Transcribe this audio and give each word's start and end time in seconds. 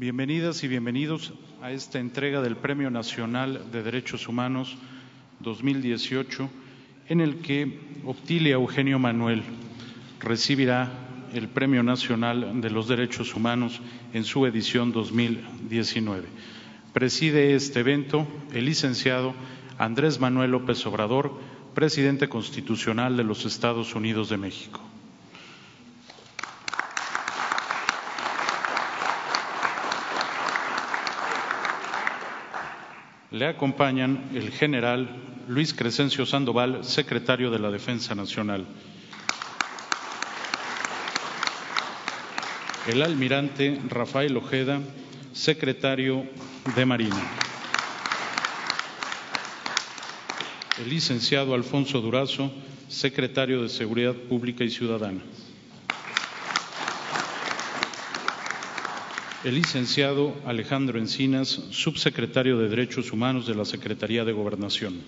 Bienvenidas 0.00 0.64
y 0.64 0.68
bienvenidos 0.68 1.34
a 1.60 1.72
esta 1.72 1.98
entrega 1.98 2.40
del 2.40 2.56
Premio 2.56 2.90
Nacional 2.90 3.70
de 3.70 3.82
Derechos 3.82 4.28
Humanos 4.28 4.78
2018, 5.40 6.48
en 7.10 7.20
el 7.20 7.40
que 7.42 7.78
Optilia 8.06 8.54
Eugenio 8.54 8.98
Manuel 8.98 9.42
recibirá 10.18 10.90
el 11.34 11.48
Premio 11.48 11.82
Nacional 11.82 12.62
de 12.62 12.70
los 12.70 12.88
Derechos 12.88 13.34
Humanos 13.34 13.82
en 14.14 14.24
su 14.24 14.46
edición 14.46 14.90
2019. 14.90 16.28
Preside 16.94 17.54
este 17.54 17.80
evento 17.80 18.26
el 18.54 18.64
licenciado 18.64 19.34
Andrés 19.76 20.18
Manuel 20.18 20.52
López 20.52 20.86
Obrador, 20.86 21.38
presidente 21.74 22.26
constitucional 22.30 23.18
de 23.18 23.24
los 23.24 23.44
Estados 23.44 23.94
Unidos 23.94 24.30
de 24.30 24.38
México. 24.38 24.80
Le 33.32 33.46
acompañan 33.46 34.28
el 34.34 34.50
general 34.50 35.08
Luis 35.46 35.72
Crescencio 35.72 36.26
Sandoval, 36.26 36.84
secretario 36.84 37.52
de 37.52 37.60
la 37.60 37.70
Defensa 37.70 38.12
Nacional. 38.16 38.66
El 42.88 43.02
almirante 43.02 43.80
Rafael 43.88 44.36
Ojeda, 44.36 44.80
secretario 45.32 46.26
de 46.74 46.84
Marina. 46.84 47.22
El 50.80 50.90
licenciado 50.90 51.54
Alfonso 51.54 52.00
Durazo, 52.00 52.50
secretario 52.88 53.62
de 53.62 53.68
Seguridad 53.68 54.14
Pública 54.14 54.64
y 54.64 54.70
Ciudadana. 54.70 55.20
El 59.42 59.54
licenciado 59.54 60.34
Alejandro 60.44 60.98
Encinas, 60.98 61.48
subsecretario 61.70 62.58
de 62.58 62.68
Derechos 62.68 63.10
Humanos 63.10 63.46
de 63.46 63.54
la 63.54 63.64
Secretaría 63.64 64.22
de 64.26 64.32
Gobernación. 64.32 65.00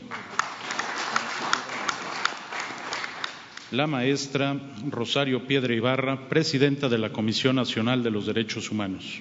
La 3.72 3.86
maestra 3.86 4.58
Rosario 4.89 5.47
Piedra 5.47 5.74
Ibarra, 5.74 6.30
presidenta 6.30 6.89
de 6.89 6.97
la 6.97 7.12
Comisión 7.12 7.56
Nacional 7.56 8.02
de 8.02 8.11
los 8.11 8.24
Derechos 8.24 8.70
Humanos. 8.70 9.20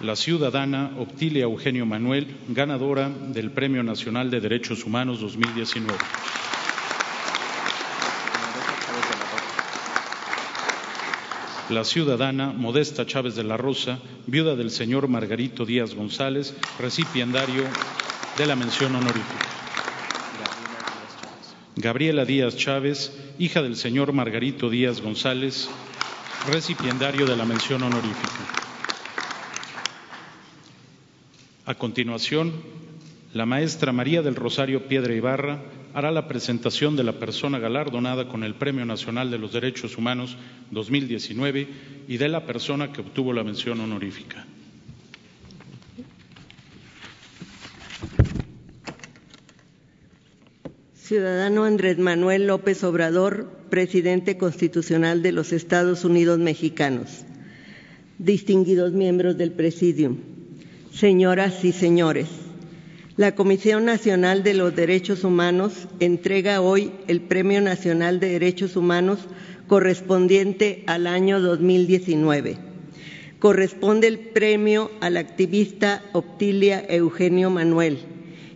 La 0.00 0.16
ciudadana 0.16 0.90
Optilia 0.98 1.44
Eugenio 1.44 1.86
Manuel, 1.86 2.36
ganadora 2.48 3.08
del 3.08 3.52
Premio 3.52 3.84
Nacional 3.84 4.28
de 4.28 4.40
Derechos 4.40 4.84
Humanos 4.84 5.20
2019. 5.20 5.96
La 11.72 11.84
ciudadana 11.84 12.52
Modesta 12.52 13.06
Chávez 13.06 13.34
de 13.34 13.44
la 13.44 13.56
Rosa, 13.56 13.98
viuda 14.26 14.56
del 14.56 14.70
señor 14.70 15.08
Margarito 15.08 15.64
Díaz 15.64 15.94
González, 15.94 16.54
recipiendario 16.78 17.64
de 18.36 18.46
la 18.46 18.56
mención 18.56 18.94
honorífica. 18.94 19.46
Gabriela 21.76 22.24
Díaz 22.24 22.56
Chávez, 22.56 23.12
hija 23.38 23.62
del 23.62 23.76
señor 23.76 24.12
Margarito 24.12 24.68
Díaz 24.68 25.00
González, 25.00 25.68
recipiendario 26.50 27.26
de 27.26 27.36
la 27.36 27.46
mención 27.46 27.82
honorífica. 27.82 28.28
A 31.64 31.74
continuación, 31.74 32.52
la 33.32 33.46
maestra 33.46 33.92
María 33.92 34.20
del 34.20 34.34
Rosario 34.34 34.88
Piedra 34.88 35.14
Ibarra 35.14 35.62
hará 35.94 36.10
la 36.10 36.26
presentación 36.28 36.96
de 36.96 37.04
la 37.04 37.12
persona 37.18 37.58
galardonada 37.58 38.28
con 38.28 38.44
el 38.44 38.54
Premio 38.54 38.84
Nacional 38.84 39.30
de 39.30 39.38
los 39.38 39.52
Derechos 39.52 39.96
Humanos 39.98 40.36
2019 40.70 41.68
y 42.08 42.16
de 42.16 42.28
la 42.28 42.46
persona 42.46 42.92
que 42.92 43.00
obtuvo 43.02 43.32
la 43.32 43.44
mención 43.44 43.80
honorífica. 43.80 44.46
Ciudadano 50.94 51.64
Andrés 51.64 51.98
Manuel 51.98 52.46
López 52.46 52.82
Obrador, 52.84 53.50
presidente 53.68 54.38
constitucional 54.38 55.20
de 55.22 55.32
los 55.32 55.52
Estados 55.52 56.06
Unidos 56.06 56.38
mexicanos. 56.38 57.26
Distinguidos 58.18 58.92
miembros 58.92 59.36
del 59.36 59.52
Presidium, 59.52 60.16
señoras 60.90 61.64
y 61.64 61.72
señores. 61.72 62.28
La 63.18 63.34
Comisión 63.34 63.84
Nacional 63.84 64.42
de 64.42 64.54
los 64.54 64.74
Derechos 64.74 65.22
Humanos 65.22 65.86
entrega 66.00 66.62
hoy 66.62 66.92
el 67.08 67.20
Premio 67.20 67.60
Nacional 67.60 68.20
de 68.20 68.30
Derechos 68.30 68.74
Humanos 68.74 69.18
correspondiente 69.66 70.82
al 70.86 71.06
año 71.06 71.38
2019. 71.38 72.56
Corresponde 73.38 74.06
el 74.06 74.18
premio 74.18 74.90
al 75.02 75.18
activista 75.18 76.02
Optilia 76.14 76.82
Eugenio 76.88 77.50
Manuel, 77.50 77.98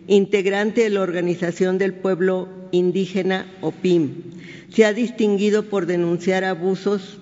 integrante 0.07 0.81
de 0.81 0.89
la 0.89 1.01
Organización 1.01 1.77
del 1.77 1.93
Pueblo 1.93 2.49
Indígena 2.71 3.45
OPIM. 3.61 4.09
Se 4.73 4.85
ha 4.85 4.93
distinguido 4.93 5.69
por 5.69 5.85
denunciar 5.85 6.43
abusos 6.43 7.19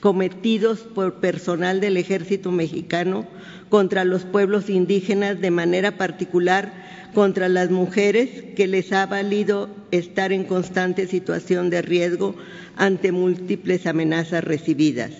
cometidos 0.00 0.80
por 0.80 1.14
personal 1.14 1.80
del 1.80 1.96
ejército 1.96 2.50
mexicano 2.50 3.26
contra 3.68 4.04
los 4.04 4.24
pueblos 4.24 4.68
indígenas, 4.68 5.40
de 5.40 5.50
manera 5.50 5.96
particular 5.96 6.72
contra 7.14 7.48
las 7.48 7.70
mujeres, 7.70 8.28
que 8.56 8.66
les 8.66 8.92
ha 8.92 9.06
valido 9.06 9.68
estar 9.90 10.32
en 10.32 10.44
constante 10.44 11.06
situación 11.06 11.70
de 11.70 11.82
riesgo 11.82 12.34
ante 12.76 13.12
múltiples 13.12 13.86
amenazas 13.86 14.42
recibidas. 14.42 15.12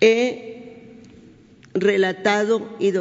He 0.00 0.56
relatado 1.74 2.76
y 2.78 2.92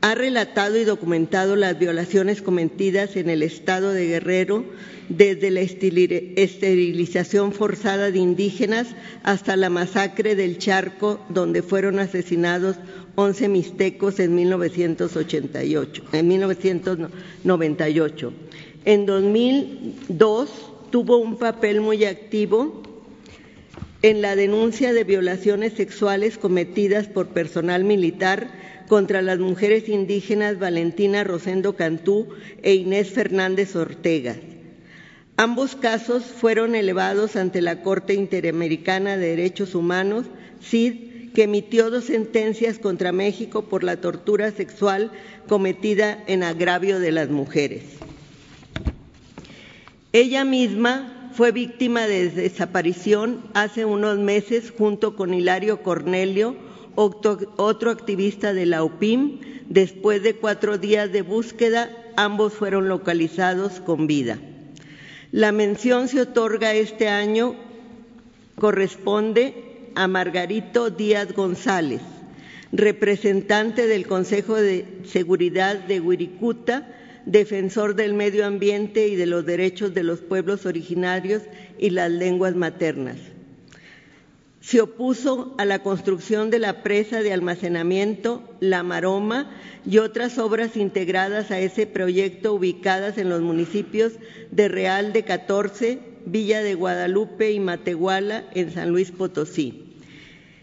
ha 0.00 0.14
relatado 0.14 0.78
y 0.78 0.84
documentado 0.84 1.56
las 1.56 1.76
violaciones 1.78 2.40
cometidas 2.40 3.16
en 3.16 3.28
el 3.30 3.42
estado 3.42 3.92
de 3.92 4.06
Guerrero, 4.06 4.64
desde 5.08 5.50
la 5.50 5.60
esterilización 5.60 7.52
forzada 7.52 8.10
de 8.10 8.18
indígenas 8.18 8.88
hasta 9.22 9.56
la 9.56 9.70
masacre 9.70 10.36
del 10.36 10.58
Charco, 10.58 11.18
donde 11.30 11.62
fueron 11.62 11.98
asesinados 11.98 12.76
11 13.16 13.48
mixtecos 13.48 14.20
en 14.20 14.34
1988, 14.36 16.04
en 16.12 16.28
1998. 16.28 18.32
En 18.84 19.06
2002 19.06 20.50
tuvo 20.90 21.16
un 21.16 21.36
papel 21.36 21.80
muy 21.80 22.04
activo 22.04 22.82
en 24.02 24.22
la 24.22 24.36
denuncia 24.36 24.92
de 24.92 25.04
violaciones 25.04 25.72
sexuales 25.72 26.38
cometidas 26.38 27.08
por 27.08 27.28
personal 27.28 27.84
militar 27.84 28.48
contra 28.86 29.22
las 29.22 29.38
mujeres 29.38 29.88
indígenas 29.88 30.58
Valentina 30.58 31.24
Rosendo 31.24 31.74
Cantú 31.74 32.28
e 32.62 32.74
Inés 32.74 33.10
Fernández 33.10 33.74
Ortega. 33.74 34.36
Ambos 35.36 35.76
casos 35.76 36.24
fueron 36.24 36.74
elevados 36.74 37.36
ante 37.36 37.60
la 37.60 37.82
Corte 37.82 38.14
Interamericana 38.14 39.16
de 39.16 39.36
Derechos 39.36 39.74
Humanos, 39.74 40.26
CID, 40.60 41.32
que 41.34 41.44
emitió 41.44 41.90
dos 41.90 42.04
sentencias 42.04 42.78
contra 42.78 43.12
México 43.12 43.62
por 43.62 43.84
la 43.84 44.00
tortura 44.00 44.50
sexual 44.50 45.12
cometida 45.46 46.24
en 46.26 46.42
agravio 46.42 46.98
de 46.98 47.12
las 47.12 47.28
mujeres. 47.28 47.82
Ella 50.12 50.44
misma 50.44 51.17
fue 51.32 51.52
víctima 51.52 52.06
de 52.06 52.30
desaparición 52.30 53.42
hace 53.54 53.84
unos 53.84 54.18
meses 54.18 54.72
junto 54.76 55.16
con 55.16 55.34
Hilario 55.34 55.82
Cornelio, 55.82 56.56
otro 56.94 57.90
activista 57.90 58.52
de 58.52 58.66
la 58.66 58.82
UPIM. 58.82 59.40
Después 59.68 60.22
de 60.22 60.34
cuatro 60.34 60.78
días 60.78 61.12
de 61.12 61.22
búsqueda, 61.22 61.90
ambos 62.16 62.54
fueron 62.54 62.88
localizados 62.88 63.80
con 63.80 64.06
vida. 64.06 64.38
La 65.30 65.52
mención 65.52 66.08
se 66.08 66.22
otorga 66.22 66.72
este 66.72 67.08
año, 67.08 67.54
corresponde 68.56 69.90
a 69.94 70.08
Margarito 70.08 70.90
Díaz 70.90 71.34
González, 71.34 72.00
representante 72.72 73.86
del 73.86 74.06
Consejo 74.06 74.56
de 74.56 74.86
Seguridad 75.04 75.76
de 75.76 76.00
Huiricuta, 76.00 76.88
defensor 77.28 77.94
del 77.94 78.14
medio 78.14 78.46
ambiente 78.46 79.06
y 79.06 79.14
de 79.14 79.26
los 79.26 79.44
derechos 79.44 79.92
de 79.92 80.02
los 80.02 80.20
pueblos 80.20 80.64
originarios 80.64 81.42
y 81.78 81.90
las 81.90 82.10
lenguas 82.10 82.56
maternas. 82.56 83.18
Se 84.60 84.80
opuso 84.80 85.54
a 85.58 85.66
la 85.66 85.82
construcción 85.82 86.50
de 86.50 86.58
la 86.58 86.82
presa 86.82 87.22
de 87.22 87.32
almacenamiento 87.32 88.42
La 88.60 88.82
Maroma 88.82 89.50
y 89.86 89.98
otras 89.98 90.38
obras 90.38 90.76
integradas 90.76 91.50
a 91.50 91.60
ese 91.60 91.86
proyecto 91.86 92.54
ubicadas 92.54 93.18
en 93.18 93.28
los 93.28 93.42
municipios 93.42 94.14
de 94.50 94.68
Real 94.68 95.12
de 95.12 95.24
14, 95.24 95.98
Villa 96.24 96.62
de 96.62 96.74
Guadalupe 96.74 97.52
y 97.52 97.60
Matehuala 97.60 98.44
en 98.54 98.72
San 98.72 98.88
Luis 98.88 99.10
Potosí. 99.10 99.84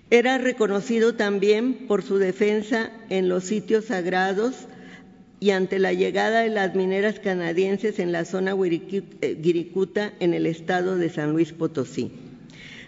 Era 0.09 0.39
reconocido 0.39 1.13
también 1.13 1.85
por 1.87 2.01
su 2.01 2.17
defensa 2.17 2.91
en 3.09 3.29
los 3.29 3.43
sitios 3.43 3.85
sagrados 3.85 4.67
y 5.39 5.51
ante 5.51 5.79
la 5.79 5.93
llegada 5.93 6.41
de 6.41 6.49
las 6.49 6.75
mineras 6.75 7.19
canadienses 7.19 7.99
en 7.99 8.11
la 8.11 8.25
zona 8.25 8.53
Guiricuta 8.53 10.13
en 10.19 10.33
el 10.33 10.45
estado 10.45 10.97
de 10.97 11.09
San 11.09 11.33
Luis 11.33 11.51
Potosí. 11.51 12.11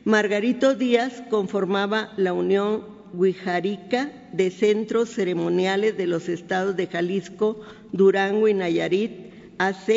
Margarito 0.05 0.73
Díaz 0.73 1.21
conformaba 1.29 2.13
la 2.15 2.33
Unión 2.33 2.85
Huijarica 3.13 4.11
de 4.31 4.51
Centros 4.51 5.09
Ceremoniales 5.09 5.97
de 5.97 6.07
los 6.07 6.29
Estados 6.29 6.75
de 6.77 6.87
Jalisco, 6.87 7.61
Durango 7.91 8.47
y 8.47 8.53
Nayarit, 8.53 9.11
AC, 9.57 9.87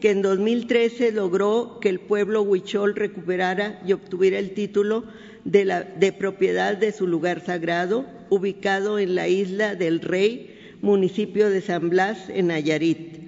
que 0.00 0.10
en 0.10 0.22
2013 0.22 1.12
logró 1.12 1.78
que 1.80 1.88
el 1.88 1.98
pueblo 1.98 2.42
huichol 2.42 2.94
recuperara 2.94 3.80
y 3.84 3.92
obtuviera 3.92 4.38
el 4.38 4.52
título 4.52 5.04
de, 5.44 5.86
de 5.98 6.12
propiedad 6.12 6.76
de 6.76 6.92
su 6.92 7.06
lugar 7.06 7.44
sagrado, 7.44 8.06
ubicado 8.30 8.98
en 8.98 9.14
la 9.14 9.28
isla 9.28 9.74
del 9.74 10.00
Rey, 10.00 10.57
municipio 10.82 11.50
de 11.50 11.60
San 11.60 11.90
Blas, 11.90 12.28
en 12.28 12.48
Nayarit. 12.48 13.18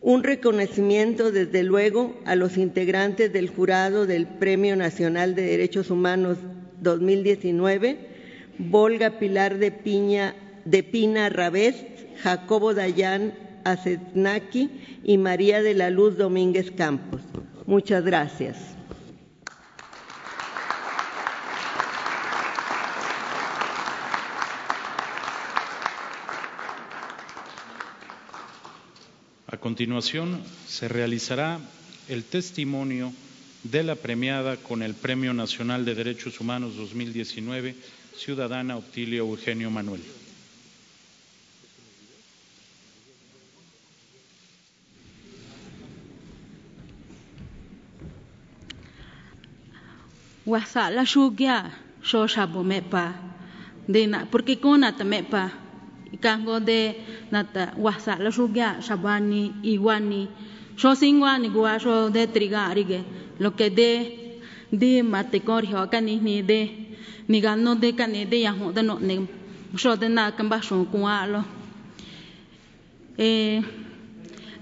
Un 0.00 0.24
reconocimiento, 0.24 1.30
desde 1.30 1.62
luego, 1.62 2.20
a 2.24 2.34
los 2.34 2.56
integrantes 2.56 3.32
del 3.32 3.48
jurado 3.48 4.06
del 4.06 4.26
Premio 4.26 4.74
Nacional 4.74 5.34
de 5.34 5.42
Derechos 5.42 5.90
Humanos 5.90 6.38
2019, 6.80 7.96
Volga 8.58 9.18
Pilar 9.18 9.58
de, 9.58 9.70
Piña, 9.70 10.34
de 10.64 10.82
Pina 10.82 11.28
Rabest, 11.28 11.86
Jacobo 12.22 12.74
Dayán 12.74 13.34
Azetnaki 13.64 14.70
y 15.04 15.18
María 15.18 15.62
de 15.62 15.74
la 15.74 15.90
Luz 15.90 16.16
Domínguez 16.16 16.70
Campos. 16.70 17.20
Muchas 17.66 18.04
gracias. 18.04 18.71
Continuación, 29.62 30.42
se 30.66 30.88
realizará 30.88 31.60
el 32.08 32.24
testimonio 32.24 33.12
de 33.62 33.84
la 33.84 33.94
premiada 33.94 34.56
con 34.56 34.82
el 34.82 34.94
Premio 34.94 35.32
Nacional 35.32 35.84
de 35.84 35.94
Derechos 35.94 36.40
Humanos 36.40 36.76
2019, 36.76 37.76
ciudadana 38.16 38.76
Optilio 38.76 39.22
Eugenio 39.24 39.70
Manuel. 39.70 40.02
Wasa 50.44 50.90
la 50.90 51.04
shugya 51.04 51.70
sho 52.02 52.26
shabo 52.26 52.64
mepa 52.64 53.14
de 53.86 54.08
na 54.08 54.26
porque 54.28 54.58
kona 54.58 54.90
ta 54.96 55.04
mepa 56.12 56.16
ikango 56.16 56.60
de 56.60 56.94
nata 57.30 57.72
wasa 57.78 58.16
la 58.18 58.30
shugya 58.30 58.80
shabani 58.82 59.52
iwani. 59.62 60.28
Sho 60.76 60.94
singwani 60.94 61.48
gua 61.48 61.78
sho 61.78 62.10
de 62.10 62.26
trigarige 62.26 63.04
lo 63.38 63.50
que 63.50 63.70
de 63.70 64.38
de 64.72 65.02
mate 65.02 65.40
korjo 65.40 65.90
kani 65.90 66.20
ni 66.20 66.42
de 66.42 66.70
ni 67.28 67.40
gano 67.40 67.74
de 67.74 67.92
kani 67.92 68.26
de 68.26 68.40
ya 68.40 68.52
de 68.52 68.82
no 68.82 68.98
ne 68.98 69.26
sho 69.76 69.96
de 69.96 70.08
na 70.08 70.30
kamba 70.32 70.60
sho 70.62 70.84
kwa 70.90 71.26
lo. 71.26 71.44
Eh 73.18 73.62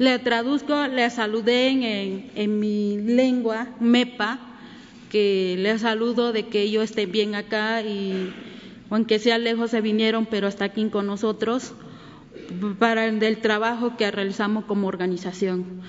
le 0.01 0.19
traduzco, 0.19 0.87
le 0.87 1.11
saludé 1.11 1.69
en, 1.69 2.31
en 2.35 2.59
mi 2.59 2.97
lengua, 2.97 3.67
MEPA, 3.81 4.39
que 5.11 5.57
les 5.59 5.83
saludo 5.83 6.33
de 6.33 6.45
que 6.47 6.63
ellos 6.63 6.85
estén 6.85 7.13
bien 7.13 7.35
acá 7.35 7.83
y 7.83 8.33
aunque 8.91 9.19
sea 9.19 9.39
lejos 9.39 9.71
se 9.71 9.81
vinieron, 9.81 10.27
pero 10.27 10.49
está 10.49 10.67
aquí 10.67 10.89
con 10.89 11.07
nosotros 11.07 11.73
para 12.79 13.07
el 13.07 13.39
trabajo 13.39 13.97
que 13.97 14.11
realizamos 14.11 14.65
como 14.65 14.89
organización. 14.89 15.83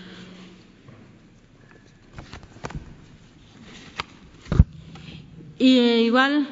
Y 5.58 5.78
igual, 5.78 6.48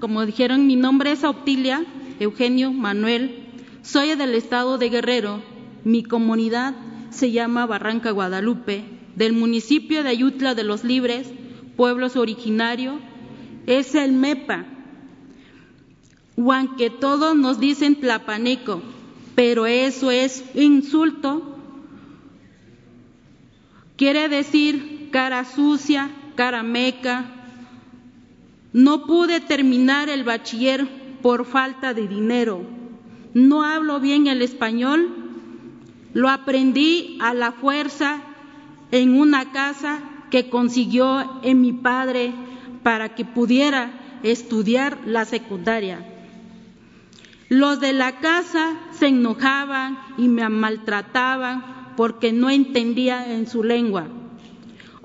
como 0.00 0.24
dijeron, 0.24 0.66
mi 0.66 0.76
nombre 0.76 1.12
es 1.12 1.24
Optilia 1.24 1.84
Eugenio 2.20 2.72
Manuel, 2.72 3.46
soy 3.82 4.14
del 4.14 4.34
estado 4.34 4.78
de 4.78 4.88
Guerrero, 4.88 5.42
mi 5.84 6.02
comunidad 6.02 6.74
se 7.10 7.30
llama 7.30 7.66
Barranca 7.66 8.10
Guadalupe, 8.10 8.84
del 9.16 9.32
municipio 9.32 10.02
de 10.02 10.10
Ayutla 10.10 10.54
de 10.54 10.64
los 10.64 10.82
Libres, 10.82 11.30
pueblos 11.76 12.16
originarios, 12.16 12.96
es 13.66 13.94
el 13.94 14.12
MEPA. 14.12 14.77
O 16.40 16.52
aunque 16.52 16.88
todos 16.88 17.34
nos 17.34 17.58
dicen 17.58 17.96
tlapaneco, 17.96 18.80
pero 19.34 19.66
eso 19.66 20.12
es 20.12 20.44
insulto, 20.54 21.56
quiere 23.96 24.28
decir 24.28 25.08
cara 25.10 25.44
sucia, 25.44 26.10
cara 26.36 26.62
meca. 26.62 27.24
No 28.72 29.04
pude 29.04 29.40
terminar 29.40 30.08
el 30.08 30.22
bachiller 30.22 30.86
por 31.22 31.44
falta 31.44 31.92
de 31.92 32.06
dinero. 32.06 32.62
No 33.34 33.64
hablo 33.64 33.98
bien 33.98 34.28
el 34.28 34.40
español. 34.40 35.08
Lo 36.14 36.28
aprendí 36.28 37.18
a 37.20 37.34
la 37.34 37.50
fuerza 37.50 38.20
en 38.92 39.18
una 39.18 39.50
casa 39.50 39.98
que 40.30 40.48
consiguió 40.48 41.40
en 41.42 41.60
mi 41.60 41.72
padre 41.72 42.32
para 42.84 43.16
que 43.16 43.24
pudiera 43.24 44.20
estudiar 44.22 44.98
la 45.04 45.24
secundaria. 45.24 46.14
Los 47.48 47.80
de 47.80 47.94
la 47.94 48.20
casa 48.20 48.78
se 48.92 49.08
enojaban 49.08 49.98
y 50.18 50.28
me 50.28 50.46
maltrataban 50.48 51.94
porque 51.96 52.32
no 52.32 52.50
entendía 52.50 53.34
en 53.34 53.48
su 53.48 53.62
lengua. 53.62 54.06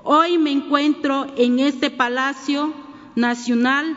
Hoy 0.02 0.36
me 0.36 0.52
encuentro 0.52 1.26
en 1.36 1.58
este 1.58 1.90
Palacio 1.90 2.74
Nacional 3.16 3.96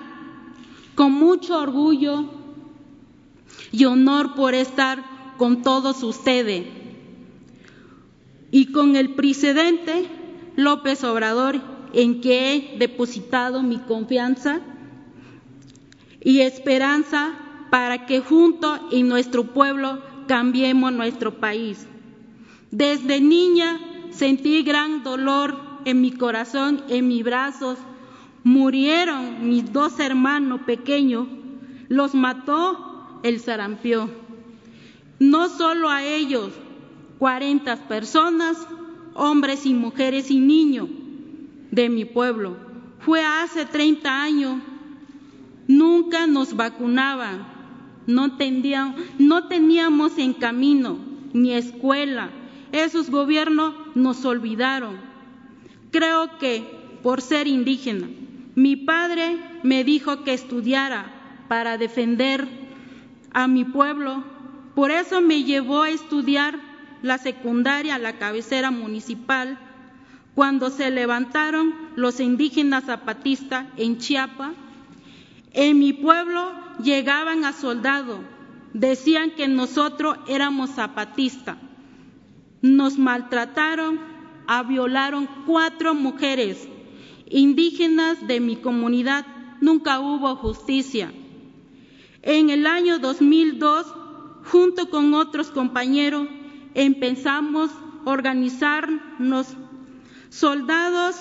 con 0.95 1.11
mucho 1.11 1.59
orgullo 1.59 2.25
y 3.71 3.83
honor 3.85 4.33
por 4.35 4.53
estar 4.53 5.03
con 5.37 5.61
todos 5.61 6.01
ustedes 6.03 6.65
y 8.51 8.71
con 8.71 8.95
el 8.95 9.15
presidente 9.15 10.07
López 10.55 11.03
Obrador, 11.03 11.61
en 11.93 12.21
que 12.21 12.53
he 12.53 12.77
depositado 12.79 13.61
mi 13.61 13.77
confianza 13.77 14.61
y 16.21 16.39
esperanza 16.39 17.33
para 17.69 18.05
que 18.05 18.21
juntos 18.21 18.79
en 18.91 19.07
nuestro 19.07 19.43
pueblo 19.43 20.01
cambiemos 20.27 20.91
nuestro 20.93 21.39
país. 21.39 21.87
Desde 22.71 23.21
niña 23.21 23.79
sentí 24.11 24.63
gran 24.63 25.03
dolor 25.03 25.57
en 25.85 26.01
mi 26.01 26.11
corazón, 26.11 26.83
en 26.89 27.07
mis 27.07 27.23
brazos. 27.23 27.77
Murieron 28.43 29.47
mis 29.47 29.71
dos 29.71 29.99
hermanos 29.99 30.61
pequeños, 30.65 31.27
los 31.89 32.13
mató 32.13 33.19
el 33.23 33.39
sarampión. 33.39 34.11
No 35.19 35.49
solo 35.49 35.89
a 35.89 36.03
ellos, 36.03 36.51
40 37.19 37.87
personas 37.87 38.67
hombres 39.15 39.65
y 39.65 39.73
mujeres 39.73 40.29
y 40.29 40.39
niños 40.39 40.89
de 41.71 41.89
mi 41.89 42.05
pueblo. 42.05 42.55
Fue 42.99 43.23
hace 43.23 43.65
30 43.65 44.23
años, 44.23 44.61
nunca 45.67 46.27
nos 46.27 46.55
vacunaban, 46.55 47.56
no, 48.07 48.31
no 49.19 49.47
teníamos 49.47 50.17
en 50.17 50.33
camino 50.33 50.97
ni 51.33 51.53
escuela. 51.53 52.29
Esos 52.71 53.09
gobiernos 53.09 53.75
nos 53.95 54.25
olvidaron. 54.25 54.97
Creo 55.91 56.37
que 56.39 56.63
por 57.03 57.21
ser 57.21 57.47
indígena, 57.47 58.07
mi 58.55 58.75
padre 58.75 59.37
me 59.63 59.83
dijo 59.83 60.23
que 60.23 60.33
estudiara 60.33 61.13
para 61.47 61.77
defender 61.77 62.47
a 63.31 63.47
mi 63.47 63.63
pueblo. 63.63 64.23
Por 64.73 64.91
eso 64.91 65.21
me 65.21 65.43
llevó 65.43 65.83
a 65.83 65.89
estudiar 65.89 66.59
la 67.01 67.17
secundaria, 67.17 67.97
la 67.99 68.17
cabecera 68.17 68.71
municipal, 68.71 69.59
cuando 70.35 70.69
se 70.69 70.91
levantaron 70.91 71.73
los 71.95 72.19
indígenas 72.19 72.85
zapatistas 72.85 73.65
en 73.77 73.97
Chiapa, 73.97 74.53
en 75.57 75.79
mi 75.79 75.91
pueblo 75.91 76.51
llegaban 76.83 77.43
a 77.43 77.51
soldado, 77.51 78.19
decían 78.73 79.31
que 79.31 79.47
nosotros 79.47 80.15
éramos 80.27 80.69
zapatistas, 80.69 81.57
nos 82.61 82.99
maltrataron, 82.99 83.99
a 84.45 84.61
violaron 84.61 85.27
cuatro 85.47 85.95
mujeres 85.95 86.69
indígenas 87.27 88.27
de 88.27 88.39
mi 88.39 88.57
comunidad, 88.57 89.25
nunca 89.59 89.99
hubo 89.99 90.35
justicia. 90.35 91.11
En 92.21 92.51
el 92.51 92.67
año 92.67 92.99
2002, 92.99 93.87
junto 94.51 94.91
con 94.91 95.15
otros 95.15 95.49
compañeros, 95.49 96.27
empezamos 96.75 97.71
a 97.71 98.09
organizarnos. 98.11 99.47
Soldados 100.29 101.15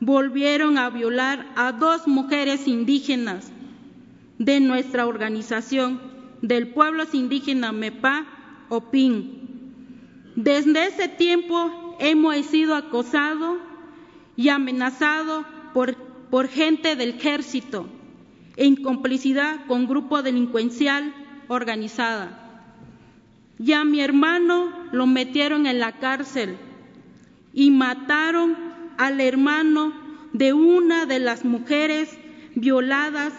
volvieron 0.00 0.76
a 0.76 0.90
violar 0.90 1.46
a 1.54 1.70
dos 1.70 2.08
mujeres 2.08 2.66
indígenas 2.66 3.52
de 4.40 4.58
nuestra 4.58 5.06
organización, 5.06 6.00
del 6.42 6.72
pueblo 6.72 7.04
indígena 7.12 7.70
Mepa 7.70 8.26
Opin. 8.70 10.32
Desde 10.34 10.88
ese 10.88 11.06
tiempo 11.06 11.96
hemos 12.00 12.34
sido 12.46 12.74
acosados 12.74 13.58
y 14.34 14.48
amenazados 14.48 15.46
por 15.72 16.10
por 16.30 16.48
gente 16.48 16.96
del 16.96 17.10
ejército 17.10 17.86
en 18.56 18.76
complicidad 18.76 19.66
con 19.66 19.86
grupo 19.86 20.22
delincuencial 20.22 21.12
organizada. 21.48 22.36
Ya 23.58 23.84
mi 23.84 24.00
hermano 24.00 24.72
lo 24.92 25.06
metieron 25.06 25.66
en 25.66 25.80
la 25.80 25.98
cárcel 25.98 26.56
y 27.52 27.70
mataron 27.70 28.56
al 28.96 29.20
hermano 29.20 29.92
de 30.32 30.52
una 30.52 31.04
de 31.04 31.18
las 31.18 31.44
mujeres 31.44 32.16
violadas, 32.54 33.32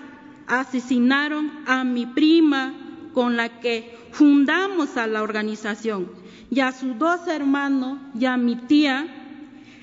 asesinaron 0.48 1.52
a 1.66 1.84
mi 1.84 2.06
prima 2.06 2.74
con 3.14 3.38
la 3.38 3.60
que 3.60 3.98
fundamos 4.12 4.98
a 4.98 5.08
la 5.08 5.22
organización 5.22 6.12
y 6.50 6.60
a 6.60 6.72
sus 6.72 6.98
dos 6.98 7.28
hermanos 7.28 8.00
y 8.14 8.26
a 8.26 8.38
mi 8.38 8.56
tía, 8.56 9.08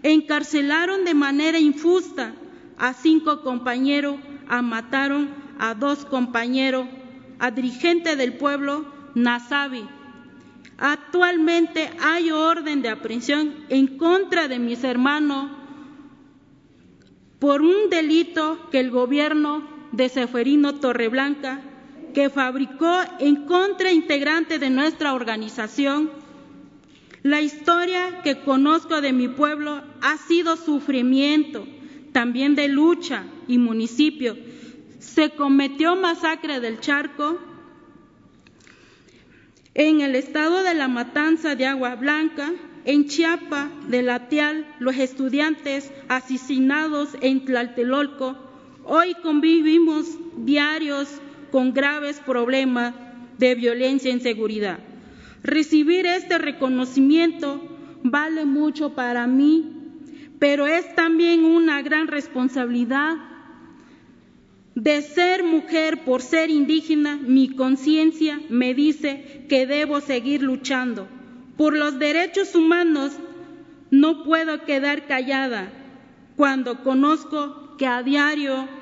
encarcelaron 0.02 1.04
de 1.04 1.14
manera 1.14 1.58
injusta 1.58 2.34
a 2.76 2.92
cinco 2.92 3.42
compañeros, 3.42 4.16
a 4.48 4.62
mataron 4.62 5.30
a 5.58 5.74
dos 5.74 6.04
compañeros, 6.04 6.86
a 7.38 7.50
dirigente 7.50 8.16
del 8.16 8.34
pueblo, 8.34 8.86
Nasabi. 9.14 9.84
Actualmente 10.76 11.90
hay 12.00 12.30
orden 12.30 12.82
de 12.82 12.90
aprehensión 12.90 13.54
en 13.68 13.98
contra 13.98 14.46
de 14.46 14.58
mis 14.58 14.84
hermanos 14.84 15.50
por 17.40 17.62
un 17.62 17.90
delito 17.90 18.68
que 18.70 18.78
el 18.78 18.90
gobierno 18.90 19.77
de 19.92 20.08
Seferino 20.08 20.74
Torreblanca, 20.76 21.60
que 22.14 22.30
fabricó 22.30 23.00
en 23.18 23.46
contra 23.46 23.92
integrante 23.92 24.58
de 24.58 24.70
nuestra 24.70 25.14
organización, 25.14 26.10
la 27.22 27.40
historia 27.40 28.22
que 28.22 28.40
conozco 28.40 29.00
de 29.00 29.12
mi 29.12 29.28
pueblo 29.28 29.82
ha 30.00 30.16
sido 30.16 30.56
sufrimiento, 30.56 31.66
también 32.12 32.54
de 32.54 32.68
lucha 32.68 33.24
y 33.46 33.58
municipio. 33.58 34.36
Se 35.00 35.30
cometió 35.30 35.96
masacre 35.96 36.60
del 36.60 36.80
Charco 36.80 37.38
en 39.74 40.00
el 40.00 40.14
estado 40.16 40.62
de 40.62 40.74
la 40.74 40.88
Matanza 40.88 41.54
de 41.54 41.66
Agua 41.66 41.94
Blanca, 41.96 42.52
en 42.84 43.06
Chiapa 43.06 43.70
de 43.88 44.02
Latial, 44.02 44.66
los 44.78 44.96
estudiantes 44.96 45.92
asesinados 46.08 47.10
en 47.20 47.44
Tlaltelolco. 47.44 48.47
Hoy 48.90 49.14
convivimos 49.22 50.06
diarios 50.38 51.20
con 51.52 51.74
graves 51.74 52.20
problemas 52.24 52.94
de 53.36 53.54
violencia 53.54 54.10
e 54.10 54.14
inseguridad. 54.14 54.78
Recibir 55.42 56.06
este 56.06 56.38
reconocimiento 56.38 57.60
vale 58.02 58.46
mucho 58.46 58.94
para 58.94 59.26
mí, 59.26 59.66
pero 60.38 60.66
es 60.66 60.94
también 60.94 61.44
una 61.44 61.82
gran 61.82 62.06
responsabilidad 62.08 63.16
de 64.74 65.02
ser 65.02 65.44
mujer 65.44 66.04
por 66.06 66.22
ser 66.22 66.48
indígena. 66.48 67.16
Mi 67.20 67.50
conciencia 67.50 68.40
me 68.48 68.72
dice 68.72 69.44
que 69.50 69.66
debo 69.66 70.00
seguir 70.00 70.42
luchando. 70.42 71.06
Por 71.58 71.76
los 71.76 71.98
derechos 71.98 72.54
humanos 72.54 73.12
no 73.90 74.24
puedo 74.24 74.64
quedar 74.64 75.06
callada 75.06 75.70
cuando 76.36 76.82
conozco 76.82 77.76
que 77.76 77.86
a 77.86 78.02
diario 78.02 78.77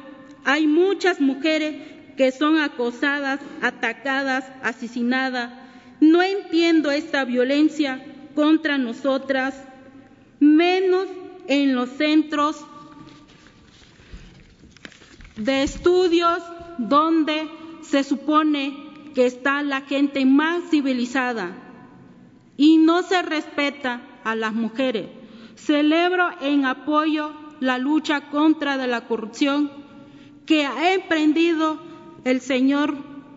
hay 0.46 0.66
muchas 0.66 1.20
mujeres 1.20 1.76
que 2.16 2.32
son 2.32 2.58
acosadas, 2.58 3.40
atacadas, 3.60 4.44
asesinadas 4.62 5.66
no 6.00 6.22
entiendo 6.22 6.90
esta 6.90 7.24
violencia 7.24 8.04
contra 8.34 8.78
nosotras, 8.78 9.54
menos 10.40 11.08
en 11.48 11.74
los 11.74 11.90
centros 11.90 12.64
de 15.36 15.62
estudios 15.62 16.38
donde 16.78 17.48
se 17.82 18.04
supone 18.04 18.76
que 19.14 19.26
está 19.26 19.62
la 19.62 19.82
gente 19.82 20.24
más 20.26 20.70
civilizada 20.70 21.56
y 22.56 22.78
no 22.78 23.02
se 23.02 23.22
respeta 23.22 24.02
a 24.24 24.34
las 24.34 24.52
mujeres. 24.52 25.08
Celebro 25.54 26.28
en 26.42 26.66
apoyo 26.66 27.32
la 27.60 27.78
lucha 27.78 28.28
contra 28.30 28.76
la 28.86 29.06
corrupción 29.06 29.85
que 30.46 30.64
ha 30.64 30.94
emprendido 30.94 31.78
el 32.24 32.40
señor 32.40 32.96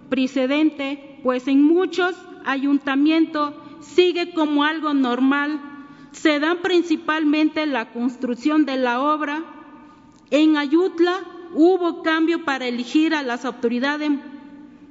presidente, 0.10 1.20
pues 1.24 1.48
en 1.48 1.64
muchos 1.64 2.16
ayuntamiento 2.46 3.54
sigue 3.82 4.34
como 4.34 4.64
algo 4.64 4.94
normal. 4.94 5.60
Se 6.12 6.40
da 6.40 6.56
principalmente 6.62 7.66
la 7.66 7.92
construcción 7.92 8.66
de 8.66 8.78
la 8.78 9.02
obra. 9.02 9.44
En 10.32 10.58
Ayutla 10.58 11.20
hubo 11.54 12.04
cambio 12.04 12.46
para 12.46 12.68
elegir 12.68 13.14
a 13.14 13.24
las 13.24 13.46
autoridades 13.46 14.12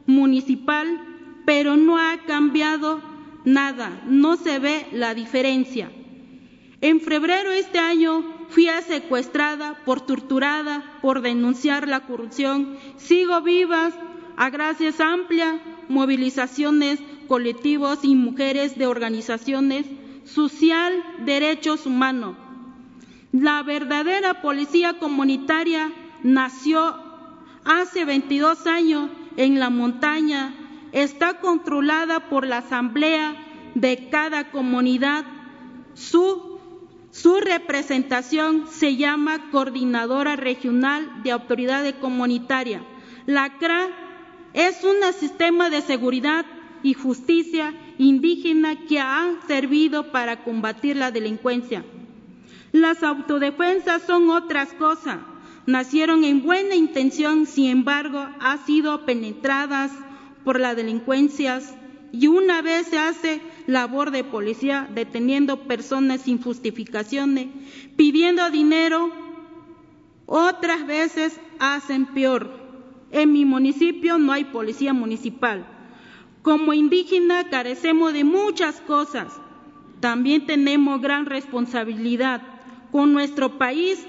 municipal, 0.06 1.00
pero 1.44 1.76
no 1.76 1.98
ha 1.98 2.18
cambiado 2.26 3.00
nada, 3.44 4.02
no 4.06 4.36
se 4.36 4.58
ve 4.58 4.86
la 4.92 5.14
diferencia. 5.14 5.90
En 6.80 7.00
febrero 7.00 7.50
de 7.50 7.60
este 7.60 7.78
año 7.78 8.37
fui 8.48 8.68
secuestrada 8.86 9.74
por 9.84 10.00
torturada 10.00 10.82
por 11.02 11.20
denunciar 11.20 11.88
la 11.88 12.00
corrupción. 12.00 12.76
Sigo 12.96 13.40
viva 13.42 13.90
a 14.36 14.50
gracias 14.50 15.00
amplias 15.00 15.60
movilizaciones 15.88 17.00
colectivos 17.28 18.00
y 18.02 18.14
mujeres 18.14 18.78
de 18.78 18.86
organizaciones 18.86 19.86
social, 20.24 20.92
derechos 21.24 21.86
humanos. 21.86 22.36
La 23.32 23.62
verdadera 23.62 24.40
policía 24.40 24.98
comunitaria 24.98 25.92
nació 26.22 26.96
hace 27.64 28.04
22 28.04 28.66
años 28.66 29.10
en 29.36 29.60
la 29.60 29.70
montaña, 29.70 30.54
está 30.92 31.40
controlada 31.40 32.28
por 32.28 32.46
la 32.46 32.58
asamblea 32.58 33.36
de 33.74 34.08
cada 34.08 34.50
comunidad. 34.50 35.24
Su, 35.94 36.47
su 37.10 37.40
representación 37.40 38.66
se 38.68 38.96
llama 38.96 39.50
Coordinadora 39.50 40.36
Regional 40.36 41.22
de 41.22 41.32
Autoridades 41.32 41.94
Comunitarias. 41.94 42.82
La 43.26 43.58
CRA 43.58 43.88
es 44.52 44.84
un 44.84 44.96
sistema 45.12 45.70
de 45.70 45.82
seguridad 45.82 46.44
y 46.82 46.94
justicia 46.94 47.74
indígena 47.98 48.76
que 48.86 49.00
han 49.00 49.38
servido 49.46 50.12
para 50.12 50.44
combatir 50.44 50.96
la 50.96 51.10
delincuencia. 51.10 51.84
Las 52.72 53.02
autodefensas 53.02 54.02
son 54.02 54.30
otras 54.30 54.72
cosas. 54.74 55.18
Nacieron 55.66 56.24
en 56.24 56.42
buena 56.42 56.74
intención, 56.74 57.46
sin 57.46 57.70
embargo, 57.70 58.26
han 58.40 58.64
sido 58.64 59.04
penetradas 59.04 59.90
por 60.44 60.60
las 60.60 60.76
delincuencias 60.76 61.74
y 62.12 62.26
una 62.26 62.62
vez 62.62 62.86
se 62.86 62.98
hace 62.98 63.40
labor 63.68 64.12
de 64.12 64.24
policía 64.24 64.88
deteniendo 64.94 65.64
personas 65.64 66.22
sin 66.22 66.42
justificaciones, 66.42 67.48
pidiendo 67.96 68.50
dinero, 68.50 69.12
otras 70.24 70.86
veces 70.86 71.38
hacen 71.60 72.06
peor. 72.06 72.50
En 73.12 73.30
mi 73.30 73.44
municipio 73.44 74.16
no 74.18 74.32
hay 74.32 74.44
policía 74.44 74.94
municipal. 74.94 75.66
Como 76.40 76.72
indígena 76.72 77.50
carecemos 77.50 78.14
de 78.14 78.24
muchas 78.24 78.80
cosas. 78.80 79.38
También 80.00 80.46
tenemos 80.46 81.02
gran 81.02 81.26
responsabilidad 81.26 82.40
con 82.90 83.12
nuestro 83.12 83.58
país. 83.58 84.02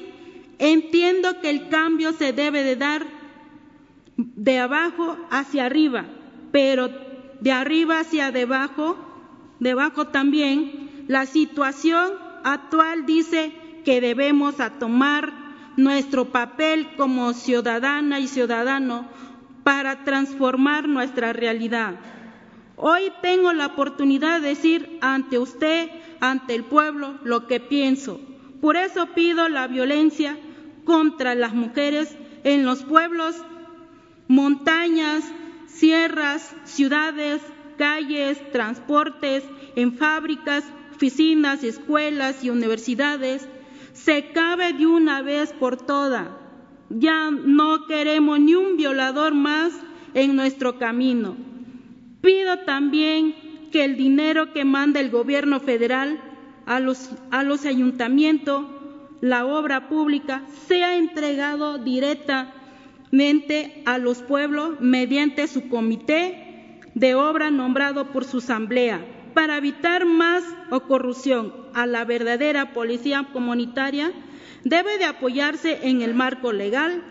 Entiendo 0.57 1.41
que 1.41 1.49
el 1.49 1.67
cambio 1.67 2.13
se 2.13 2.31
debe 2.31 2.63
de 2.63 2.77
dar 2.77 3.05
de 4.15 4.59
abajo 4.59 5.17
hacia 5.29 5.65
arriba, 5.65 6.05
pero 6.53 6.89
de 7.41 7.51
arriba 7.51 7.99
hacia 7.99 8.31
debajo, 8.31 9.08
debajo 9.59 10.07
también, 10.07 11.05
la 11.07 11.25
situación 11.25 12.09
actual 12.43 13.05
dice 13.05 13.53
que 13.85 14.01
debemos 14.01 14.59
a 14.59 14.71
tomar 14.71 15.33
nuestro 15.77 16.25
papel 16.25 16.87
como 16.97 17.33
ciudadana 17.33 18.19
y 18.19 18.27
ciudadano 18.27 19.07
para 19.63 20.03
transformar 20.03 20.87
nuestra 20.87 21.33
realidad. 21.33 21.95
Hoy 22.75 23.11
tengo 23.21 23.51
la 23.53 23.67
oportunidad 23.67 24.41
de 24.41 24.49
decir 24.49 24.99
ante 25.01 25.37
usted, 25.37 25.89
ante 26.21 26.55
el 26.55 26.63
pueblo, 26.63 27.15
lo 27.23 27.47
que 27.47 27.59
pienso. 27.59 28.19
Por 28.61 28.77
eso 28.77 29.07
pido 29.15 29.49
la 29.49 29.67
violencia 29.67 30.37
contra 30.85 31.35
las 31.35 31.53
mujeres 31.53 32.15
en 32.43 32.65
los 32.65 32.83
pueblos, 32.83 33.35
montañas, 34.27 35.23
sierras, 35.67 36.55
ciudades, 36.65 37.41
calles, 37.79 38.37
transportes, 38.51 39.43
en 39.77 39.93
fábricas, 39.93 40.65
oficinas, 40.93 41.63
escuelas 41.63 42.43
y 42.43 42.49
universidades. 42.49 43.47
Se 43.93 44.33
cabe 44.33 44.73
de 44.73 44.85
una 44.85 45.21
vez 45.21 45.53
por 45.53 45.77
todas. 45.77 46.27
Ya 46.89 47.31
no 47.31 47.87
queremos 47.87 48.41
ni 48.41 48.53
un 48.53 48.75
violador 48.75 49.33
más 49.33 49.71
en 50.13 50.35
nuestro 50.35 50.77
camino. 50.77 51.37
Pido 52.21 52.59
también 52.59 53.33
que 53.71 53.85
el 53.85 53.95
dinero 53.95 54.51
que 54.51 54.65
manda 54.65 54.99
el 54.99 55.09
gobierno 55.09 55.61
federal 55.61 56.19
a 56.65 56.81
los, 56.81 57.11
a 57.31 57.43
los 57.43 57.65
ayuntamientos 57.65 58.65
la 59.21 59.45
obra 59.45 59.87
pública 59.87 60.43
sea 60.67 60.97
entregado 60.97 61.77
directamente 61.77 63.83
a 63.85 63.97
los 63.97 64.21
pueblos 64.21 64.79
mediante 64.79 65.47
su 65.47 65.69
comité 65.69 66.48
de 66.95 67.15
obra 67.15 67.51
nombrado 67.51 68.11
por 68.11 68.25
su 68.25 68.37
asamblea 68.39 69.05
para 69.33 69.57
evitar 69.57 70.05
más 70.05 70.43
o 70.69 70.81
corrupción 70.81 71.53
a 71.73 71.85
la 71.85 72.05
verdadera 72.05 72.73
policía 72.73 73.27
comunitaria 73.31 74.11
debe 74.63 74.97
de 74.97 75.05
apoyarse 75.05 75.87
en 75.87 76.01
el 76.01 76.13
marco 76.13 76.51
legal 76.51 77.03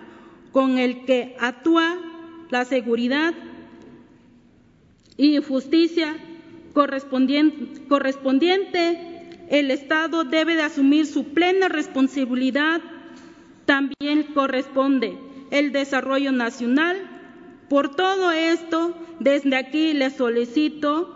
con 0.52 0.78
el 0.78 1.04
que 1.04 1.36
actúa 1.40 1.98
la 2.50 2.64
seguridad 2.64 3.34
y 5.16 5.36
justicia 5.42 6.16
correspondiente, 7.88 9.46
el 9.50 9.70
Estado 9.70 10.24
debe 10.24 10.54
de 10.54 10.62
asumir 10.62 11.06
su 11.06 11.24
plena 11.34 11.68
responsabilidad. 11.68 12.80
También 13.64 14.22
corresponde 14.34 15.18
el 15.50 15.72
desarrollo 15.72 16.30
nacional. 16.30 17.17
Por 17.68 17.94
todo 17.94 18.30
esto, 18.30 18.94
desde 19.20 19.56
aquí 19.56 19.92
les 19.92 20.14
solicito 20.14 21.14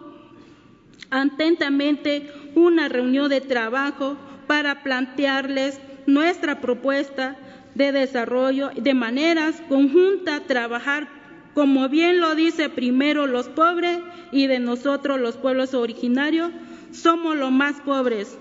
atentamente 1.10 2.30
una 2.54 2.88
reunión 2.88 3.28
de 3.28 3.40
trabajo 3.40 4.16
para 4.46 4.82
plantearles 4.82 5.80
nuestra 6.06 6.60
propuesta 6.60 7.36
de 7.74 7.92
desarrollo 7.92 8.70
de 8.76 8.92
maneras 8.94 9.62
conjuntas, 9.68 10.46
trabajar 10.46 11.08
como 11.54 11.88
bien 11.88 12.20
lo 12.20 12.34
dice 12.34 12.70
primero 12.70 13.26
los 13.26 13.48
pobres 13.48 13.98
y 14.30 14.46
de 14.46 14.58
nosotros 14.58 15.20
los 15.20 15.36
pueblos 15.36 15.74
originarios, 15.74 16.50
somos 16.92 17.36
los 17.36 17.50
más 17.50 17.80
pobres. 17.80 18.38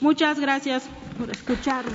Muchas 0.00 0.40
gracias 0.40 0.88
por 1.18 1.30
escucharme. 1.30 1.92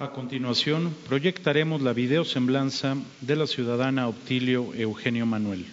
A 0.00 0.12
proyectaremos 1.06 1.82
la 1.82 1.92
videosemblanza 1.92 2.96
de 3.20 3.36
la 3.36 3.46
ciudadana 3.46 4.08
Optilio 4.08 4.72
Eugenio 4.72 5.26
Manuel. 5.26 5.66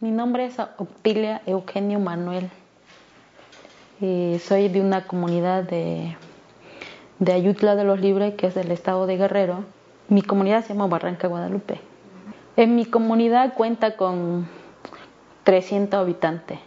Mi 0.00 0.10
nombre 0.10 0.46
es 0.46 0.58
Optilia 0.58 1.42
Eugenio 1.46 2.00
Manuel. 2.00 2.50
Y 4.00 4.40
soy 4.40 4.68
de 4.68 4.80
una 4.80 5.06
comunidad 5.06 5.62
de, 5.62 6.16
de 7.20 7.32
Ayutla 7.32 7.76
de 7.76 7.84
los 7.84 8.00
Libres, 8.00 8.34
que 8.34 8.48
es 8.48 8.54
del 8.56 8.72
estado 8.72 9.06
de 9.06 9.16
Guerrero. 9.16 9.64
Mi 10.08 10.22
comunidad 10.22 10.64
se 10.64 10.70
llama 10.70 10.88
Barranca 10.88 11.28
Guadalupe. 11.28 11.80
En 12.56 12.74
mi 12.74 12.84
comunidad 12.84 13.54
cuenta 13.54 13.96
con 13.96 14.48
300 15.44 16.00
habitantes 16.00 16.58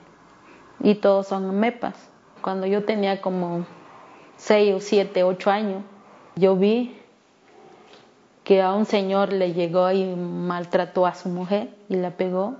y 0.81 0.95
todos 0.95 1.27
son 1.27 1.59
MEPAS. 1.59 1.95
Cuando 2.41 2.67
yo 2.67 2.85
tenía 2.85 3.21
como 3.21 3.65
6 4.37 4.75
o 4.75 4.79
7, 4.79 5.23
8 5.23 5.51
años, 5.51 5.83
yo 6.35 6.55
vi 6.55 6.95
que 8.43 8.61
a 8.61 8.73
un 8.73 8.85
señor 8.85 9.33
le 9.33 9.53
llegó 9.53 9.91
y 9.91 10.05
maltrató 10.05 11.05
a 11.05 11.13
su 11.13 11.29
mujer 11.29 11.69
y 11.89 11.95
la 11.95 12.11
pegó 12.11 12.55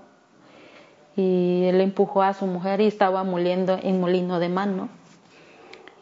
y 1.16 1.66
él 1.66 1.82
empujó 1.82 2.22
a 2.22 2.34
su 2.34 2.46
mujer 2.46 2.80
y 2.80 2.88
estaba 2.88 3.24
moliendo 3.24 3.78
en 3.82 4.00
molino 4.00 4.40
de 4.40 4.48
mano. 4.48 4.88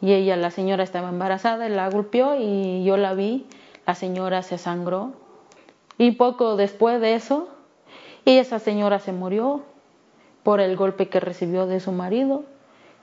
Y 0.00 0.12
ella, 0.12 0.36
la 0.36 0.52
señora 0.52 0.84
estaba 0.84 1.08
embarazada, 1.08 1.68
la 1.68 1.90
golpeó 1.90 2.36
y 2.38 2.84
yo 2.84 2.96
la 2.96 3.14
vi, 3.14 3.46
la 3.84 3.96
señora 3.96 4.42
se 4.42 4.58
sangró. 4.58 5.12
Y 5.96 6.12
poco 6.12 6.54
después 6.54 7.00
de 7.00 7.16
eso, 7.16 7.48
y 8.24 8.38
esa 8.38 8.60
señora 8.60 9.00
se 9.00 9.12
murió 9.12 9.62
por 10.48 10.62
el 10.62 10.76
golpe 10.76 11.10
que 11.10 11.20
recibió 11.20 11.66
de 11.66 11.78
su 11.78 11.92
marido 11.92 12.42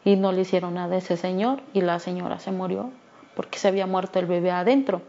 y 0.04 0.16
no 0.16 0.32
le 0.32 0.42
hicieron 0.42 0.74
nada 0.74 0.96
a 0.96 0.98
ese 0.98 1.16
señor 1.16 1.62
y 1.76 1.82
la 1.82 2.00
señora 2.00 2.40
se 2.40 2.52
murió 2.52 2.90
porque 3.36 3.60
se 3.60 3.68
había 3.68 3.86
muerto 3.86 4.18
el 4.18 4.26
bebé 4.26 4.50
adentro. 4.50 5.04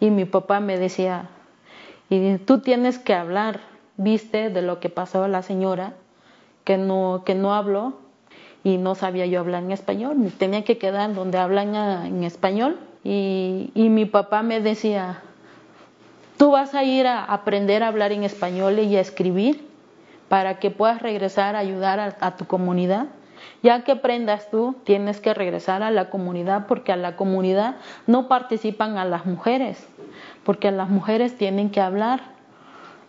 Y 0.00 0.10
mi 0.10 0.24
papá 0.24 0.58
me 0.58 0.76
decía, 0.76 1.30
y 2.10 2.38
tú 2.38 2.58
tienes 2.62 2.98
que 2.98 3.14
hablar, 3.14 3.60
viste, 3.96 4.50
de 4.50 4.60
lo 4.60 4.80
que 4.80 4.88
pasó 4.88 5.22
a 5.22 5.28
la 5.28 5.42
señora, 5.42 5.92
que 6.64 6.78
no, 6.78 7.22
que 7.24 7.36
no 7.36 7.54
habló 7.54 7.92
y 8.64 8.76
no 8.76 8.96
sabía 8.96 9.26
yo 9.26 9.38
hablar 9.38 9.62
en 9.62 9.70
español, 9.70 10.16
me 10.18 10.30
tenía 10.30 10.64
que 10.64 10.78
quedar 10.78 11.14
donde 11.14 11.38
hablan 11.38 11.76
en 11.76 12.24
español 12.24 12.76
y, 13.04 13.70
y 13.76 13.88
mi 13.88 14.04
papá 14.04 14.42
me 14.42 14.60
decía, 14.60 15.22
tú 16.38 16.50
vas 16.50 16.74
a 16.74 16.82
ir 16.82 17.06
a 17.06 17.22
aprender 17.22 17.84
a 17.84 17.86
hablar 17.86 18.10
en 18.10 18.24
español 18.24 18.80
y 18.80 18.96
a 18.96 19.00
escribir 19.00 19.67
para 20.28 20.58
que 20.58 20.70
puedas 20.70 21.02
regresar 21.02 21.56
a 21.56 21.60
ayudar 21.60 22.16
a, 22.20 22.36
tu 22.36 22.46
comunidad. 22.46 23.06
Ya 23.62 23.82
que 23.82 23.92
aprendas 23.92 24.50
tú, 24.50 24.76
tienes 24.84 25.20
que 25.20 25.34
regresar 25.34 25.82
a 25.82 25.90
la 25.90 26.10
comunidad 26.10 26.66
porque 26.66 26.92
a 26.92 26.96
la 26.96 27.16
comunidad 27.16 27.76
no 28.06 28.28
participan 28.28 28.98
a 28.98 29.04
las 29.04 29.26
mujeres, 29.26 29.88
porque 30.44 30.68
a 30.68 30.72
las 30.72 30.88
mujeres 30.88 31.36
tienen 31.36 31.70
que 31.70 31.80
hablar. 31.80 32.20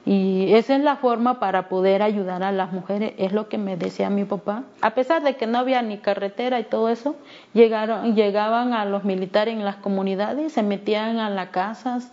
Y 0.05 0.53
esa 0.53 0.75
es 0.75 0.81
la 0.81 0.95
forma 0.95 1.39
para 1.39 1.67
poder 1.67 2.01
ayudar 2.01 2.41
a 2.41 2.51
las 2.51 2.71
mujeres, 2.71 3.13
es 3.17 3.31
lo 3.31 3.49
que 3.49 3.57
me 3.57 3.75
decía 3.75 4.09
mi 4.09 4.23
papá. 4.23 4.63
A 4.81 4.91
pesar 4.95 5.21
de 5.21 5.35
que 5.35 5.45
no 5.45 5.59
había 5.59 5.81
ni 5.81 5.97
carretera 5.97 6.59
y 6.59 6.63
todo 6.63 6.89
eso, 6.89 7.15
llegaron, 7.53 8.15
llegaban 8.15 8.73
a 8.73 8.85
los 8.85 9.03
militares 9.03 9.53
en 9.53 9.65
las 9.65 9.75
comunidades, 9.75 10.53
se 10.53 10.63
metían 10.63 11.19
a 11.19 11.29
las 11.29 11.49
casas 11.49 12.11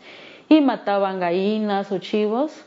y 0.49 0.61
mataban 0.61 1.21
gallinas 1.21 1.91
o 1.93 1.99
chivos 1.99 2.67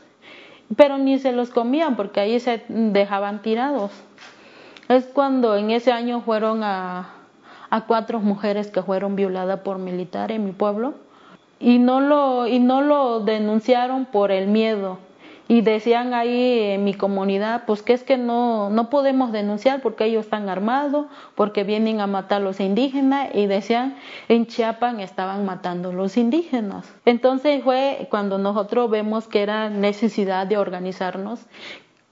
pero 0.76 0.98
ni 0.98 1.18
se 1.18 1.32
los 1.32 1.50
comían 1.50 1.96
porque 1.96 2.20
ahí 2.20 2.40
se 2.40 2.64
dejaban 2.68 3.42
tirados. 3.42 3.90
Es 4.88 5.06
cuando 5.06 5.56
en 5.56 5.70
ese 5.70 5.92
año 5.92 6.20
fueron 6.20 6.62
a, 6.62 7.10
a 7.70 7.86
cuatro 7.86 8.20
mujeres 8.20 8.70
que 8.70 8.82
fueron 8.82 9.16
violadas 9.16 9.60
por 9.60 9.78
militares 9.78 10.36
en 10.36 10.44
mi 10.44 10.52
pueblo 10.52 10.94
y 11.58 11.78
no 11.78 12.00
lo, 12.00 12.46
y 12.46 12.58
no 12.58 12.82
lo 12.82 13.20
denunciaron 13.20 14.06
por 14.06 14.32
el 14.32 14.48
miedo 14.48 14.98
y 15.50 15.62
decían 15.62 16.14
ahí 16.14 16.60
en 16.60 16.84
mi 16.84 16.94
comunidad, 16.94 17.64
pues 17.66 17.82
que 17.82 17.92
es 17.92 18.04
que 18.04 18.16
no, 18.16 18.70
no 18.70 18.88
podemos 18.88 19.32
denunciar 19.32 19.82
porque 19.82 20.04
ellos 20.04 20.26
están 20.26 20.48
armados, 20.48 21.06
porque 21.34 21.64
vienen 21.64 22.00
a 22.00 22.06
matar 22.06 22.40
a 22.40 22.44
los 22.44 22.60
indígenas 22.60 23.30
y 23.34 23.46
decían 23.46 23.96
en 24.28 24.46
Chiapas 24.46 24.96
estaban 25.00 25.44
matando 25.44 25.88
a 25.88 25.92
los 25.92 26.16
indígenas. 26.16 26.94
Entonces 27.04 27.64
fue 27.64 28.06
cuando 28.10 28.38
nosotros 28.38 28.88
vemos 28.90 29.26
que 29.26 29.42
era 29.42 29.68
necesidad 29.68 30.46
de 30.46 30.56
organizarnos, 30.56 31.40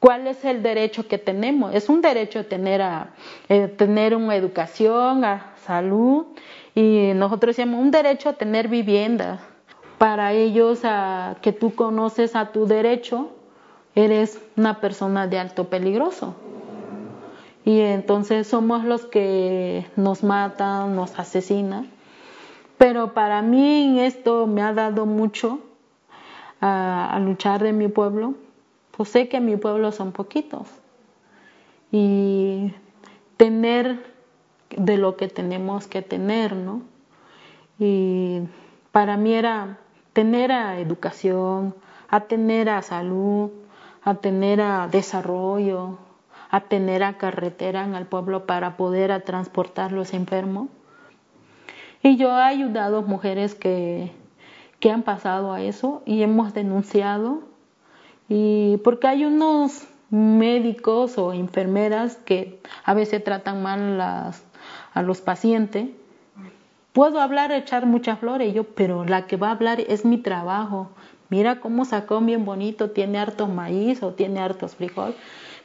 ¿Cuál 0.00 0.28
es 0.28 0.44
el 0.44 0.62
derecho 0.62 1.08
que 1.08 1.18
tenemos? 1.18 1.74
Es 1.74 1.88
un 1.88 2.00
derecho 2.00 2.46
tener, 2.46 2.82
a, 2.82 3.14
eh, 3.48 3.66
tener 3.66 4.14
una 4.14 4.36
educación, 4.36 5.24
a 5.24 5.54
salud, 5.66 6.26
y 6.72 7.10
nosotros 7.16 7.56
decíamos 7.56 7.80
un 7.80 7.90
derecho 7.90 8.28
a 8.28 8.34
tener 8.34 8.68
vivienda, 8.68 9.40
para 9.98 10.32
ellos 10.32 10.80
a, 10.84 11.36
que 11.42 11.52
tú 11.52 11.74
conoces 11.74 12.36
a 12.36 12.52
tu 12.52 12.66
derecho, 12.66 13.30
eres 13.94 14.40
una 14.56 14.80
persona 14.80 15.26
de 15.26 15.38
alto 15.38 15.68
peligroso. 15.68 16.36
Y 17.64 17.80
entonces 17.80 18.46
somos 18.46 18.84
los 18.84 19.04
que 19.04 19.86
nos 19.96 20.22
matan, 20.22 20.94
nos 20.94 21.18
asesinan. 21.18 21.90
Pero 22.78 23.12
para 23.12 23.42
mí 23.42 24.00
esto 24.00 24.46
me 24.46 24.62
ha 24.62 24.72
dado 24.72 25.04
mucho 25.04 25.58
a, 26.60 27.12
a 27.12 27.18
luchar 27.18 27.62
de 27.62 27.72
mi 27.72 27.88
pueblo. 27.88 28.34
Pues 28.92 29.10
sé 29.10 29.28
que 29.28 29.40
mi 29.40 29.56
pueblo 29.56 29.90
son 29.90 30.12
poquitos. 30.12 30.68
Y 31.90 32.72
tener 33.36 34.04
de 34.70 34.96
lo 34.96 35.16
que 35.16 35.28
tenemos 35.28 35.86
que 35.86 36.02
tener, 36.02 36.54
¿no? 36.54 36.82
Y 37.78 38.42
para 38.92 39.16
mí 39.16 39.34
era 39.34 39.78
tener 40.18 40.50
a 40.50 40.80
educación, 40.80 41.76
a 42.08 42.22
tener 42.22 42.68
a 42.70 42.82
salud, 42.82 43.52
a 44.02 44.16
tener 44.16 44.60
a 44.60 44.88
desarrollo, 44.88 45.96
a 46.50 46.62
tener 46.62 47.04
a 47.04 47.18
carretera 47.18 47.84
en 47.84 47.94
el 47.94 48.04
pueblo 48.04 48.44
para 48.44 48.76
poder 48.76 49.12
a 49.12 49.20
transportar 49.20 49.92
los 49.92 50.14
enfermos. 50.14 50.70
Y 52.02 52.16
yo 52.16 52.36
he 52.36 52.42
ayudado 52.42 52.98
a 52.98 53.02
mujeres 53.02 53.54
que, 53.54 54.10
han 54.90 55.04
pasado 55.04 55.52
a 55.52 55.62
eso 55.62 56.02
y 56.04 56.24
hemos 56.24 56.52
denunciado. 56.52 57.44
Y 58.28 58.78
porque 58.78 59.06
hay 59.06 59.24
unos 59.24 59.86
médicos 60.10 61.16
o 61.16 61.32
enfermeras 61.32 62.16
que 62.16 62.60
a 62.84 62.92
veces 62.92 63.22
tratan 63.22 63.62
mal 63.62 64.00
a 64.00 65.02
los 65.02 65.20
pacientes. 65.20 65.90
Puedo 66.98 67.20
hablar, 67.20 67.52
echar 67.52 67.86
muchas 67.86 68.18
flores, 68.18 68.52
yo, 68.52 68.64
pero 68.64 69.04
la 69.04 69.28
que 69.28 69.36
va 69.36 69.50
a 69.50 69.52
hablar 69.52 69.78
es 69.78 70.04
mi 70.04 70.18
trabajo. 70.18 70.90
Mira 71.28 71.60
cómo 71.60 71.84
sacó 71.84 72.20
bien 72.20 72.44
bonito, 72.44 72.90
tiene 72.90 73.18
hartos 73.18 73.48
maíz 73.48 74.02
o 74.02 74.14
tiene 74.14 74.40
hartos 74.40 74.74
frijol. 74.74 75.14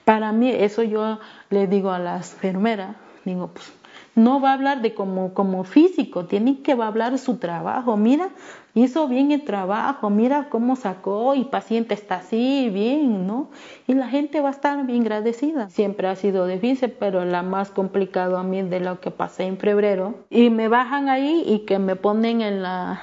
Para 0.06 0.32
mí, 0.32 0.52
eso 0.52 0.84
yo 0.84 1.17
le 1.50 1.65
digo 1.65 1.89
a 1.89 1.98
las 1.98 2.34
enfermeras, 2.34 2.98
digo, 3.26 3.48
pues 3.48 3.74
no 4.13 4.41
va 4.41 4.52
a 4.52 4.54
hablar 4.54 4.84
de 4.84 4.93
como, 4.93 5.34
como 5.34 5.63
físico, 5.63 6.26
tiene 6.26 6.62
que 6.62 6.76
va 6.76 6.86
a 6.86 6.89
hablar 6.89 7.17
su 7.17 7.38
trabajo. 7.38 7.98
Mira, 7.98 8.30
hizo 8.75 9.07
bien 9.07 9.31
el 9.31 9.43
trabajo, 9.43 10.09
mira 10.09 10.49
cómo 10.49 10.75
sacó 10.75 11.36
y 11.36 11.45
paciente 11.45 11.93
está 11.93 12.15
así, 12.15 12.69
bien, 12.69 13.27
¿no? 13.27 13.49
Y 13.88 13.93
la 13.93 14.07
gente 14.07 14.41
va 14.41 14.49
a 14.49 14.51
estar 14.51 14.86
bien 14.86 15.01
agradecida. 15.03 15.69
Siempre 15.69 16.07
ha 16.07 16.15
sido 16.15 16.47
difícil, 16.47 16.91
pero 16.91 17.25
la 17.25 17.43
más 17.43 17.69
complicado 17.69 18.38
a 18.38 18.43
mí 18.43 18.62
de 18.63 18.79
lo 18.79 18.99
que 18.99 19.12
pasé 19.12 19.43
en 19.43 19.57
febrero. 19.57 20.15
Y 20.29 20.49
me 20.49 20.67
bajan 20.67 21.09
ahí 21.09 21.43
y 21.45 21.59
que 21.59 21.79
me 21.79 21.95
ponen 21.95 22.41
en 22.41 22.63
la 22.63 23.01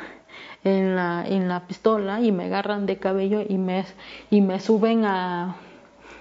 en 0.62 0.94
la, 0.94 1.24
en 1.26 1.48
la 1.48 1.66
pistola 1.66 2.20
y 2.20 2.33
me 2.33 2.44
agarran 2.44 2.85
de 2.85 2.98
cabello 2.98 3.40
y 3.48 3.56
me, 3.56 3.85
y 4.30 4.42
me 4.42 4.61
suben 4.61 5.06
a, 5.06 5.56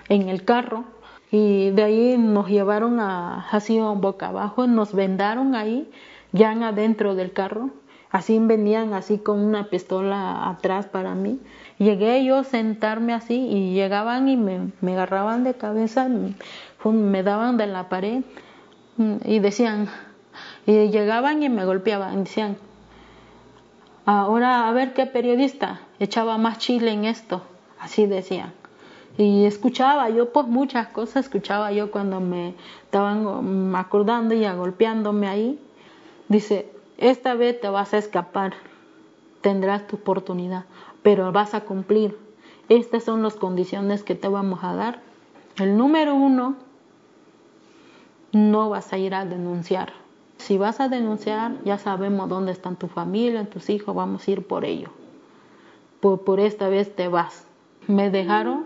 en 0.07 0.29
el 0.29 0.45
carro 0.45 0.85
y 1.31 1.69
de 1.71 1.83
ahí 1.83 2.17
nos 2.17 2.47
llevaron 2.47 2.99
a, 2.99 3.47
así 3.51 3.79
boca 3.79 4.29
abajo, 4.29 4.65
nos 4.65 4.93
vendaron 4.93 5.55
ahí, 5.55 5.89
ya 6.31 6.51
adentro 6.51 7.15
del 7.15 7.33
carro, 7.33 7.69
así 8.11 8.39
venían 8.39 8.93
así 8.93 9.19
con 9.19 9.39
una 9.39 9.69
pistola 9.69 10.49
atrás 10.49 10.87
para 10.87 11.15
mí. 11.15 11.39
Llegué 11.77 12.23
yo 12.25 12.37
a 12.37 12.43
sentarme 12.43 13.13
así 13.13 13.35
y 13.35 13.73
llegaban 13.73 14.27
y 14.27 14.37
me, 14.37 14.71
me 14.81 14.93
agarraban 14.93 15.43
de 15.43 15.53
cabeza, 15.53 16.07
me, 16.09 17.23
daban 17.23 17.57
de 17.57 17.67
la 17.67 17.89
pared 17.89 18.23
y 19.25 19.39
decían, 19.39 19.87
y 20.65 20.89
llegaban 20.89 21.41
y 21.43 21.49
me 21.49 21.65
golpeaban, 21.65 22.23
decían, 22.23 22.57
ahora 24.05 24.67
a 24.67 24.71
ver 24.73 24.93
qué 24.93 25.05
periodista 25.05 25.81
echaba 25.99 26.37
más 26.37 26.57
chile 26.57 26.91
en 26.91 27.05
esto, 27.05 27.43
así 27.79 28.07
decían. 28.07 28.53
Y 29.17 29.45
escuchaba 29.45 30.09
yo, 30.09 30.31
pues 30.31 30.47
muchas 30.47 30.87
cosas 30.87 31.25
escuchaba 31.25 31.71
yo 31.73 31.91
cuando 31.91 32.21
me 32.21 32.55
estaban 32.85 33.75
acordando 33.75 34.33
y 34.33 34.45
agolpeándome 34.45 35.27
ahí. 35.27 35.59
Dice, 36.29 36.71
esta 36.99 37.33
vez 37.33 37.59
te 37.61 37.69
vas 37.69 37.93
a 37.93 37.97
escapar, 37.97 38.53
tendrás 39.39 39.87
tu 39.87 39.95
oportunidad, 39.95 40.65
pero 41.01 41.31
vas 41.31 41.53
a 41.53 41.61
cumplir. 41.61 42.17
Estas 42.67 43.05
son 43.05 43.23
las 43.23 43.35
condiciones 43.35 44.03
que 44.03 44.15
te 44.15 44.27
vamos 44.27 44.59
a 44.63 44.75
dar. 44.75 45.01
El 45.57 45.77
número 45.77 46.13
uno, 46.13 46.55
no 48.33 48.69
vas 48.69 48.91
a 48.91 48.97
ir 48.97 49.15
a 49.15 49.25
denunciar. 49.25 49.93
Si 50.37 50.57
vas 50.57 50.81
a 50.81 50.89
denunciar, 50.89 51.53
ya 51.63 51.77
sabemos 51.77 52.27
dónde 52.27 52.51
están 52.51 52.75
tu 52.75 52.87
familia, 52.87 53.49
tus 53.49 53.69
hijos, 53.69 53.95
vamos 53.95 54.27
a 54.27 54.31
ir 54.31 54.45
por 54.45 54.65
ello. 54.65 54.89
Por, 56.01 56.39
esta 56.39 56.67
vez 56.67 56.95
te 56.95 57.07
vas. 57.07 57.45
Me 57.87 58.09
dejaron 58.09 58.65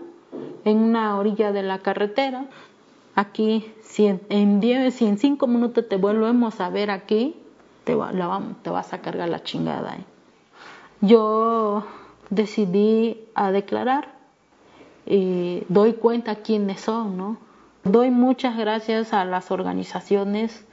en 0.64 0.78
una 0.78 1.16
orilla 1.16 1.52
de 1.52 1.62
la 1.62 1.78
carretera. 1.78 2.46
Aquí, 3.14 3.72
en, 3.98 4.20
en 4.28 5.18
cinco 5.18 5.46
minutos 5.46 5.88
te 5.88 5.96
volvemos 5.96 6.60
a 6.60 6.68
ver 6.68 6.90
aquí, 6.90 7.36
te, 7.84 7.96
te 8.62 8.70
vas 8.70 8.92
a 8.92 8.98
cargar 9.00 9.28
la 9.28 9.42
chingada. 9.42 9.96
¿eh? 9.96 10.04
Yo 11.00 11.84
decidí 12.30 13.20
a 13.34 13.52
declarar 13.52 14.08
y 15.06 15.62
doy 15.68 15.94
cuenta 15.94 16.36
quiénes 16.36 16.80
son, 16.80 17.16
¿no? 17.16 17.36
Doy 17.84 18.10
muchas 18.10 18.56
gracias 18.56 19.12
a 19.12 19.24
las 19.26 19.50
organizaciones 19.50 20.64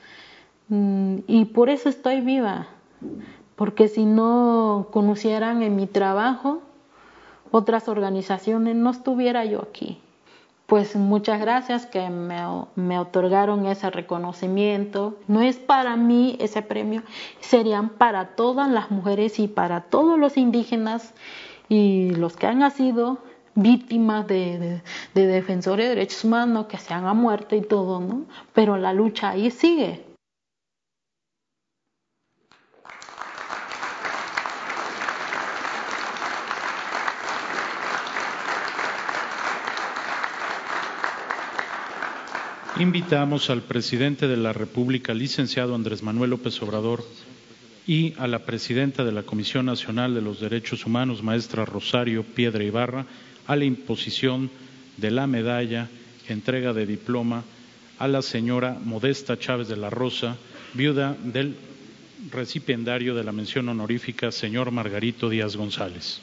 mm, 0.69 1.17
y 1.27 1.45
por 1.45 1.69
eso 1.69 1.89
estoy 1.89 2.21
viva, 2.21 2.67
porque 3.57 3.89
si 3.89 4.05
no 4.05 4.87
conocieran 4.91 5.61
en 5.61 5.75
mi 5.75 5.87
trabajo, 5.87 6.61
otras 7.51 7.89
organizaciones, 7.89 8.77
no 8.77 8.91
estuviera 8.91 9.43
yo 9.43 9.61
aquí. 9.61 9.99
Pues 10.71 10.95
muchas 10.95 11.41
gracias 11.41 11.85
que 11.85 12.09
me, 12.09 12.37
me, 12.75 12.97
otorgaron 12.97 13.65
ese 13.65 13.89
reconocimiento. 13.89 15.17
No 15.27 15.41
es 15.41 15.57
para 15.57 15.97
mí 15.97 16.37
ese 16.39 16.61
premio, 16.61 17.03
serían 17.41 17.89
para 17.89 18.37
todas 18.37 18.71
las 18.71 18.89
mujeres 18.89 19.37
y 19.39 19.49
para 19.49 19.81
todos 19.81 20.17
los 20.17 20.37
indígenas 20.37 21.13
y 21.67 22.11
los 22.11 22.37
que 22.37 22.47
han 22.47 22.71
sido 22.71 23.17
víctimas 23.53 24.25
de, 24.27 24.81
de 25.13 25.27
defensores 25.27 25.87
de 25.87 25.95
derechos 25.95 26.23
humanos, 26.23 26.67
que 26.67 26.77
se 26.77 26.93
han 26.93 27.17
muerto 27.17 27.53
y 27.57 27.61
todo, 27.63 27.99
¿no? 27.99 28.23
Pero 28.53 28.77
la 28.77 28.93
lucha 28.93 29.31
ahí 29.31 29.51
sigue. 29.51 30.10
Invitamos 42.79 43.49
al 43.49 43.61
presidente 43.63 44.27
de 44.27 44.37
la 44.37 44.53
República, 44.53 45.13
licenciado 45.13 45.75
Andrés 45.75 46.03
Manuel 46.03 46.29
López 46.29 46.61
Obrador, 46.61 47.03
y 47.85 48.13
a 48.17 48.27
la 48.27 48.45
presidenta 48.45 49.03
de 49.03 49.11
la 49.11 49.23
Comisión 49.23 49.65
Nacional 49.65 50.15
de 50.15 50.21
los 50.21 50.39
Derechos 50.39 50.85
Humanos, 50.85 51.21
maestra 51.21 51.65
Rosario 51.65 52.23
Piedra 52.23 52.63
Ibarra, 52.63 53.05
a 53.45 53.55
la 53.55 53.65
imposición 53.65 54.49
de 54.97 55.11
la 55.11 55.27
medalla, 55.27 55.89
entrega 56.27 56.71
de 56.73 56.85
diploma 56.85 57.43
a 57.99 58.07
la 58.07 58.21
señora 58.21 58.77
Modesta 58.83 59.37
Chávez 59.37 59.67
de 59.67 59.75
la 59.77 59.89
Rosa, 59.89 60.37
viuda 60.73 61.17
del 61.23 61.55
recipiendario 62.31 63.15
de 63.15 63.23
la 63.23 63.33
mención 63.33 63.67
honorífica, 63.67 64.31
señor 64.31 64.71
Margarito 64.71 65.29
Díaz 65.29 65.57
González. 65.57 66.21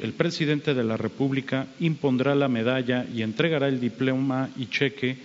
El 0.00 0.12
presidente 0.14 0.74
de 0.74 0.82
la 0.82 0.96
República 0.96 1.68
impondrá 1.78 2.34
la 2.34 2.48
medalla 2.48 3.06
y 3.14 3.22
entregará 3.22 3.68
el 3.68 3.78
diploma 3.80 4.50
y 4.56 4.66
cheque 4.66 5.16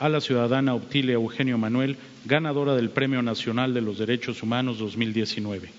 a 0.00 0.08
la 0.08 0.20
ciudadana 0.20 0.74
Optilia 0.74 1.14
Eugenio 1.14 1.58
Manuel, 1.58 1.96
ganadora 2.24 2.74
del 2.74 2.90
Premio 2.90 3.22
Nacional 3.22 3.72
de 3.74 3.80
los 3.80 3.98
Derechos 3.98 4.42
Humanos 4.42 4.78
2019. 4.78 5.70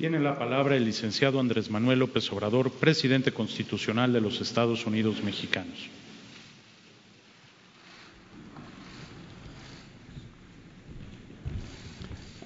Tiene 0.00 0.18
la 0.18 0.38
palabra 0.38 0.76
el 0.76 0.86
licenciado 0.86 1.38
Andrés 1.40 1.68
Manuel 1.68 1.98
López 1.98 2.32
Obrador, 2.32 2.70
presidente 2.70 3.32
constitucional 3.32 4.14
de 4.14 4.22
los 4.22 4.40
Estados 4.40 4.86
Unidos 4.86 5.22
mexicanos. 5.22 5.90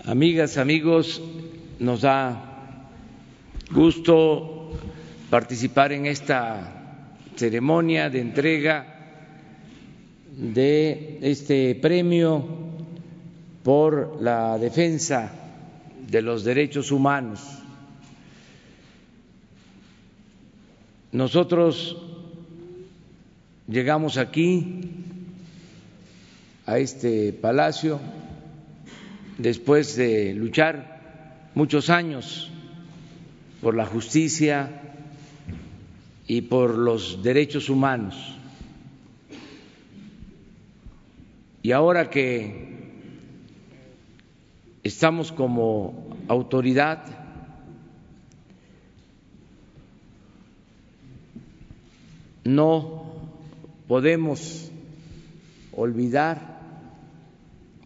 Amigas, 0.05 0.59
amigos, 0.59 1.23
nos 1.79 2.01
da 2.01 2.89
gusto 3.71 4.73
participar 5.31 5.93
en 5.93 6.07
esta 6.07 7.21
ceremonia 7.37 8.11
de 8.11 8.21
entrega 8.21 9.31
de 10.37 11.21
este 11.23 11.77
premio 11.77 12.45
por 13.63 14.21
la 14.21 14.59
defensa 14.59 15.44
de 16.09 16.23
los 16.23 16.45
derechos 16.45 16.91
humanos. 16.91 17.41
Nosotros 21.13 21.97
llegamos 23.69 24.19
aquí, 24.19 24.81
a 26.67 26.79
este 26.79 27.33
palacio, 27.33 28.01
después 29.39 29.97
de 29.97 30.35
luchar 30.35 31.51
muchos 31.55 31.91
años 31.91 32.51
por 33.61 33.75
la 33.75 33.87
justicia 33.87 34.81
y 36.27 36.43
por 36.43 36.77
los 36.77 37.23
derechos 37.23 37.69
humanos. 37.69 38.35
Y 41.63 41.73
ahora 41.73 42.11
que 42.11 42.74
estamos 44.85 45.33
como 45.33 46.15
autoridad, 46.29 47.07
no 52.45 53.31
podemos 53.89 54.71
olvidar 55.73 56.61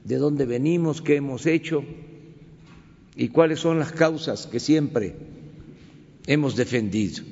de 0.03 0.17
dónde 0.17 0.45
venimos, 0.45 1.01
qué 1.01 1.17
hemos 1.17 1.47
hecho 1.47 1.85
y 3.15 3.29
cuáles 3.29 3.61
son 3.61 3.79
las 3.79 3.93
causas 3.93 4.49
que 4.49 4.59
siempre 4.59 5.15
hemos 6.27 6.57
defendido. 6.57 7.23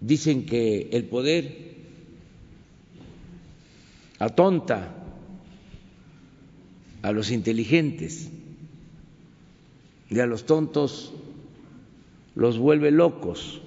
Dicen 0.00 0.46
que 0.46 0.88
el 0.92 1.04
poder 1.04 1.74
atonta 4.18 5.01
a 7.02 7.12
los 7.12 7.30
inteligentes 7.30 8.30
y 10.08 10.20
a 10.20 10.26
los 10.26 10.46
tontos 10.46 11.12
los 12.34 12.58
vuelve 12.58 12.90
locos. 12.90 13.60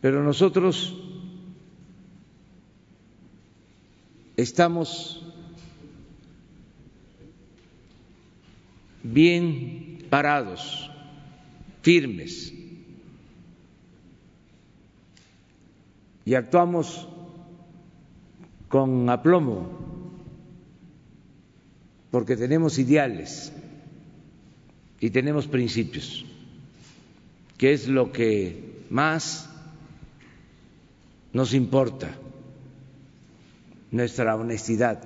Pero 0.00 0.24
nosotros 0.24 0.96
estamos 4.36 5.22
bien 9.02 10.06
parados, 10.08 10.90
firmes, 11.82 12.52
y 16.24 16.34
actuamos 16.34 17.08
con 18.68 19.08
aplomo, 19.10 19.89
porque 22.10 22.36
tenemos 22.36 22.78
ideales 22.78 23.52
y 24.98 25.10
tenemos 25.10 25.46
principios, 25.46 26.24
que 27.56 27.72
es 27.72 27.88
lo 27.88 28.12
que 28.12 28.84
más 28.90 29.48
nos 31.32 31.54
importa 31.54 32.10
nuestra 33.90 34.36
honestidad. 34.36 35.02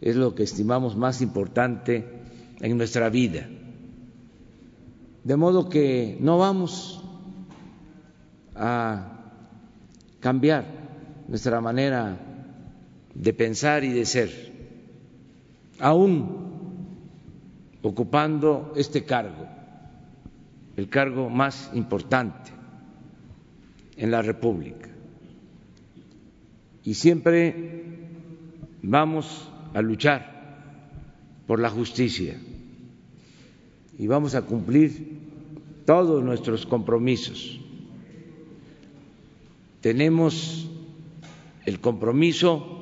Es 0.00 0.16
lo 0.16 0.34
que 0.34 0.42
estimamos 0.42 0.96
más 0.96 1.22
importante 1.22 2.04
en 2.60 2.76
nuestra 2.76 3.08
vida. 3.08 3.48
De 5.22 5.36
modo 5.36 5.68
que 5.68 6.18
no 6.20 6.38
vamos 6.38 7.02
a 8.54 9.20
cambiar 10.20 10.64
nuestra 11.28 11.60
manera 11.60 12.33
de 13.14 13.32
pensar 13.32 13.84
y 13.84 13.92
de 13.92 14.04
ser, 14.06 14.52
aún 15.78 16.44
ocupando 17.82 18.72
este 18.76 19.04
cargo, 19.04 19.46
el 20.76 20.88
cargo 20.88 21.30
más 21.30 21.70
importante 21.74 22.50
en 23.96 24.10
la 24.10 24.22
República 24.22 24.94
y 26.84 26.94
siempre 26.94 27.82
vamos 28.82 29.48
a 29.72 29.80
luchar 29.80 30.34
por 31.46 31.58
la 31.58 31.70
justicia 31.70 32.38
y 33.98 34.06
vamos 34.06 34.34
a 34.34 34.42
cumplir 34.42 35.22
todos 35.86 36.22
nuestros 36.22 36.66
compromisos. 36.66 37.60
Tenemos 39.80 40.68
el 41.64 41.80
compromiso 41.80 42.73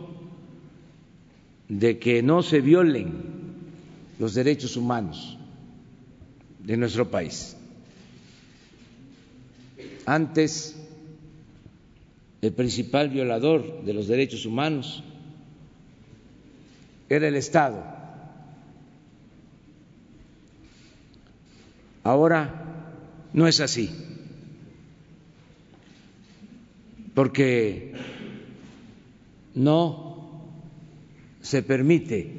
de 1.68 1.98
que 1.98 2.22
no 2.22 2.42
se 2.42 2.60
violen 2.60 3.12
los 4.18 4.34
derechos 4.34 4.76
humanos 4.76 5.38
de 6.60 6.76
nuestro 6.76 7.10
país. 7.10 7.56
Antes 10.06 10.76
el 12.40 12.52
principal 12.52 13.08
violador 13.08 13.84
de 13.84 13.92
los 13.92 14.08
derechos 14.08 14.46
humanos 14.46 15.02
era 17.08 17.28
el 17.28 17.36
Estado. 17.36 17.84
Ahora 22.02 23.28
no 23.32 23.46
es 23.46 23.60
así, 23.60 23.90
porque 27.14 27.92
no 29.54 30.11
se 31.42 31.62
permite 31.62 32.32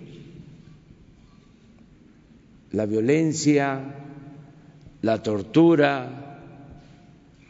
la 2.71 2.85
violencia, 2.87 3.95
la 5.01 5.21
tortura, 5.21 6.39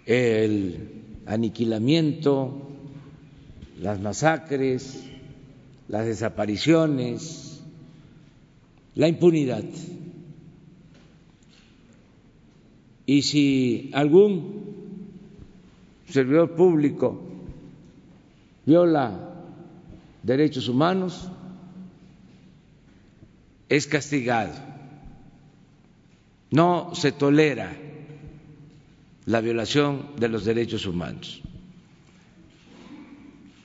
el 0.05 0.89
aniquilamiento, 1.25 2.69
las 3.79 4.01
masacres, 4.01 5.03
las 5.87 6.05
desapariciones, 6.05 7.63
la 8.95 9.07
impunidad. 9.07 9.63
Y 13.05 13.21
si 13.21 13.91
algún 13.93 14.63
servidor 16.07 16.55
público 16.55 17.21
viola 18.65 19.29
derechos 20.23 20.67
humanos, 20.67 21.29
es 23.75 23.87
castigado. 23.87 24.53
No 26.51 26.93
se 26.93 27.11
tolera 27.11 27.75
la 29.25 29.41
violación 29.41 30.11
de 30.15 30.29
los 30.29 30.45
derechos 30.45 30.85
humanos. 30.85 31.41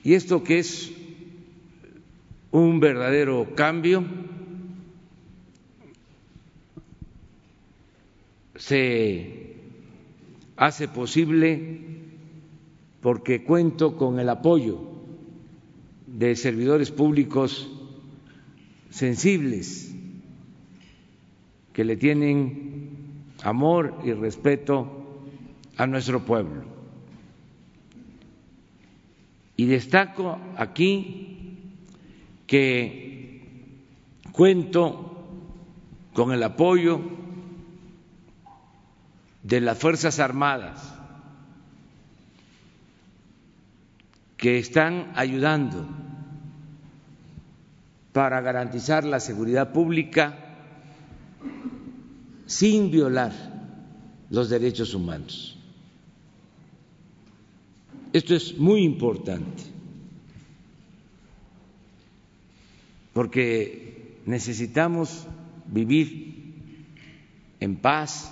Y 0.03 0.15
esto 0.15 0.43
que 0.43 0.57
es 0.57 0.91
un 2.49 2.79
verdadero 2.79 3.53
cambio 3.53 4.03
se 8.55 9.57
hace 10.57 10.87
posible 10.87 11.81
porque 13.01 13.43
cuento 13.43 13.95
con 13.95 14.19
el 14.19 14.29
apoyo 14.29 14.89
de 16.07 16.35
servidores 16.35 16.89
públicos 16.89 17.69
sensibles 18.89 19.88
que 21.73 21.83
le 21.83 21.97
tienen 21.97 23.23
amor 23.43 23.99
y 24.03 24.13
respeto 24.13 25.23
a 25.77 25.87
nuestro 25.87 26.25
pueblo. 26.25 26.63
Y 29.55 29.65
destaco 29.65 30.37
aquí 30.57 31.57
que 32.47 33.75
cuento 34.31 35.27
con 36.13 36.31
el 36.31 36.43
apoyo 36.43 37.01
de 39.43 39.61
las 39.61 39.77
Fuerzas 39.77 40.19
Armadas 40.19 40.95
que 44.37 44.57
están 44.57 45.11
ayudando 45.15 45.85
para 48.13 48.39
garantizar 48.41 49.03
la 49.03 49.19
seguridad 49.19 49.73
pública 49.73 50.48
sin 52.45 52.91
violar 52.91 53.31
los 54.29 54.49
derechos 54.49 54.93
humanos. 54.93 55.57
Esto 58.11 58.35
es 58.35 58.57
muy 58.57 58.83
importante 58.83 59.63
porque 63.13 64.17
necesitamos 64.25 65.27
vivir 65.67 66.55
en 67.59 67.75
paz, 67.75 68.31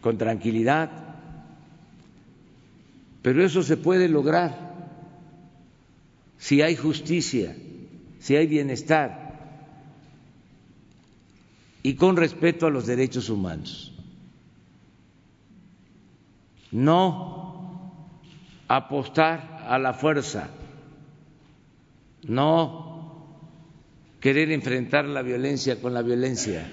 con 0.00 0.18
tranquilidad, 0.18 0.90
pero 3.22 3.44
eso 3.44 3.62
se 3.62 3.76
puede 3.76 4.08
lograr 4.08 4.70
si 6.38 6.62
hay 6.62 6.74
justicia, 6.74 7.54
si 8.18 8.36
hay 8.36 8.46
bienestar 8.46 9.19
y 11.82 11.94
con 11.94 12.16
respeto 12.16 12.66
a 12.66 12.70
los 12.70 12.86
derechos 12.86 13.30
humanos. 13.30 13.92
No 16.70 18.00
apostar 18.68 19.64
a 19.68 19.78
la 19.78 19.92
fuerza, 19.92 20.50
no 22.22 22.90
querer 24.20 24.52
enfrentar 24.52 25.06
la 25.06 25.22
violencia 25.22 25.80
con 25.80 25.94
la 25.94 26.02
violencia. 26.02 26.70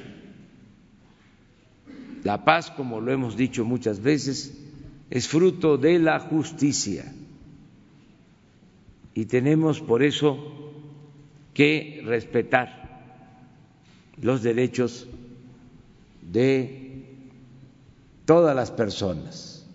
La 2.23 2.43
paz, 2.43 2.71
como 2.71 2.99
lo 2.99 3.11
hemos 3.11 3.37
dicho 3.37 3.63
muchas 3.63 4.01
veces, 4.01 4.61
es 5.09 5.27
fruto 5.27 5.77
de 5.77 5.99
la 5.99 6.19
justicia 6.19 7.13
y 9.13 9.25
tenemos 9.25 9.79
por 9.79 10.03
eso 10.03 10.37
que 11.53 12.03
respetar 12.05 12.86
los 14.21 14.41
derechos 14.43 15.07
de 16.21 17.05
todas 18.25 18.55
las 18.55 18.71
personas. 18.71 19.65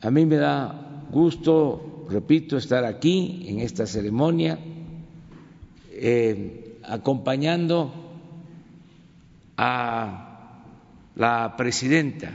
A 0.00 0.10
mí 0.10 0.26
me 0.26 0.36
da 0.36 1.04
gusto, 1.10 2.06
repito, 2.10 2.56
estar 2.56 2.84
aquí 2.84 3.44
en 3.46 3.60
esta 3.60 3.86
ceremonia, 3.86 4.58
eh, 5.92 6.78
acompañando 6.82 7.92
a 9.56 10.58
la 11.14 11.54
presidenta 11.56 12.32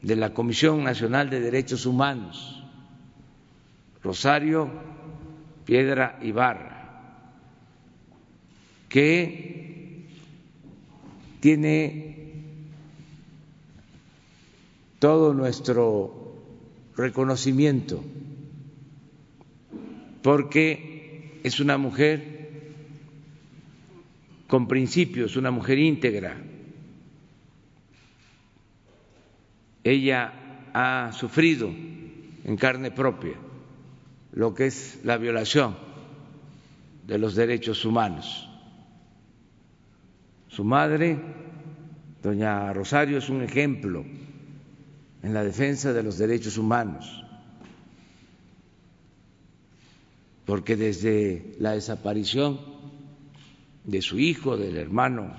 de 0.00 0.16
la 0.16 0.32
Comisión 0.32 0.82
Nacional 0.84 1.28
de 1.28 1.40
Derechos 1.40 1.84
Humanos, 1.86 2.64
Rosario 4.02 4.70
Piedra 5.64 6.18
Ibarra, 6.22 6.71
que 8.92 10.04
tiene 11.40 12.44
todo 14.98 15.32
nuestro 15.32 16.36
reconocimiento, 16.94 18.04
porque 20.22 21.40
es 21.42 21.58
una 21.58 21.78
mujer 21.78 22.74
con 24.46 24.68
principios, 24.68 25.36
una 25.36 25.50
mujer 25.50 25.78
íntegra. 25.78 26.36
Ella 29.84 30.68
ha 30.74 31.12
sufrido 31.12 31.68
en 31.68 32.56
carne 32.58 32.90
propia 32.90 33.36
lo 34.34 34.54
que 34.54 34.66
es 34.66 35.00
la 35.02 35.16
violación 35.16 35.76
de 37.06 37.18
los 37.18 37.34
derechos 37.34 37.86
humanos. 37.86 38.51
Su 40.52 40.64
madre, 40.64 41.18
doña 42.22 42.74
Rosario, 42.74 43.16
es 43.16 43.30
un 43.30 43.40
ejemplo 43.40 44.04
en 45.22 45.32
la 45.32 45.42
defensa 45.42 45.94
de 45.94 46.02
los 46.02 46.18
derechos 46.18 46.58
humanos, 46.58 47.24
porque 50.44 50.76
desde 50.76 51.56
la 51.58 51.72
desaparición 51.72 52.60
de 53.84 54.02
su 54.02 54.18
hijo, 54.18 54.58
del 54.58 54.76
hermano 54.76 55.32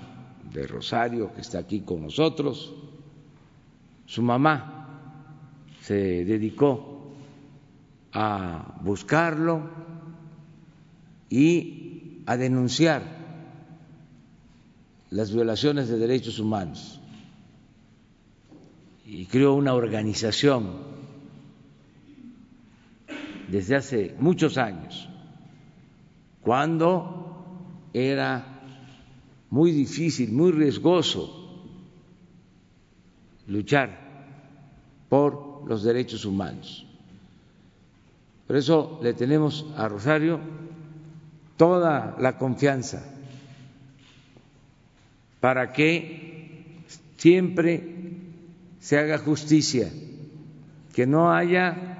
de 0.52 0.66
Rosario, 0.66 1.32
que 1.32 1.42
está 1.42 1.58
aquí 1.60 1.82
con 1.82 2.02
nosotros, 2.02 2.74
su 4.06 4.20
mamá 4.20 5.68
se 5.82 6.24
dedicó 6.24 7.14
a 8.12 8.80
buscarlo 8.82 9.62
y 11.30 12.24
a 12.26 12.36
denunciar 12.36 13.13
las 15.14 15.32
violaciones 15.32 15.88
de 15.88 15.96
derechos 15.96 16.40
humanos. 16.40 17.00
Y 19.06 19.26
creó 19.26 19.54
una 19.54 19.72
organización 19.72 20.72
desde 23.48 23.76
hace 23.76 24.16
muchos 24.18 24.58
años, 24.58 25.08
cuando 26.42 27.44
era 27.92 28.60
muy 29.50 29.70
difícil, 29.70 30.32
muy 30.32 30.50
riesgoso 30.50 31.62
luchar 33.46 33.96
por 35.08 35.62
los 35.68 35.84
derechos 35.84 36.24
humanos. 36.24 36.84
Por 38.48 38.56
eso 38.56 38.98
le 39.00 39.14
tenemos 39.14 39.64
a 39.76 39.86
Rosario 39.86 40.40
toda 41.56 42.16
la 42.18 42.36
confianza 42.36 43.13
para 45.44 45.74
que 45.74 46.80
siempre 47.18 47.84
se 48.80 48.96
haga 48.96 49.18
justicia, 49.18 49.92
que 50.94 51.06
no 51.06 51.30
haya 51.30 51.98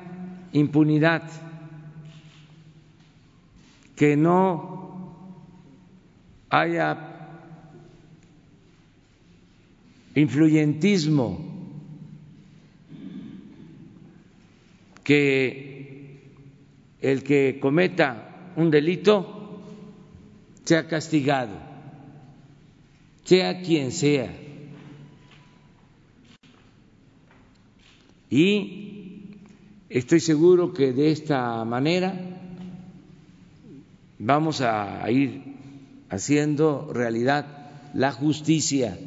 impunidad, 0.54 1.24
que 3.96 4.16
no 4.16 5.14
haya 6.48 6.96
influyentismo, 10.14 11.44
que 15.04 16.33
el 17.02 17.22
que 17.22 17.59
cometa 17.61 18.52
un 18.57 18.70
delito 18.70 19.61
sea 20.64 20.88
castigado, 20.88 21.74
sea 23.25 23.61
quien 23.63 23.93
sea. 23.93 24.31
Y 28.31 29.39
estoy 29.89 30.21
seguro 30.21 30.73
que 30.73 30.93
de 30.93 31.11
esta 31.11 31.65
manera 31.65 32.15
vamos 34.19 34.61
a 34.61 35.09
ir 35.11 35.43
haciendo 36.11 36.93
realidad 36.93 37.47
la 37.95 38.13
justicia 38.13 38.99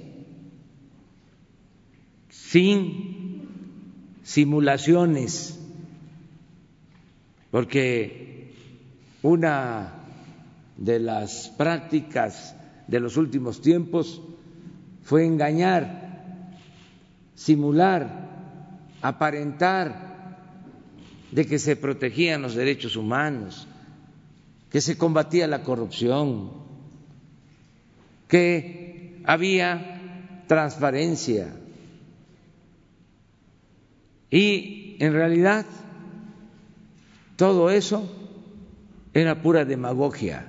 sin 2.30 3.48
simulaciones 4.24 5.60
porque 7.52 8.54
una 9.22 9.94
de 10.78 11.00
las 11.00 11.50
prácticas 11.58 12.57
de 12.88 13.00
los 13.00 13.18
últimos 13.18 13.62
tiempos 13.62 14.22
fue 15.04 15.26
engañar, 15.26 16.62
simular, 17.36 18.28
aparentar 19.02 20.08
de 21.32 21.46
que 21.46 21.60
se 21.60 21.76
protegían 21.76 22.42
los 22.42 22.56
derechos 22.56 22.96
humanos, 22.96 23.68
que 24.72 24.82
se 24.82 24.98
combatía 24.98 25.48
la 25.48 25.64
corrupción, 25.64 26.52
que 28.28 29.22
había 29.26 30.44
transparencia. 30.48 31.54
Y 34.30 34.98
en 35.00 35.14
realidad 35.14 35.66
todo 37.36 37.70
eso 37.70 38.10
era 39.14 39.42
pura 39.42 39.64
demagogia. 39.64 40.48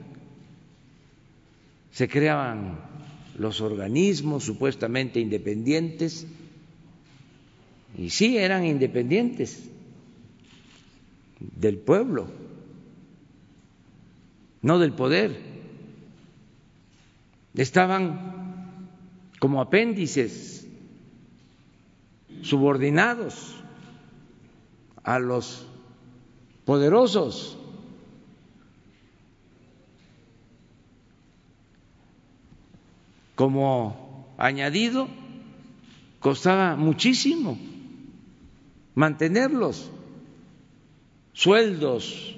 Se 1.99 2.07
creaban 2.07 2.79
los 3.39 3.61
organismos 3.61 4.45
supuestamente 4.45 5.19
independientes 5.19 6.29
y 7.97 8.11
sí 8.11 8.39
eran 8.39 8.65
independientes 8.65 9.69
del 11.41 11.79
pueblo, 11.79 12.29
no 14.63 14.79
del 14.79 14.93
poder. 14.93 15.43
Estaban 17.55 18.91
como 19.41 19.61
apéndices 19.61 20.69
subordinados 22.43 23.57
a 25.03 25.19
los 25.19 25.67
poderosos. 26.65 27.58
Como 33.39 34.35
añadido 34.37 35.07
costaba 36.19 36.75
muchísimo 36.75 37.57
mantenerlos, 38.97 39.93
sueldos 41.35 42.37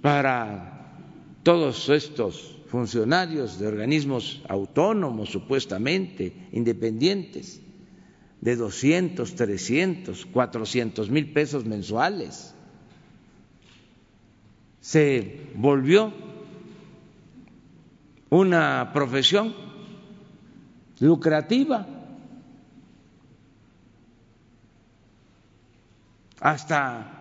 para 0.00 1.02
todos 1.42 1.88
estos 1.88 2.58
funcionarios 2.68 3.58
de 3.58 3.66
organismos 3.66 4.40
autónomos 4.48 5.30
supuestamente 5.30 6.46
independientes 6.52 7.60
de 8.40 8.54
200, 8.54 9.34
300, 9.34 10.26
400 10.26 11.10
mil 11.10 11.32
pesos 11.32 11.64
mensuales. 11.64 12.54
Se 14.80 15.50
volvió 15.56 16.12
una 18.30 18.92
profesión 18.92 19.67
lucrativa. 21.00 21.86
Hasta 26.40 27.18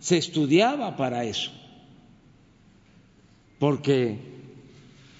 se 0.00 0.18
estudiaba 0.18 0.96
para 0.96 1.24
eso, 1.24 1.52
porque 3.60 4.18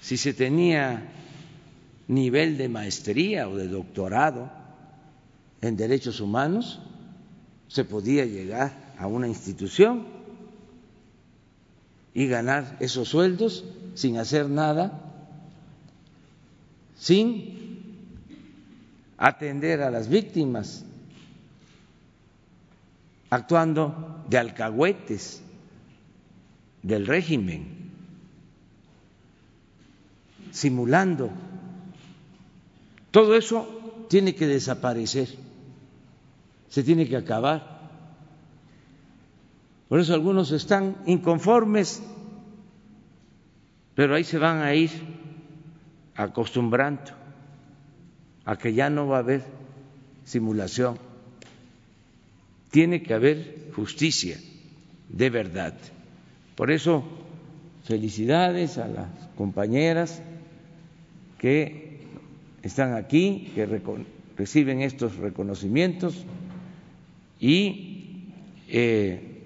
si 0.01 0.17
se 0.17 0.33
tenía 0.33 1.09
nivel 2.09 2.57
de 2.57 2.67
maestría 2.67 3.47
o 3.47 3.55
de 3.55 3.69
doctorado 3.69 4.51
en 5.61 5.77
derechos 5.77 6.19
humanos, 6.19 6.81
se 7.69 7.85
podía 7.85 8.25
llegar 8.25 8.93
a 8.99 9.07
una 9.07 9.29
institución 9.29 10.05
y 12.13 12.27
ganar 12.27 12.77
esos 12.81 13.07
sueldos 13.07 13.63
sin 13.95 14.17
hacer 14.17 14.49
nada, 14.49 15.01
sin 16.97 17.62
atender 19.23 19.81
a 19.81 19.89
las 19.89 20.09
víctimas, 20.09 20.83
actuando 23.29 24.21
de 24.27 24.37
alcahuetes 24.37 25.41
del 26.81 27.07
régimen, 27.07 27.89
simulando. 30.51 31.29
Todo 33.11 33.35
eso 33.35 34.05
tiene 34.09 34.35
que 34.35 34.45
desaparecer, 34.45 35.29
se 36.67 36.83
tiene 36.83 37.07
que 37.07 37.15
acabar. 37.15 37.79
Por 39.87 40.01
eso 40.01 40.13
algunos 40.13 40.51
están 40.51 40.97
inconformes 41.05 42.01
pero 43.95 44.15
ahí 44.15 44.23
se 44.23 44.39
van 44.39 44.63
a 44.63 44.73
ir 44.73 44.89
acostumbrando 46.15 47.22
a 48.45 48.57
que 48.57 48.73
ya 48.73 48.89
no 48.89 49.07
va 49.07 49.17
a 49.17 49.19
haber 49.19 49.41
simulación. 50.25 50.97
Tiene 52.71 53.03
que 53.03 53.13
haber 53.13 53.69
justicia 53.75 54.37
de 55.09 55.29
verdad. 55.29 55.73
Por 56.55 56.71
eso, 56.71 57.03
felicidades 57.85 58.77
a 58.77 58.87
las 58.87 59.07
compañeras 59.37 60.21
que 61.37 61.99
están 62.63 62.93
aquí, 62.93 63.51
que 63.53 63.81
reciben 64.37 64.81
estos 64.81 65.17
reconocimientos 65.17 66.25
y 67.39 68.29
eh, 68.69 69.41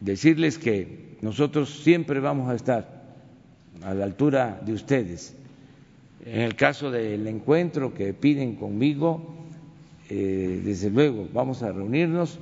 decirles 0.00 0.58
que 0.58 1.16
nosotros 1.20 1.82
siempre 1.82 2.20
vamos 2.20 2.50
a 2.50 2.54
estar 2.54 3.00
a 3.82 3.94
la 3.94 4.04
altura 4.04 4.60
de 4.64 4.72
ustedes. 4.72 5.36
En 6.24 6.42
el 6.42 6.54
caso 6.54 6.90
del 6.90 7.26
encuentro 7.26 7.94
que 7.94 8.12
piden 8.12 8.56
conmigo, 8.56 9.22
eh, 10.08 10.60
desde 10.64 10.90
luego 10.90 11.28
vamos 11.32 11.62
a 11.62 11.72
reunirnos. 11.72 12.38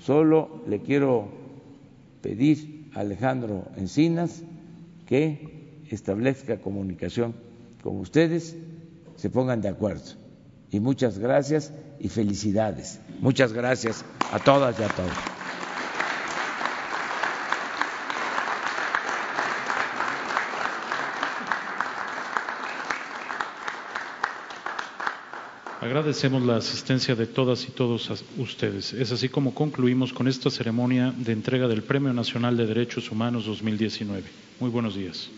Solo 0.00 0.62
le 0.66 0.80
quiero 0.80 1.28
pedir 2.22 2.90
a 2.94 3.00
Alejandro 3.00 3.68
Encinas 3.76 4.42
que 5.06 5.84
establezca 5.90 6.60
comunicación 6.60 7.34
con 7.82 7.98
ustedes, 7.98 8.56
se 9.16 9.30
pongan 9.30 9.60
de 9.60 9.68
acuerdo. 9.68 10.12
Y 10.70 10.80
muchas 10.80 11.18
gracias 11.18 11.72
y 11.98 12.08
felicidades. 12.08 13.00
Muchas 13.20 13.52
gracias 13.52 14.04
a 14.32 14.38
todas 14.38 14.78
y 14.78 14.82
a 14.82 14.88
todos. 14.88 15.39
Agradecemos 25.80 26.42
la 26.42 26.56
asistencia 26.56 27.14
de 27.14 27.26
todas 27.26 27.66
y 27.66 27.70
todos 27.70 28.10
ustedes. 28.36 28.92
Es 28.92 29.12
así 29.12 29.30
como 29.30 29.54
concluimos 29.54 30.12
con 30.12 30.28
esta 30.28 30.50
ceremonia 30.50 31.14
de 31.16 31.32
entrega 31.32 31.68
del 31.68 31.82
Premio 31.82 32.12
Nacional 32.12 32.54
de 32.58 32.66
Derechos 32.66 33.10
Humanos 33.10 33.46
2019. 33.46 34.24
Muy 34.60 34.68
buenos 34.68 34.94
días. 34.94 35.30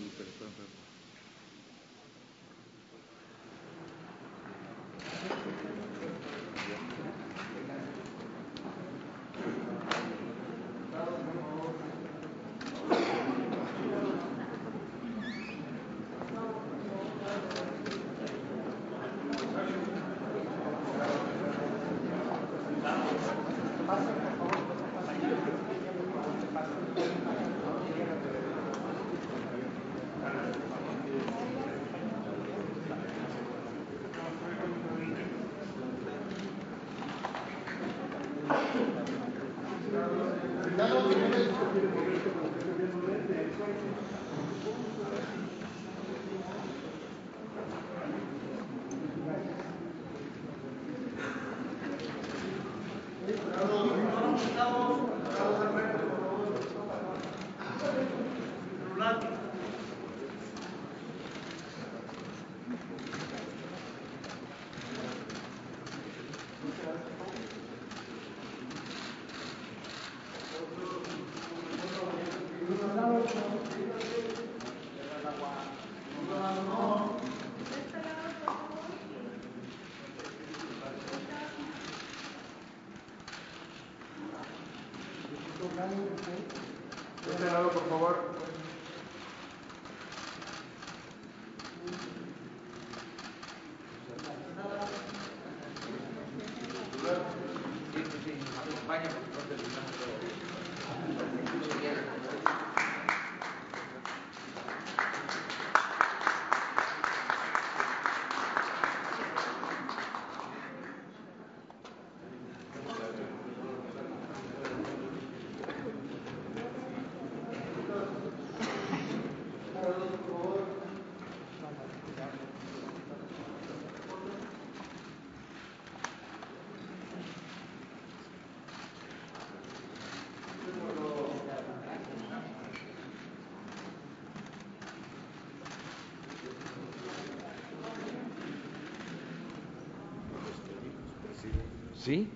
¿Sí? 142.05 142.27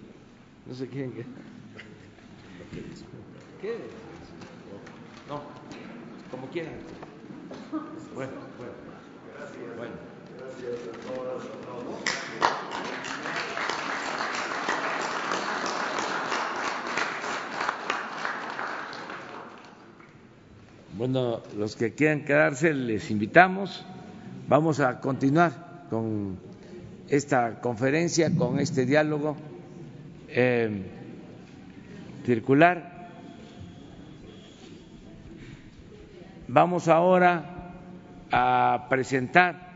No 0.65 0.75
sé 0.77 0.87
quién. 0.87 1.13
¿Qué? 3.61 3.79
No, 5.29 5.41
como 6.31 6.47
quieran. 6.51 6.75
Bueno, 8.15 8.31
bueno. 8.59 8.73
Gracias. 9.37 9.77
Bueno. 9.77 9.95
Gracias 10.39 10.73
a 10.87 11.15
todos. 11.15 11.43
Bueno, 20.97 21.43
los 21.57 21.75
que 21.75 21.93
quieran 21.93 22.25
quedarse 22.25 22.73
les 22.73 23.11
invitamos. 23.11 23.85
Vamos 24.47 24.79
a 24.79 25.01
continuar 25.01 25.87
con 25.91 26.39
esta 27.09 27.61
conferencia, 27.61 28.33
con 28.37 28.61
este 28.61 28.87
diálogo 28.87 29.37
eh, 30.37 30.71
circular. 32.25 33.09
Vamos 36.47 36.89
ahora 36.89 37.73
a 38.31 38.87
presentar 38.91 39.67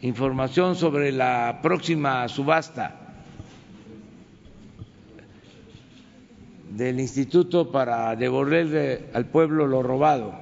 información 0.00 0.74
sobre 0.76 1.12
la 1.12 1.60
próxima 1.62 2.26
subasta 2.26 2.96
del 6.70 7.00
Instituto 7.00 7.70
para 7.70 8.16
devolverle 8.16 9.10
al 9.12 9.26
pueblo 9.26 9.66
lo 9.66 9.82
robado. 9.82 10.32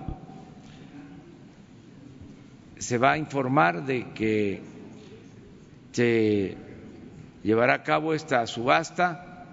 Se 2.78 2.98
va 2.98 3.12
a 3.12 3.18
informar 3.18 3.84
de 3.84 4.12
que 4.14 4.62
se 5.92 6.69
llevará 7.42 7.74
a 7.74 7.82
cabo 7.82 8.14
esta 8.14 8.46
subasta 8.46 9.46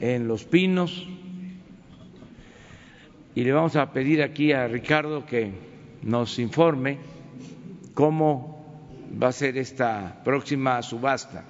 en 0.00 0.28
Los 0.28 0.44
Pinos 0.44 1.06
y 3.34 3.44
le 3.44 3.52
vamos 3.52 3.76
a 3.76 3.92
pedir 3.92 4.22
aquí 4.22 4.52
a 4.52 4.66
Ricardo 4.66 5.26
que 5.26 5.52
nos 6.02 6.38
informe 6.38 6.98
cómo 7.94 8.56
va 9.22 9.28
a 9.28 9.32
ser 9.32 9.58
esta 9.58 10.22
próxima 10.24 10.80
subasta. 10.82 11.44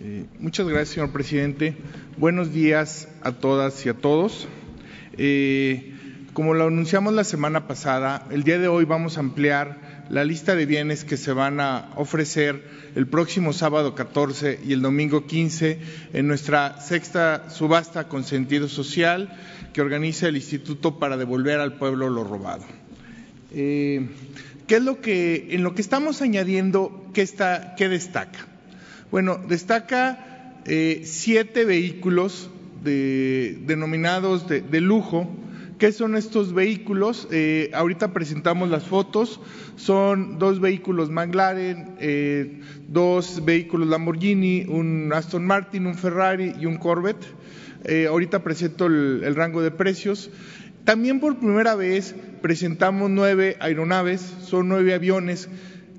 Eh, 0.00 0.26
muchas 0.38 0.66
gracias, 0.66 0.90
señor 0.90 1.12
presidente. 1.12 1.76
Buenos 2.18 2.52
días 2.52 3.08
a 3.22 3.32
todas 3.32 3.86
y 3.86 3.88
a 3.88 3.94
todos. 3.94 4.48
Eh, 5.16 5.93
como 6.34 6.52
lo 6.52 6.66
anunciamos 6.66 7.14
la 7.14 7.22
semana 7.22 7.68
pasada, 7.68 8.26
el 8.30 8.42
día 8.42 8.58
de 8.58 8.66
hoy 8.66 8.84
vamos 8.84 9.16
a 9.16 9.20
ampliar 9.20 10.04
la 10.10 10.24
lista 10.24 10.56
de 10.56 10.66
bienes 10.66 11.04
que 11.04 11.16
se 11.16 11.32
van 11.32 11.60
a 11.60 11.92
ofrecer 11.94 12.64
el 12.96 13.06
próximo 13.06 13.52
sábado 13.52 13.94
14 13.94 14.58
y 14.66 14.72
el 14.72 14.82
domingo 14.82 15.26
15 15.26 15.78
en 16.12 16.26
nuestra 16.26 16.80
sexta 16.80 17.48
subasta 17.50 18.08
con 18.08 18.24
sentido 18.24 18.68
social 18.68 19.32
que 19.72 19.80
organiza 19.80 20.26
el 20.26 20.34
Instituto 20.34 20.98
para 20.98 21.16
devolver 21.16 21.60
al 21.60 21.78
pueblo 21.78 22.10
lo 22.10 22.24
robado. 22.24 22.64
Eh, 23.52 24.08
¿Qué 24.66 24.76
es 24.76 24.82
lo 24.82 25.00
que 25.00 25.48
en 25.50 25.62
lo 25.62 25.76
que 25.76 25.82
estamos 25.82 26.20
añadiendo 26.20 27.06
qué 27.14 27.22
está 27.22 27.76
qué 27.76 27.88
destaca? 27.88 28.44
Bueno, 29.12 29.40
destaca 29.48 30.58
eh, 30.64 31.02
siete 31.04 31.64
vehículos 31.64 32.50
de, 32.82 33.56
denominados 33.66 34.48
de, 34.48 34.62
de, 34.62 34.80
lujo. 34.80 35.30
¿Qué 35.78 35.90
son 35.90 36.14
estos 36.14 36.54
vehículos? 36.54 37.26
Eh, 37.32 37.70
ahorita 37.74 38.12
presentamos 38.12 38.70
las 38.70 38.84
fotos. 38.84 39.40
Son 39.74 40.38
dos 40.38 40.60
vehículos 40.60 41.10
McLaren, 41.10 41.96
eh, 41.98 42.60
dos 42.86 43.44
vehículos 43.44 43.88
Lamborghini, 43.88 44.66
un 44.68 45.12
Aston 45.12 45.44
Martin, 45.44 45.86
un 45.88 45.96
Ferrari 45.96 46.54
y 46.60 46.66
un 46.66 46.76
Corvette. 46.76 47.26
Eh, 47.84 48.06
ahorita 48.06 48.44
presento 48.44 48.86
el, 48.86 49.22
el 49.24 49.34
rango 49.34 49.62
de 49.62 49.72
precios. 49.72 50.30
También 50.84 51.18
por 51.18 51.38
primera 51.38 51.74
vez 51.74 52.14
presentamos 52.40 53.10
nueve 53.10 53.56
aeronaves, 53.58 54.20
son 54.20 54.68
nueve 54.68 54.94
aviones 54.94 55.48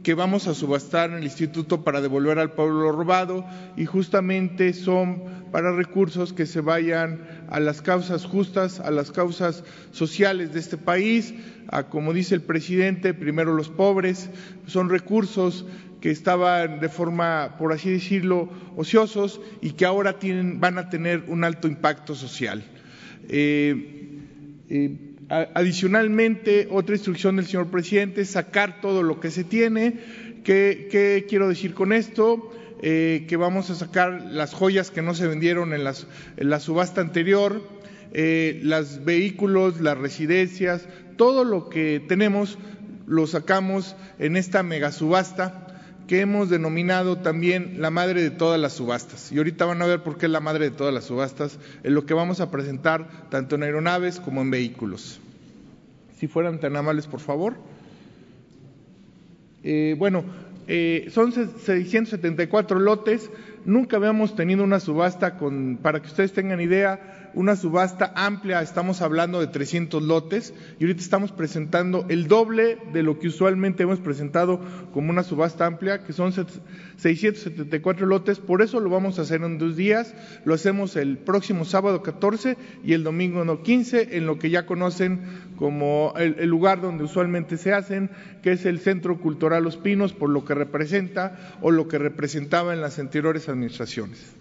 que 0.06 0.14
vamos 0.14 0.48
a 0.48 0.54
subastar 0.54 1.10
en 1.10 1.16
el 1.18 1.24
instituto 1.24 1.84
para 1.84 2.00
devolver 2.00 2.38
al 2.38 2.52
pueblo 2.52 2.82
lo 2.82 2.92
robado 2.92 3.44
y 3.76 3.86
justamente 3.86 4.72
son 4.74 5.24
para 5.52 5.72
recursos 5.72 6.32
que 6.32 6.46
se 6.46 6.62
vayan 6.62 7.22
a 7.50 7.60
las 7.60 7.82
causas 7.82 8.24
justas, 8.24 8.80
a 8.80 8.92
las 8.92 9.10
causas 9.10 9.64
sociales 9.90 10.54
de 10.54 10.60
este 10.60 10.78
país, 10.78 11.34
a 11.70 11.88
como 11.88 12.14
dice 12.14 12.36
el 12.36 12.42
presidente, 12.42 13.16
primero 13.16 13.56
los 13.56 13.70
pobres, 13.70 14.30
son 14.68 14.92
recursos 14.92 15.66
que 16.02 16.12
estaban 16.12 16.80
de 16.80 16.90
forma, 16.90 17.56
por 17.58 17.74
así 17.74 17.90
decirlo, 17.90 18.48
ociosos 18.76 19.42
y 19.60 19.72
que 19.72 19.86
ahora 19.86 20.20
tienen, 20.20 20.60
van 20.60 20.78
a 20.78 20.88
tener 20.88 21.24
un 21.30 21.44
alto 21.44 21.68
impacto 21.68 22.14
social. 22.14 22.64
Eh, 23.28 24.22
eh, 24.70 25.05
Adicionalmente, 25.28 26.68
otra 26.70 26.96
instrucción 26.96 27.38
del 27.38 27.48
señor 27.48 27.68
presidente 27.68 28.22
es 28.22 28.30
sacar 28.30 28.80
todo 28.80 29.02
lo 29.02 29.20
que 29.20 29.32
se 29.32 29.44
tiene. 29.44 30.00
¿Qué, 30.44 31.26
quiero 31.28 31.48
decir 31.48 31.74
con 31.74 31.94
esto? 31.94 32.52
Eh, 32.82 33.26
que 33.28 33.36
vamos 33.36 33.72
a 33.72 33.76
sacar 33.76 34.22
las 34.22 34.54
joyas 34.54 34.92
que 34.92 35.02
no 35.02 35.16
se 35.16 35.26
vendieron 35.26 35.74
en 35.74 35.84
la 35.84 36.60
subasta 36.60 37.02
anterior, 37.02 37.68
eh, 38.14 38.60
los 38.64 39.04
vehículos, 39.04 39.82
las 39.82 39.98
residencias, 39.98 40.88
todo 41.18 41.44
lo 41.44 41.70
que 41.70 42.04
tenemos 42.08 42.60
lo 43.08 43.26
sacamos 43.26 43.96
en 44.20 44.36
esta 44.36 44.62
mega 44.62 44.92
subasta 44.92 45.65
que 46.08 46.22
hemos 46.22 46.50
denominado 46.50 47.18
también 47.18 47.82
la 47.82 47.90
madre 47.90 48.22
de 48.22 48.32
todas 48.32 48.60
las 48.60 48.74
subastas. 48.74 49.32
Y 49.32 49.38
ahorita 49.38 49.66
van 49.66 49.82
a 49.82 49.86
ver 49.86 50.04
por 50.04 50.18
qué 50.18 50.28
es 50.28 50.32
la 50.32 50.40
madre 50.40 50.70
de 50.70 50.76
todas 50.76 50.94
las 50.94 51.06
subastas, 51.06 51.60
en 51.84 51.94
lo 51.94 52.06
que 52.06 52.14
vamos 52.14 52.42
a 52.42 52.52
presentar 52.52 53.30
tanto 53.30 53.56
en 53.56 53.64
aeronaves 53.64 54.20
como 54.20 54.42
en 54.42 54.52
vehículos. 54.52 55.20
Si 56.18 56.28
fueran 56.28 56.60
tan 56.60 56.76
amables, 56.76 57.08
por 57.08 57.20
favor. 57.20 57.56
Eh, 59.64 59.96
bueno, 59.98 60.24
eh, 60.68 61.08
son 61.12 61.32
674 61.32 62.80
lotes. 62.80 63.30
Nunca 63.66 63.98
habíamos 63.98 64.36
tenido 64.36 64.64
una 64.64 64.80
subasta 64.80 65.38
con, 65.38 65.80
para 65.82 66.02
que 66.02 66.08
ustedes 66.08 66.34
tengan 66.34 66.62
idea, 66.62 67.15
una 67.36 67.56
subasta 67.56 68.14
amplia, 68.16 68.62
estamos 68.62 69.02
hablando 69.02 69.40
de 69.40 69.48
300 69.48 70.02
lotes 70.02 70.54
y 70.80 70.86
ahorita 70.86 71.02
estamos 71.02 71.32
presentando 71.32 72.06
el 72.10 72.28
doble 72.28 72.78
de 72.94 73.04
lo 73.04 73.20
que 73.20 73.28
usualmente 73.28 73.84
hemos 73.84 74.00
presentado 74.00 74.60
como 74.94 75.10
una 75.10 75.24
subasta 75.24 75.66
amplia, 75.66 76.04
que 76.04 76.14
son 76.14 76.34
674 76.34 78.06
lotes, 78.06 78.40
por 78.40 78.62
eso 78.62 78.80
lo 78.80 78.90
vamos 78.90 79.20
a 79.20 79.24
hacer 79.24 79.42
en 79.44 79.58
dos 79.58 79.76
días, 79.76 80.16
lo 80.46 80.54
hacemos 80.54 80.96
el 80.96 81.18
próximo 81.18 81.66
sábado 81.66 82.02
14 82.02 82.58
y 82.84 82.94
el 82.94 83.04
domingo 83.04 83.44
no 83.44 83.62
15, 83.62 84.18
en 84.18 84.26
lo 84.26 84.40
que 84.40 84.50
ya 84.50 84.66
conocen 84.66 85.22
como 85.58 86.14
el, 86.18 86.38
el 86.40 86.50
lugar 86.50 86.82
donde 86.82 87.04
usualmente 87.04 87.58
se 87.58 87.74
hacen, 87.74 88.10
que 88.42 88.54
es 88.54 88.66
el 88.66 88.80
Centro 88.80 89.20
Cultural 89.20 89.64
Los 89.64 89.78
Pinos, 89.78 90.14
por 90.14 90.30
lo 90.30 90.46
que 90.46 90.54
representa 90.54 91.58
o 91.62 91.72
lo 91.72 91.88
que 91.88 91.98
representaba 91.98 92.74
en 92.74 92.82
las 92.82 92.98
anteriores 92.98 93.50
administraciones. 93.50 94.36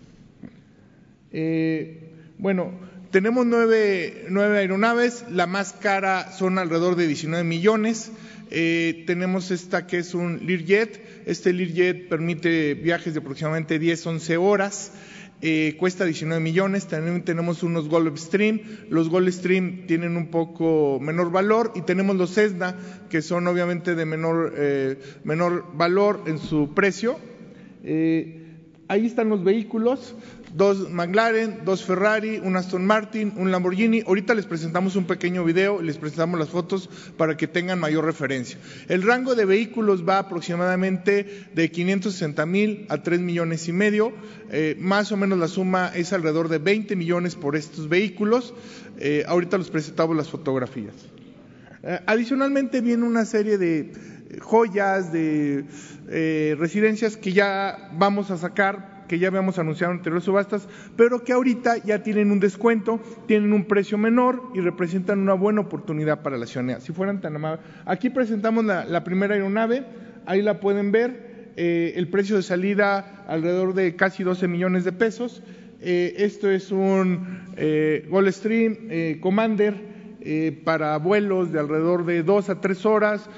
Eh, 1.36 2.13
bueno, 2.38 2.72
tenemos 3.10 3.46
nueve, 3.46 4.26
nueve, 4.28 4.58
aeronaves, 4.58 5.24
la 5.30 5.46
más 5.46 5.72
cara 5.72 6.32
son 6.32 6.58
alrededor 6.58 6.96
de 6.96 7.06
19 7.06 7.44
millones. 7.44 8.10
Eh, 8.50 9.04
tenemos 9.06 9.50
esta 9.50 9.86
que 9.86 9.98
es 9.98 10.14
un 10.14 10.46
Learjet, 10.46 11.00
este 11.26 11.52
Learjet 11.52 12.08
permite 12.08 12.74
viajes 12.74 13.14
de 13.14 13.20
aproximadamente 13.20 13.78
10, 13.78 14.06
11 14.06 14.36
horas. 14.36 14.92
Eh, 15.46 15.76
cuesta 15.78 16.06
19 16.06 16.42
millones, 16.42 16.86
también 16.86 17.22
tenemos 17.22 17.62
unos 17.62 17.90
Gulfstream, 17.90 18.60
los 18.88 19.10
Gulfstream 19.10 19.86
tienen 19.86 20.16
un 20.16 20.28
poco 20.28 20.98
menor 21.02 21.30
valor 21.30 21.72
y 21.74 21.82
tenemos 21.82 22.16
los 22.16 22.32
Cessna 22.32 22.76
que 23.10 23.20
son 23.20 23.46
obviamente 23.46 23.94
de 23.94 24.06
menor, 24.06 24.54
eh, 24.56 24.98
menor 25.22 25.66
valor 25.74 26.22
en 26.26 26.38
su 26.38 26.72
precio. 26.72 27.18
Eh, 27.82 28.54
ahí 28.88 29.04
están 29.04 29.28
los 29.28 29.44
vehículos, 29.44 30.14
dos 30.54 30.88
McLaren, 30.88 31.64
dos 31.64 31.84
Ferrari, 31.84 32.38
un 32.38 32.56
Aston 32.56 32.86
Martin, 32.86 33.32
un 33.36 33.50
Lamborghini. 33.50 34.02
Ahorita 34.06 34.34
les 34.34 34.46
presentamos 34.46 34.94
un 34.94 35.04
pequeño 35.04 35.44
video, 35.44 35.82
les 35.82 35.98
presentamos 35.98 36.38
las 36.38 36.48
fotos 36.48 36.88
para 37.16 37.36
que 37.36 37.48
tengan 37.48 37.80
mayor 37.80 38.04
referencia. 38.04 38.56
El 38.88 39.02
rango 39.02 39.34
de 39.34 39.44
vehículos 39.44 40.08
va 40.08 40.18
aproximadamente 40.18 41.48
de 41.52 41.70
560 41.70 42.46
mil 42.46 42.86
a 42.88 43.02
3 43.02 43.20
millones 43.20 43.66
y 43.66 43.72
medio. 43.72 44.12
Eh, 44.50 44.76
más 44.78 45.10
o 45.10 45.16
menos 45.16 45.38
la 45.38 45.48
suma 45.48 45.90
es 45.92 46.12
alrededor 46.12 46.48
de 46.48 46.58
20 46.58 46.94
millones 46.94 47.34
por 47.34 47.56
estos 47.56 47.88
vehículos. 47.88 48.54
Eh, 48.98 49.24
ahorita 49.26 49.58
les 49.58 49.70
presentamos 49.70 50.16
las 50.16 50.28
fotografías. 50.28 50.94
Eh, 51.82 51.98
adicionalmente 52.06 52.80
viene 52.80 53.02
una 53.04 53.24
serie 53.24 53.58
de 53.58 53.92
joyas, 54.40 55.12
de 55.12 55.64
residencias 56.58 57.16
que 57.16 57.32
ya 57.32 57.90
vamos 57.94 58.30
a 58.30 58.36
sacar 58.36 58.93
que 59.08 59.18
ya 59.18 59.28
habíamos 59.28 59.58
anunciado 59.58 59.92
en 59.92 59.98
anteriores 59.98 60.24
subastas, 60.24 60.68
pero 60.96 61.24
que 61.24 61.32
ahorita 61.32 61.78
ya 61.78 62.02
tienen 62.02 62.30
un 62.30 62.40
descuento, 62.40 63.00
tienen 63.26 63.52
un 63.52 63.64
precio 63.64 63.98
menor 63.98 64.42
y 64.54 64.60
representan 64.60 65.20
una 65.20 65.34
buena 65.34 65.62
oportunidad 65.62 66.22
para 66.22 66.38
la 66.38 66.46
ciudadanía. 66.46 66.80
Si 66.80 66.92
fueran 66.92 67.20
tan 67.20 67.36
amables. 67.36 67.64
Aquí 67.84 68.10
presentamos 68.10 68.64
la, 68.64 69.04
primera 69.04 69.34
aeronave, 69.34 69.84
ahí 70.26 70.42
la 70.42 70.60
pueden 70.60 70.92
ver, 70.92 71.52
eh, 71.56 71.92
el 71.96 72.08
precio 72.08 72.36
de 72.36 72.42
salida 72.42 73.24
alrededor 73.28 73.74
de 73.74 73.94
casi 73.96 74.24
12 74.24 74.48
millones 74.48 74.84
de 74.84 74.92
pesos. 74.92 75.42
Eh, 75.86 76.24
esto 76.24 76.50
es 76.50 76.72
un 76.72 77.40
eh, 77.58 78.06
Gulfstream 78.08 78.76
eh, 78.88 79.18
Commander 79.20 79.92
para 80.64 80.96
vuelos 80.96 81.52
de 81.52 81.60
alrededor 81.60 82.06
de 82.06 82.22
dos 82.22 82.48
a 82.48 82.58
tres 82.58 82.86
horas, 82.86 83.28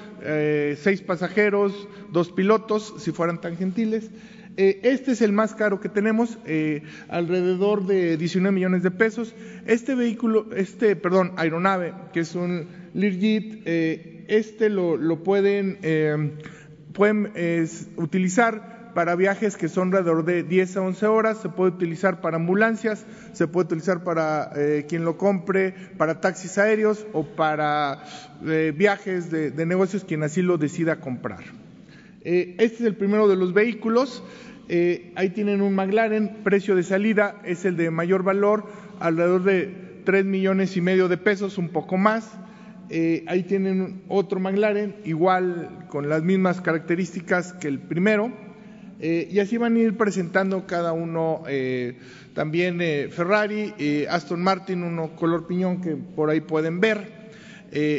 seis 0.77 1.01
pasajeros, 1.01 1.85
dos 2.13 2.31
pilotos, 2.31 2.93
si 2.99 3.11
fueran 3.11 3.41
tan 3.41 3.57
gentiles. 3.57 4.09
Eh, 4.57 4.79
este 4.83 5.11
es 5.11 5.21
el 5.21 5.31
más 5.31 5.55
caro 5.55 5.79
que 5.79 5.89
tenemos, 5.89 6.37
alrededor 7.07 7.85
de 7.85 8.17
19 8.17 8.53
millones 8.53 8.83
de 8.83 8.91
pesos. 8.91 9.35
Este 9.65 9.95
vehículo, 9.95 10.47
este, 10.55 10.95
perdón, 10.95 11.33
aeronave, 11.37 11.93
que 12.11 12.21
es 12.21 12.35
un 12.35 12.67
Learjet, 12.93 13.61
este 14.27 14.69
lo, 14.69 14.97
lo 14.97 15.23
pueden, 15.23 15.77
pueden 16.93 17.31
utilizar 17.97 18.77
para 18.97 19.15
viajes 19.15 19.57
que 19.57 19.69
son 19.69 19.89
alrededor 19.89 20.25
de 20.25 20.41
10 20.41 20.77
a 20.77 20.81
11 20.81 21.05
horas, 21.05 21.37
se 21.37 21.49
puede 21.49 21.69
utilizar 21.69 22.19
para 22.19 22.37
ambulancias, 22.37 23.05
se 23.31 23.47
puede 23.47 23.67
utilizar 23.67 24.03
para 24.03 24.49
eh, 24.55 24.87
quien 24.89 25.05
lo 25.05 25.19
compre, 25.19 25.75
para 25.99 26.19
taxis 26.19 26.57
aéreos 26.57 27.05
o 27.13 27.23
para 27.23 28.03
eh, 28.43 28.73
viajes 28.75 29.29
de, 29.29 29.65
negocios 29.67 30.03
quien 30.03 30.23
así 30.23 30.41
lo 30.41 30.57
decida 30.57 30.99
comprar. 30.99 31.43
Eh, 32.23 32.55
este 32.59 32.77
es 32.77 32.81
el 32.81 32.95
primero 32.95 33.27
de 33.27 33.35
los 33.35 33.53
vehículos. 33.53 34.23
ahí 35.15 35.29
tienen 35.29 35.61
un 35.61 35.75
McLaren, 35.75 36.43
precio 36.43 36.75
de 36.75 36.83
salida 36.83 37.41
es 37.45 37.65
el 37.65 37.77
de 37.77 37.89
mayor 37.91 38.23
valor, 38.23 38.65
alrededor 38.99 39.43
de 39.43 39.73
3 40.03 40.25
millones 40.25 40.75
y 40.77 40.81
medio 40.81 41.07
de 41.07 41.17
pesos, 41.17 41.57
un 41.57 41.69
poco 41.69 41.97
más. 41.97 42.31
ahí 43.27 43.43
tienen 43.43 44.01
otro 44.07 44.39
McLaren, 44.39 44.95
igual 45.05 45.85
con 45.89 46.09
las 46.09 46.23
mismas 46.23 46.61
características 46.61 47.53
que 47.53 47.67
el 47.67 47.79
primero 47.79 48.31
eh, 48.99 49.27
y 49.31 49.39
así 49.39 49.57
van 49.57 49.75
a 49.75 49.79
ir 49.79 49.95
presentando 49.95 50.65
cada 50.65 50.91
uno, 50.91 51.43
eh, 51.47 51.97
también 52.33 52.79
eh, 52.81 53.09
Ferrari, 53.11 53.73
Aston 54.09 54.41
Martin, 54.41 54.83
uno 54.83 55.15
color 55.15 55.45
piñón 55.45 55.81
que 55.81 55.95
por 55.95 56.29
ahí 56.29 56.41
pueden 56.41 56.79
ver. 56.79 57.15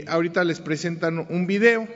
ahorita 0.08 0.42
les 0.44 0.60
presentan 0.60 1.26
un 1.30 1.46
video. 1.46 1.86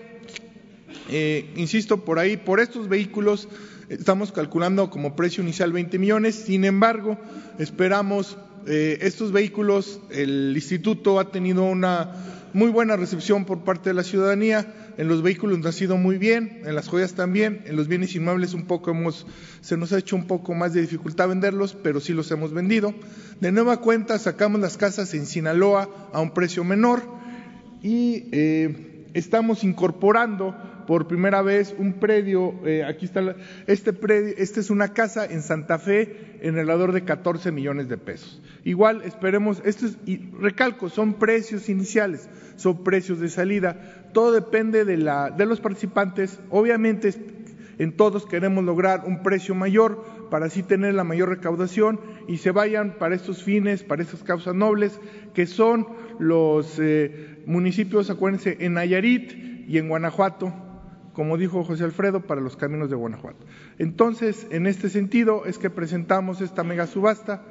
Insisto, 1.57 2.05
por 2.05 2.19
ahí, 2.19 2.37
por 2.37 2.61
estos 2.61 2.89
vehículos 2.89 3.49
estamos 3.89 4.33
calculando 4.33 4.91
como 4.91 5.17
precio 5.17 5.43
inicial 5.43 5.73
20 5.73 5.99
millones, 5.99 6.35
sin 6.35 6.65
embargo, 6.65 7.19
esperamos 7.59 8.37
estos 8.67 9.33
vehículos, 9.33 10.01
el 10.11 10.53
instituto 10.55 11.19
ha 11.19 11.31
tenido 11.31 11.65
una 11.65 12.13
muy 12.53 12.71
buena 12.71 12.97
recepción 12.97 13.45
por 13.45 13.65
parte 13.65 13.91
de 13.91 13.95
la 13.95 14.05
ciudadanía 14.05 14.83
en 14.99 15.09
los 15.09 15.23
vehículos 15.23 15.59
nos 15.59 15.67
ha 15.67 15.73
sido 15.73 15.97
muy 15.97 16.19
bien, 16.19 16.63
en 16.65 16.75
las 16.75 16.89
joyas 16.89 17.15
también, 17.15 17.63
en 17.67 17.77
los 17.77 17.89
bienes 17.89 18.15
inmuebles 18.15 18.55
un 18.55 18.67
poco 18.67 18.91
hemos, 18.91 19.27
se 19.61 19.77
nos 19.77 19.93
ha 19.93 19.99
hecho 19.99 20.17
un 20.17 20.27
poco 20.27 20.55
más 20.55 20.75
de 20.75 20.83
dificultad 20.83 21.29
venderlos, 21.29 21.75
pero 21.83 22.01
sí 22.01 22.13
los 22.13 22.31
hemos 22.31 22.53
vendido. 22.53 22.95
De 23.41 23.53
nueva 23.53 23.81
cuenta 23.81 24.19
sacamos 24.19 24.61
las 24.61 24.77
casas 24.77 25.15
en 25.15 25.27
Sinaloa 25.27 25.89
a 26.13 26.21
un 26.21 26.33
precio 26.33 26.63
menor 26.65 27.03
y 27.83 28.29
eh, 28.33 29.07
estamos 29.15 29.65
incorporando 29.65 30.55
por 30.87 31.07
primera 31.07 31.43
vez 31.43 31.75
un 31.79 31.95
predio, 31.95 32.55
eh, 32.65 32.85
aquí 32.85 33.07
está, 33.07 33.37
este 33.67 33.93
predio, 33.93 34.35
esta 34.37 34.61
es 34.61 34.71
una 34.71 34.93
casa 34.93 35.25
en 35.25 35.43
Santa 35.43 35.79
Fe 35.79 36.39
en 36.41 36.55
valor 36.67 36.93
de 36.93 37.05
14 37.05 37.53
millones 37.53 37.89
de 37.89 37.99
pesos. 37.99 38.41
Igual 38.65 39.03
esperemos, 39.05 39.63
esto 39.65 39.87
es, 39.87 39.97
y 40.07 40.31
recalco, 40.39 40.89
son 40.89 41.15
precios 41.15 41.69
iniciales, 41.69 42.29
son 42.57 42.85
precios 42.85 43.21
de 43.21 43.29
salida, 43.29 44.11
todo 44.13 44.33
depende 44.33 44.85
de, 44.85 44.97
la, 44.97 45.31
de 45.31 45.47
los 45.47 45.61
participantes, 45.61 46.41
obviamente 46.51 47.13
en 47.79 47.97
todos 47.97 48.27
queremos 48.27 48.65
lograr 48.65 49.05
un 49.07 49.23
precio 49.23 49.55
mayor 49.55 50.05
para 50.31 50.47
así 50.47 50.63
tener 50.63 50.95
la 50.95 51.05
mayor 51.05 51.31
recaudación 51.31 52.01
y 52.29 52.37
se 52.37 52.51
vayan 52.51 52.97
para 52.99 53.15
estos 53.15 53.43
fines, 53.43 53.83
para 53.83 54.03
estas 54.03 54.23
causas 54.23 54.55
nobles, 54.55 55.01
que 55.35 55.47
son 55.47 55.87
los 56.19 56.79
eh, 56.79 57.43
municipios, 57.47 58.11
acuérdense, 58.11 58.57
en 58.61 58.75
Nayarit 58.75 59.33
y 59.69 59.79
en 59.79 59.89
Guanajuato, 59.89 60.53
como 61.13 61.37
dijo 61.37 61.65
José 61.65 61.85
Alfredo, 61.85 62.21
para 62.23 62.41
los 62.41 62.57
caminos 62.57 62.91
de 62.91 62.97
Guanajuato. 62.97 63.45
Entonces, 63.79 64.47
en 64.51 64.67
este 64.67 64.89
sentido 64.89 65.45
es 65.47 65.59
que 65.59 65.71
presentamos 65.71 66.41
esta 66.41 66.65
mega 66.65 66.87
subasta. 66.87 67.43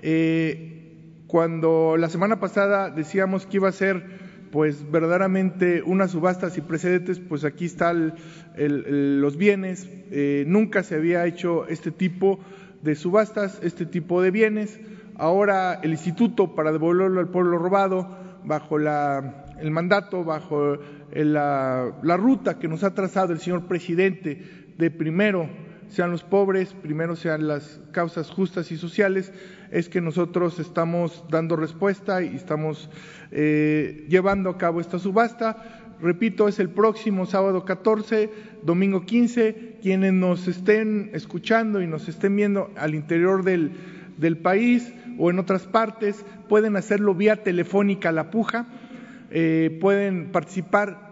Eh, 0.00 1.22
cuando 1.26 1.96
la 1.96 2.08
semana 2.08 2.40
pasada 2.40 2.90
decíamos 2.90 3.46
que 3.46 3.56
iba 3.58 3.68
a 3.68 3.72
ser 3.72 4.32
pues 4.50 4.90
verdaderamente 4.90 5.82
una 5.82 6.08
subasta 6.08 6.50
sin 6.50 6.64
precedentes, 6.64 7.18
pues 7.20 7.44
aquí 7.44 7.64
están 7.64 8.14
los 8.54 9.36
bienes. 9.38 9.88
Eh, 10.10 10.44
nunca 10.46 10.82
se 10.82 10.96
había 10.96 11.24
hecho 11.24 11.66
este 11.68 11.90
tipo 11.90 12.38
de 12.82 12.94
subastas, 12.94 13.58
este 13.62 13.86
tipo 13.86 14.20
de 14.20 14.30
bienes. 14.30 14.78
Ahora 15.16 15.80
el 15.82 15.92
instituto, 15.92 16.54
para 16.54 16.70
devolverlo 16.70 17.20
al 17.20 17.28
pueblo 17.28 17.56
robado, 17.56 18.14
bajo 18.44 18.78
el 18.78 19.70
mandato, 19.70 20.22
bajo 20.22 20.78
la, 21.14 21.92
la 22.02 22.16
ruta 22.16 22.58
que 22.58 22.68
nos 22.68 22.84
ha 22.84 22.94
trazado 22.94 23.32
el 23.32 23.40
señor 23.40 23.66
presidente 23.66 24.42
de 24.78 24.90
primero 24.90 25.48
sean 25.92 26.10
los 26.10 26.22
pobres, 26.24 26.72
primero 26.72 27.16
sean 27.16 27.46
las 27.46 27.78
causas 27.90 28.30
justas 28.30 28.72
y 28.72 28.78
sociales, 28.78 29.30
es 29.70 29.90
que 29.90 30.00
nosotros 30.00 30.58
estamos 30.58 31.22
dando 31.28 31.54
respuesta 31.54 32.22
y 32.22 32.34
estamos 32.34 32.88
eh, 33.30 34.06
llevando 34.08 34.48
a 34.48 34.56
cabo 34.56 34.80
esta 34.80 34.98
subasta. 34.98 35.80
Repito, 36.00 36.48
es 36.48 36.58
el 36.58 36.70
próximo 36.70 37.26
sábado 37.26 37.66
14, 37.66 38.30
domingo 38.62 39.04
15. 39.04 39.76
Quienes 39.82 40.14
nos 40.14 40.48
estén 40.48 41.10
escuchando 41.12 41.82
y 41.82 41.86
nos 41.86 42.08
estén 42.08 42.36
viendo 42.36 42.70
al 42.76 42.94
interior 42.94 43.44
del, 43.44 43.72
del 44.16 44.38
país 44.38 44.94
o 45.18 45.30
en 45.30 45.38
otras 45.38 45.66
partes, 45.66 46.24
pueden 46.48 46.76
hacerlo 46.76 47.14
vía 47.14 47.42
telefónica 47.42 48.12
la 48.12 48.30
puja, 48.30 48.66
eh, 49.34 49.78
pueden 49.80 50.30
participar 50.30 51.10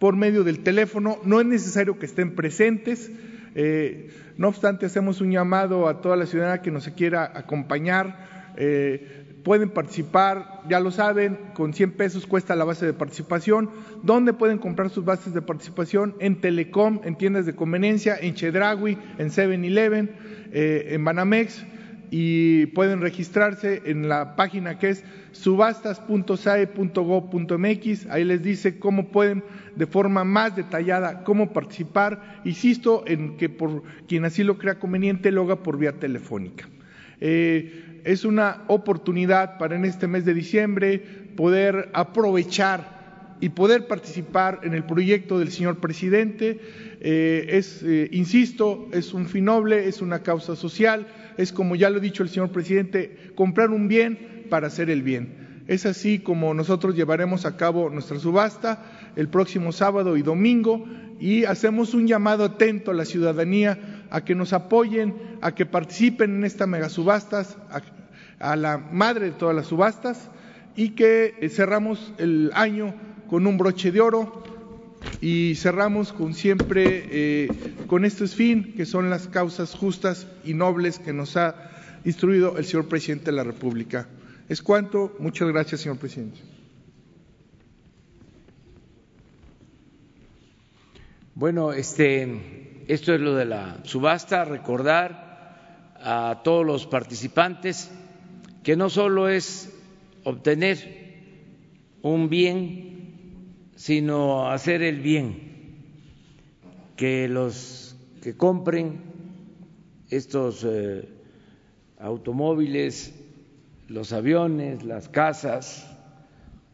por 0.00 0.16
medio 0.16 0.42
del 0.42 0.64
teléfono, 0.64 1.18
no 1.24 1.40
es 1.40 1.46
necesario 1.46 2.00
que 2.00 2.06
estén 2.06 2.34
presentes, 2.34 3.12
eh, 3.54 4.10
no 4.36 4.48
obstante 4.48 4.86
hacemos 4.86 5.20
un 5.20 5.30
llamado 5.30 5.86
a 5.86 6.00
toda 6.00 6.16
la 6.16 6.26
ciudadanía 6.26 6.62
que 6.62 6.72
nos 6.72 6.88
quiera 6.88 7.30
acompañar, 7.32 8.52
eh, 8.56 9.38
pueden 9.44 9.70
participar, 9.70 10.62
ya 10.68 10.80
lo 10.80 10.90
saben, 10.90 11.38
con 11.54 11.74
100 11.74 11.92
pesos 11.92 12.26
cuesta 12.26 12.56
la 12.56 12.64
base 12.64 12.86
de 12.86 12.92
participación. 12.92 13.70
¿Dónde 14.02 14.32
pueden 14.32 14.58
comprar 14.58 14.90
sus 14.90 15.04
bases 15.04 15.32
de 15.32 15.42
participación? 15.42 16.16
En 16.18 16.40
Telecom, 16.40 17.02
en 17.04 17.16
tiendas 17.16 17.46
de 17.46 17.54
conveniencia, 17.54 18.16
en 18.20 18.34
Chedragui, 18.34 18.98
en 19.18 19.30
7-Eleven, 19.30 20.10
en 20.52 21.04
Banamex 21.04 21.64
y 22.10 22.66
pueden 22.66 23.00
registrarse 23.00 23.82
en 23.86 24.08
la 24.08 24.36
página 24.36 24.78
que 24.78 24.90
es 24.90 25.04
subastas.sae.gov.mx. 25.32 28.06
Ahí 28.06 28.24
les 28.24 28.42
dice 28.42 28.78
cómo 28.78 29.08
pueden 29.08 29.42
de 29.76 29.86
forma 29.86 30.24
más 30.24 30.56
detallada 30.56 31.24
cómo 31.24 31.52
participar. 31.52 32.40
Insisto 32.44 33.04
en 33.06 33.36
que 33.36 33.48
por 33.48 33.82
quien 34.06 34.24
así 34.24 34.44
lo 34.44 34.58
crea 34.58 34.78
conveniente 34.78 35.32
lo 35.32 35.42
haga 35.42 35.62
por 35.62 35.78
vía 35.78 35.92
telefónica. 35.92 36.68
Eh, 37.20 38.00
es 38.04 38.24
una 38.24 38.62
oportunidad 38.68 39.58
para 39.58 39.76
en 39.76 39.84
este 39.84 40.06
mes 40.06 40.24
de 40.24 40.34
diciembre 40.34 40.98
poder 41.36 41.90
aprovechar 41.94 42.93
y 43.44 43.50
poder 43.50 43.86
participar 43.86 44.60
en 44.62 44.72
el 44.72 44.84
proyecto 44.84 45.38
del 45.38 45.52
señor 45.52 45.78
presidente. 45.78 46.58
Eh, 47.00 47.46
es, 47.50 47.82
eh, 47.82 48.08
insisto, 48.12 48.88
es 48.92 49.12
un 49.12 49.26
fin 49.26 49.44
noble, 49.44 49.86
es 49.86 50.00
una 50.00 50.22
causa 50.22 50.56
social 50.56 51.06
es 51.36 51.52
como 51.52 51.76
ya 51.76 51.90
lo 51.90 51.98
ha 51.98 52.00
dicho 52.00 52.22
el 52.22 52.28
señor 52.28 52.50
presidente, 52.50 53.32
comprar 53.34 53.70
un 53.70 53.88
bien 53.88 54.46
para 54.50 54.68
hacer 54.68 54.90
el 54.90 55.02
bien. 55.02 55.62
Es 55.66 55.86
así 55.86 56.18
como 56.18 56.52
nosotros 56.52 56.94
llevaremos 56.94 57.46
a 57.46 57.56
cabo 57.56 57.88
nuestra 57.88 58.18
subasta 58.18 58.82
el 59.16 59.28
próximo 59.28 59.72
sábado 59.72 60.16
y 60.16 60.22
domingo 60.22 60.84
y 61.18 61.44
hacemos 61.44 61.94
un 61.94 62.06
llamado 62.06 62.44
atento 62.44 62.90
a 62.90 62.94
la 62.94 63.04
ciudadanía 63.04 64.06
a 64.10 64.24
que 64.24 64.34
nos 64.34 64.52
apoyen, 64.52 65.14
a 65.40 65.54
que 65.54 65.64
participen 65.64 66.36
en 66.36 66.44
esta 66.44 66.66
mega 66.66 66.88
subastas, 66.88 67.56
a, 68.38 68.56
la 68.56 68.76
madre 68.76 69.26
de 69.26 69.32
todas 69.32 69.56
las 69.56 69.66
subastas 69.66 70.30
y 70.76 70.90
que 70.90 71.48
cerramos 71.50 72.12
el 72.18 72.50
año 72.54 72.94
con 73.34 73.48
un 73.48 73.58
broche 73.58 73.90
de 73.90 74.00
oro 74.00 74.44
y 75.20 75.56
cerramos 75.56 76.12
con 76.12 76.34
siempre 76.34 77.04
eh, 77.10 77.48
con 77.88 78.04
este 78.04 78.28
fin, 78.28 78.74
que 78.76 78.86
son 78.86 79.10
las 79.10 79.26
causas 79.26 79.74
justas 79.74 80.28
y 80.44 80.54
nobles 80.54 81.00
que 81.00 81.12
nos 81.12 81.36
ha 81.36 81.72
instruido 82.04 82.56
el 82.58 82.64
señor 82.64 82.86
presidente 82.86 83.32
de 83.32 83.32
la 83.32 83.42
República. 83.42 84.06
Es 84.48 84.62
cuanto. 84.62 85.16
Muchas 85.18 85.48
gracias, 85.48 85.80
señor 85.80 85.98
presidente. 85.98 86.38
Bueno, 91.34 91.72
este, 91.72 92.84
esto 92.86 93.14
es 93.14 93.20
lo 93.20 93.34
de 93.34 93.46
la 93.46 93.80
subasta. 93.82 94.44
Recordar 94.44 95.96
a 96.00 96.40
todos 96.44 96.64
los 96.64 96.86
participantes 96.86 97.90
que 98.62 98.76
no 98.76 98.88
solo 98.88 99.28
es 99.28 99.74
obtener 100.22 101.24
un 102.00 102.28
bien, 102.28 102.93
sino 103.76 104.50
hacer 104.50 104.82
el 104.82 105.00
bien, 105.00 105.54
que 106.96 107.28
los 107.28 107.96
que 108.22 108.36
compren 108.36 109.00
estos 110.10 110.64
eh, 110.64 111.08
automóviles, 111.98 113.14
los 113.88 114.12
aviones, 114.12 114.84
las 114.84 115.08
casas, 115.08 115.90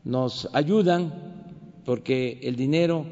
nos 0.05 0.48
ayudan 0.53 1.12
porque 1.84 2.38
el 2.42 2.57
dinero 2.57 3.07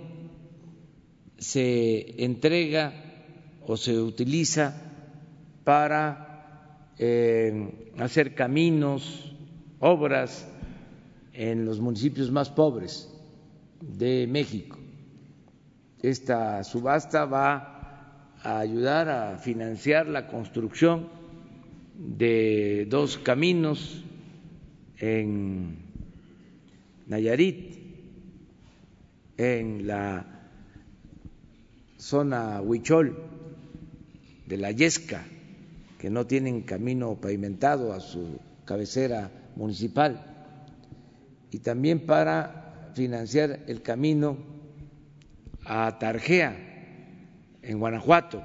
se 1.39 2.25
entrega 2.25 2.93
o 3.67 3.77
se 3.77 3.99
utiliza 3.99 4.81
para 5.65 6.93
eh, 6.99 7.93
hacer 7.99 8.35
caminos, 8.35 9.35
obras 9.81 10.47
en 11.33 11.65
los 11.65 11.81
municipios 11.81 12.31
más 12.31 12.51
pobres 12.51 13.18
de 13.81 14.27
México. 14.27 14.79
Esta 16.03 16.63
subasta 16.65 17.25
va 17.25 18.35
a 18.43 18.59
ayudar 18.61 19.09
a 19.09 19.39
financiar 19.39 20.07
la 20.07 20.29
construcción 20.29 21.09
de 21.97 22.87
dos 22.89 23.19
caminos 23.19 24.05
en 24.99 25.79
Nayarit, 27.07 27.79
en 29.37 29.87
la 29.87 30.25
zona 31.97 32.61
Huichol 32.61 33.17
de 34.47 34.57
la 34.57 34.71
Yesca, 34.71 35.25
que 35.99 36.11
no 36.11 36.27
tienen 36.27 36.63
camino 36.63 37.17
pavimentado 37.17 37.93
a 37.93 38.01
su 38.01 38.39
cabecera 38.65 39.31
municipal 39.57 40.25
y 41.51 41.59
también 41.59 42.07
para 42.07 42.68
financiar 42.99 43.61
el 43.69 43.81
camino 43.81 44.37
a 45.65 46.01
Tarjea, 46.01 46.57
en 47.63 47.79
Guanajuato. 47.79 48.43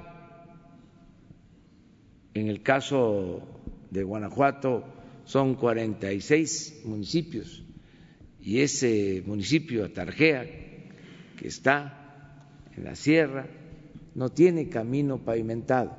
En 2.34 2.46
el 2.46 2.62
caso 2.62 3.42
de 3.90 4.04
Guanajuato 4.04 4.84
son 5.24 5.56
46 5.56 6.82
municipios 6.84 7.64
y 8.40 8.60
ese 8.60 9.24
municipio, 9.26 9.90
Tarjea, 9.90 10.44
que 10.44 11.48
está 11.48 12.46
en 12.76 12.84
la 12.84 12.94
sierra, 12.94 13.48
no 14.14 14.28
tiene 14.28 14.68
camino 14.68 15.18
pavimentado 15.18 15.96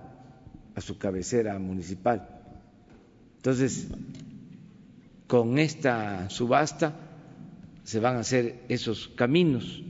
a 0.75 0.79
su 0.79 0.97
cabecera 0.97 1.59
municipal. 1.59 2.29
Entonces, 3.35 3.89
con 5.27 5.59
esta 5.59 6.29
subasta 6.29 7.04
se 7.85 7.99
van 7.99 8.17
a 8.17 8.21
hacer 8.21 8.63
esos 8.67 9.09
caminos, 9.09 9.83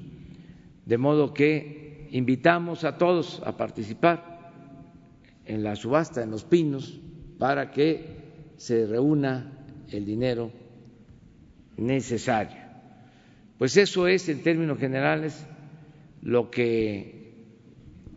de 0.85 0.97
modo 0.97 1.33
que 1.33 2.09
invitamos 2.11 2.83
a 2.83 2.97
todos 2.97 3.41
a 3.45 3.55
participar 3.55 4.51
en 5.45 5.63
la 5.63 5.77
subasta 5.77 6.21
en 6.21 6.29
los 6.29 6.43
pinos 6.43 6.99
para 7.39 7.71
que 7.71 8.51
se 8.57 8.85
reúna 8.85 9.65
el 9.89 10.05
dinero 10.05 10.51
necesario. 11.77 12.57
Pues 13.57 13.77
eso 13.77 14.07
es, 14.07 14.27
en 14.27 14.43
términos 14.43 14.77
generales, 14.77 15.47
lo 16.21 16.51
que 16.51 17.33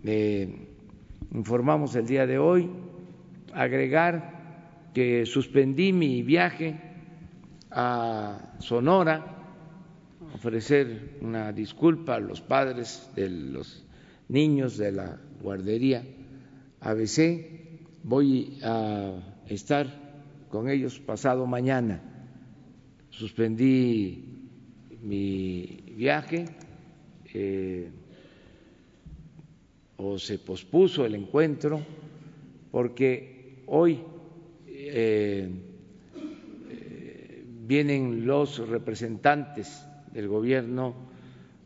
eh, 0.02 0.68
informamos 1.32 1.94
el 1.94 2.06
día 2.08 2.26
de 2.26 2.38
hoy. 2.40 2.68
Agregar 3.52 4.90
que 4.92 5.24
suspendí 5.24 5.92
mi 5.92 6.22
viaje 6.22 6.80
a 7.70 8.56
Sonora, 8.58 9.37
ofrecer 10.34 11.18
una 11.20 11.52
disculpa 11.52 12.16
a 12.16 12.20
los 12.20 12.40
padres 12.40 13.08
de 13.14 13.28
los 13.30 13.84
niños 14.28 14.76
de 14.76 14.92
la 14.92 15.18
guardería 15.42 16.04
ABC. 16.80 17.68
Voy 18.02 18.58
a 18.62 19.14
estar 19.46 19.86
con 20.48 20.68
ellos 20.68 20.98
pasado 21.00 21.46
mañana. 21.46 22.00
Suspendí 23.10 24.24
mi 25.02 25.82
viaje 25.96 26.44
eh, 27.34 27.90
o 29.96 30.18
se 30.18 30.38
pospuso 30.38 31.04
el 31.04 31.14
encuentro 31.14 31.80
porque 32.70 33.62
hoy 33.66 34.00
eh, 34.66 35.50
vienen 37.66 38.26
los 38.26 38.66
representantes 38.66 39.84
del 40.12 40.28
gobierno 40.28 40.94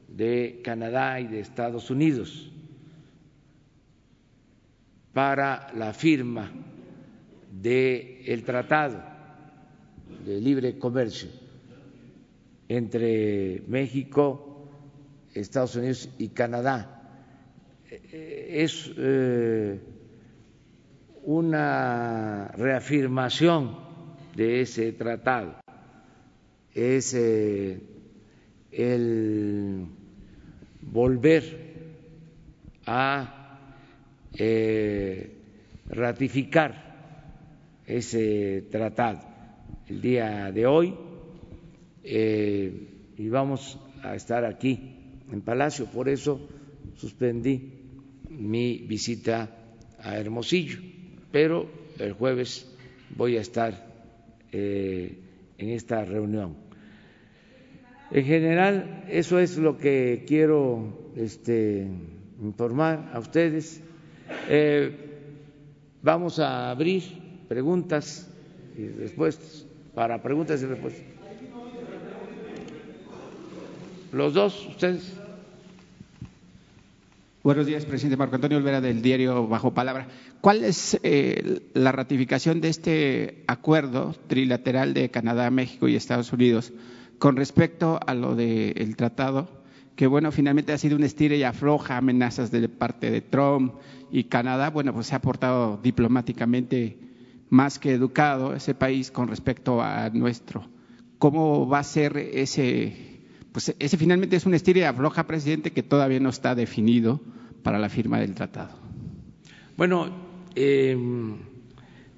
de 0.08 0.60
Canadá 0.64 1.20
y 1.20 1.26
de 1.26 1.40
Estados 1.40 1.90
Unidos 1.90 2.50
para 5.12 5.72
la 5.74 5.92
firma 5.92 6.50
del 7.50 8.42
tratado 8.44 9.02
de 10.24 10.40
libre 10.40 10.78
comercio 10.78 11.28
entre 12.68 13.62
México, 13.66 14.68
Estados 15.34 15.76
Unidos 15.76 16.08
y 16.18 16.28
Canadá. 16.28 16.98
Es 17.90 18.90
eh, 18.96 19.80
una 21.24 22.48
reafirmación 22.56 23.76
de 24.34 24.62
ese 24.62 24.92
tratado 24.92 25.62
es 26.74 27.14
eh, 27.14 27.80
el 28.72 29.86
volver 30.80 31.72
a 32.86 33.58
eh, 34.34 35.36
ratificar 35.88 36.90
ese 37.86 38.64
tratado 38.70 39.20
el 39.88 40.00
día 40.00 40.50
de 40.50 40.66
hoy 40.66 40.94
eh, 42.02 42.88
y 43.18 43.28
vamos 43.28 43.78
a 44.02 44.14
estar 44.14 44.44
aquí 44.44 44.96
en 45.30 45.42
Palacio, 45.42 45.86
por 45.86 46.08
eso 46.08 46.40
suspendí 46.96 47.72
mi 48.30 48.78
visita 48.78 49.50
a 49.98 50.18
Hermosillo, 50.18 50.78
pero 51.30 51.68
el 51.98 52.12
jueves 52.12 52.66
voy 53.16 53.36
a 53.36 53.40
estar 53.40 53.92
en 54.52 55.16
esta 55.58 56.04
reunión. 56.04 56.71
En 58.14 58.26
general, 58.26 59.04
eso 59.08 59.38
es 59.38 59.56
lo 59.56 59.78
que 59.78 60.24
quiero 60.28 61.12
este, 61.16 61.88
informar 62.42 63.10
a 63.14 63.18
ustedes. 63.18 63.80
Eh, 64.50 64.94
vamos 66.02 66.38
a 66.38 66.70
abrir 66.70 67.04
preguntas 67.48 68.30
y 68.76 68.86
respuestas, 68.88 69.64
para 69.94 70.22
preguntas 70.22 70.62
y 70.62 70.66
respuestas. 70.66 71.04
Los 74.12 74.34
dos, 74.34 74.66
ustedes. 74.66 75.14
Buenos 77.42 77.64
días, 77.64 77.86
presidente 77.86 78.18
Marco 78.18 78.34
Antonio 78.34 78.58
Olvera 78.58 78.82
del 78.82 79.00
diario 79.00 79.48
Bajo 79.48 79.72
Palabra. 79.72 80.06
¿Cuál 80.42 80.64
es 80.64 81.00
eh, 81.02 81.60
la 81.72 81.92
ratificación 81.92 82.60
de 82.60 82.68
este 82.68 83.42
acuerdo 83.46 84.14
trilateral 84.26 84.92
de 84.92 85.10
Canadá, 85.10 85.50
México 85.50 85.88
y 85.88 85.96
Estados 85.96 86.30
Unidos 86.34 86.74
con 87.22 87.36
respecto 87.36 88.00
a 88.04 88.14
lo 88.14 88.34
del 88.34 88.96
tratado? 88.96 89.48
Que 89.94 90.08
bueno, 90.08 90.32
finalmente 90.32 90.72
ha 90.72 90.78
sido 90.78 90.96
un 90.96 91.04
estira 91.04 91.36
y 91.36 91.44
afloja, 91.44 91.96
amenazas 91.96 92.50
de 92.50 92.68
parte 92.68 93.12
de 93.12 93.20
Trump 93.20 93.74
y 94.10 94.24
Canadá. 94.24 94.70
Bueno, 94.70 94.92
pues 94.92 95.06
se 95.06 95.14
ha 95.14 95.20
portado 95.20 95.78
diplomáticamente 95.80 96.98
más 97.48 97.78
que 97.78 97.92
educado 97.92 98.54
ese 98.54 98.74
país 98.74 99.12
con 99.12 99.28
respecto 99.28 99.80
a 99.80 100.10
nuestro. 100.10 100.68
¿Cómo 101.18 101.68
va 101.68 101.78
a 101.78 101.84
ser 101.84 102.16
ese 102.16 103.20
pues 103.52 103.72
ese 103.78 103.96
finalmente 103.96 104.34
es 104.34 104.44
un 104.44 104.54
estilo 104.54 104.80
y 104.80 104.82
afloja, 104.82 105.24
presidente, 105.28 105.70
que 105.70 105.84
todavía 105.84 106.18
no 106.18 106.30
está 106.30 106.56
definido 106.56 107.20
para 107.62 107.78
la 107.78 107.88
firma 107.88 108.18
del 108.18 108.34
tratado. 108.34 108.74
Bueno, 109.76 110.10
eh, 110.56 110.96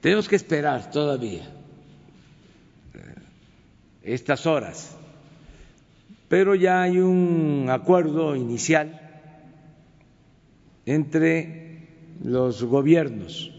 tenemos 0.01 0.29
que 0.31 0.37
esperar 0.37 0.91
todavía 0.91 1.54
estas 4.05 4.47
horas, 4.47 4.97
pero 6.29 6.55
ya 6.55 6.83
hay 6.83 6.99
un 6.99 7.67
acuerdo 7.71 8.37
inicial 8.37 9.01
entre 10.87 11.89
los 12.23 12.63
gobiernos. 12.63 13.51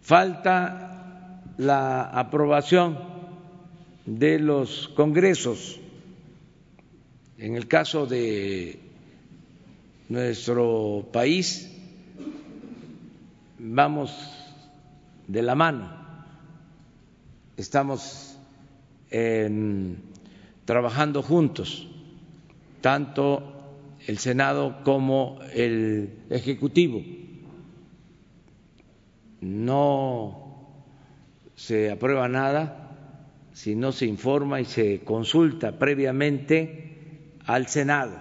Falta 0.00 1.42
la 1.58 2.02
aprobación 2.02 2.98
de 4.06 4.38
los 4.38 4.88
congresos 4.96 5.78
en 7.42 7.56
el 7.56 7.66
caso 7.66 8.06
de 8.06 8.78
nuestro 10.08 11.08
país, 11.12 11.68
vamos 13.58 14.16
de 15.26 15.42
la 15.42 15.56
mano. 15.56 15.90
Estamos 17.56 18.31
trabajando 20.64 21.22
juntos, 21.22 21.88
tanto 22.80 23.52
el 24.06 24.18
Senado 24.18 24.82
como 24.84 25.38
el 25.54 26.10
Ejecutivo. 26.30 27.02
No 29.40 30.42
se 31.56 31.90
aprueba 31.90 32.28
nada 32.28 32.78
si 33.52 33.74
no 33.74 33.92
se 33.92 34.06
informa 34.06 34.60
y 34.60 34.64
se 34.64 35.00
consulta 35.00 35.78
previamente 35.78 37.36
al 37.44 37.66
Senado. 37.66 38.16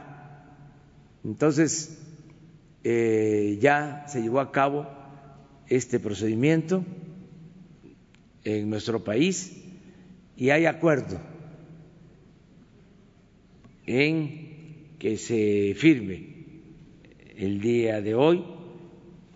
Entonces, 1.24 2.00
eh, 2.84 3.58
ya 3.62 4.06
se 4.08 4.22
llevó 4.22 4.40
a 4.40 4.52
cabo 4.52 4.88
este 5.68 6.00
procedimiento 6.00 6.84
en 8.44 8.70
nuestro 8.70 9.04
país 9.04 9.61
y 10.42 10.50
hay 10.50 10.66
acuerdo 10.66 11.20
en 13.86 14.96
que 14.98 15.18
se 15.18 15.76
firme 15.76 16.30
el 17.38 17.62
día 17.62 18.02
de 18.02 18.16
hoy 18.16 18.44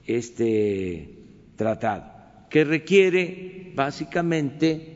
este 0.08 1.10
tratado, 1.58 2.12
que 2.49 2.64
requiere 2.64 3.72
básicamente 3.76 4.95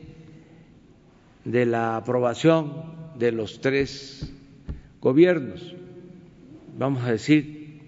de 1.44 1.66
la 1.66 1.98
aprobación 1.98 2.72
de 3.16 3.30
los 3.30 3.60
tres 3.60 4.32
gobiernos, 5.00 5.76
vamos 6.76 7.04
a 7.04 7.12
decir, 7.12 7.82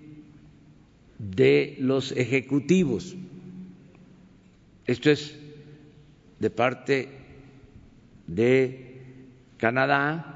de 1.18 1.74
los 1.80 2.12
ejecutivos. 2.12 3.16
Esto 4.86 5.10
es 5.10 5.36
de 6.38 6.50
parte 6.50 7.21
de 8.34 9.00
Canadá, 9.56 10.32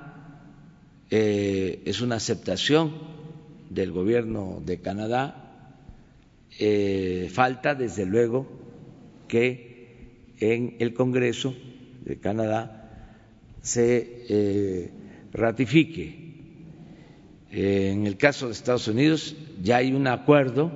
eh, 1.11 1.83
es 1.85 2.01
una 2.01 2.17
aceptación 2.17 2.93
del 3.71 3.93
gobierno 3.93 4.63
de 4.65 4.81
Canadá. 4.81 5.43
Eh, 6.59 7.29
falta, 7.33 7.75
desde 7.75 8.07
luego, 8.07 8.47
que 9.29 10.33
en 10.41 10.77
el 10.79 10.95
Congreso 10.95 11.55
de 12.05 12.19
Canadá 12.19 13.23
se 13.63 14.25
eh, 14.29 14.91
ratifique. 15.33 16.27
En 17.51 18.07
el 18.07 18.17
caso 18.17 18.47
de 18.47 18.53
Estados 18.53 18.87
Unidos 18.89 19.35
ya 19.63 19.77
hay 19.79 19.93
un 19.93 20.07
acuerdo 20.07 20.71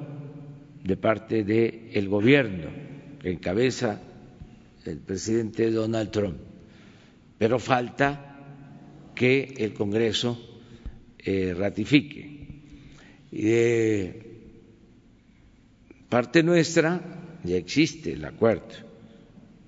de 0.83 0.97
parte 0.97 1.45
del 1.45 2.09
gobierno 2.09 2.71
que 3.21 3.31
encabeza 3.33 4.01
el 4.85 4.99
presidente 4.99 5.71
Donald 5.71 6.11
Trump, 6.11 6.39
pero 7.41 7.59
falta 7.59 8.37
que 9.15 9.55
el 9.57 9.73
Congreso 9.73 10.39
eh, 11.19 11.55
ratifique. 11.57 12.29
Parte 16.11 16.43
nuestra 16.43 17.01
ya 17.43 17.57
existe 17.57 18.13
el 18.13 18.27
acuerdo. 18.27 18.75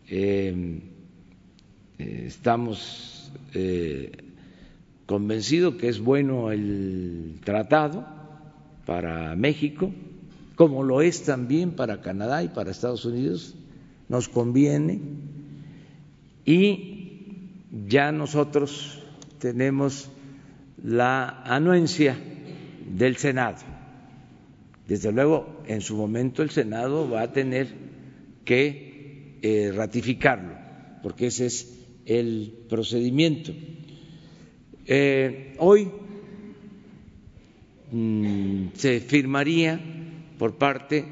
Em, 0.07 0.81
eh, 1.99 2.25
estamos 2.27 3.33
eh, 3.55 4.13
convencidos 5.07 5.77
que 5.77 5.89
es 5.89 5.99
bueno 5.99 6.53
el 6.53 7.41
tratado 7.43 8.07
para 8.85 9.35
México, 9.35 9.95
como 10.57 10.83
lo 10.83 11.01
es 11.01 11.23
también 11.23 11.71
para 11.71 12.03
Canadá 12.03 12.45
y 12.45 12.49
para 12.49 12.71
Estados 12.71 13.07
Unidos 13.07 13.55
nos 14.11 14.29
conviene 14.29 15.01
y 16.45 16.92
ya 17.73 18.13
nosotros 18.13 19.03
tenemos 19.39 20.11
la 20.83 21.43
anuencia 21.45 22.17
del 22.87 23.17
Senado. 23.17 23.59
Desde 24.87 25.11
luego, 25.11 25.63
en 25.67 25.81
su 25.81 25.97
momento 25.97 26.43
el 26.43 26.51
Senado 26.51 27.09
va 27.09 27.23
a 27.23 27.33
tener 27.33 27.69
que 28.45 29.39
eh, 29.43 29.73
ratificarlo, 29.75 30.55
porque 31.03 31.29
ese 31.29 31.47
es 31.47 31.87
el 32.05 32.53
procedimiento. 32.69 33.53
Eh, 34.87 35.55
hoy 35.59 35.89
mm, 37.91 38.67
se 38.75 39.01
firmaría 39.01 39.81
por 40.39 40.57
parte 40.57 41.07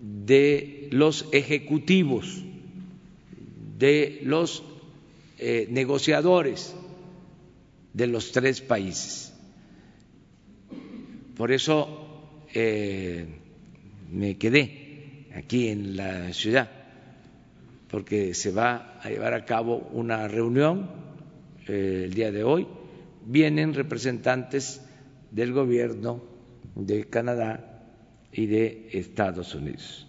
de 0.00 0.88
los 0.92 1.28
ejecutivos, 1.32 2.44
de 3.78 4.20
los 4.22 4.62
eh, 5.38 5.66
negociadores 5.70 6.74
de 7.92 8.06
los 8.06 8.32
tres 8.32 8.60
países. 8.60 9.32
Por 11.36 11.52
eso 11.52 12.42
eh, 12.52 13.26
me 14.10 14.36
quedé 14.36 15.26
aquí 15.34 15.68
en 15.68 15.96
la 15.96 16.32
ciudad, 16.32 16.70
porque 17.90 18.34
se 18.34 18.52
va 18.52 18.98
a 19.02 19.10
llevar 19.10 19.34
a 19.34 19.44
cabo 19.44 19.88
una 19.92 20.28
reunión 20.28 20.90
eh, 21.66 22.02
el 22.04 22.14
día 22.14 22.30
de 22.30 22.44
hoy. 22.44 22.66
Vienen 23.26 23.74
representantes 23.74 24.80
del 25.30 25.52
gobierno 25.52 26.22
de 26.74 27.04
Canadá, 27.04 27.74
y 28.34 28.46
de 28.46 28.88
Estados 28.92 29.54
Unidos. 29.54 30.06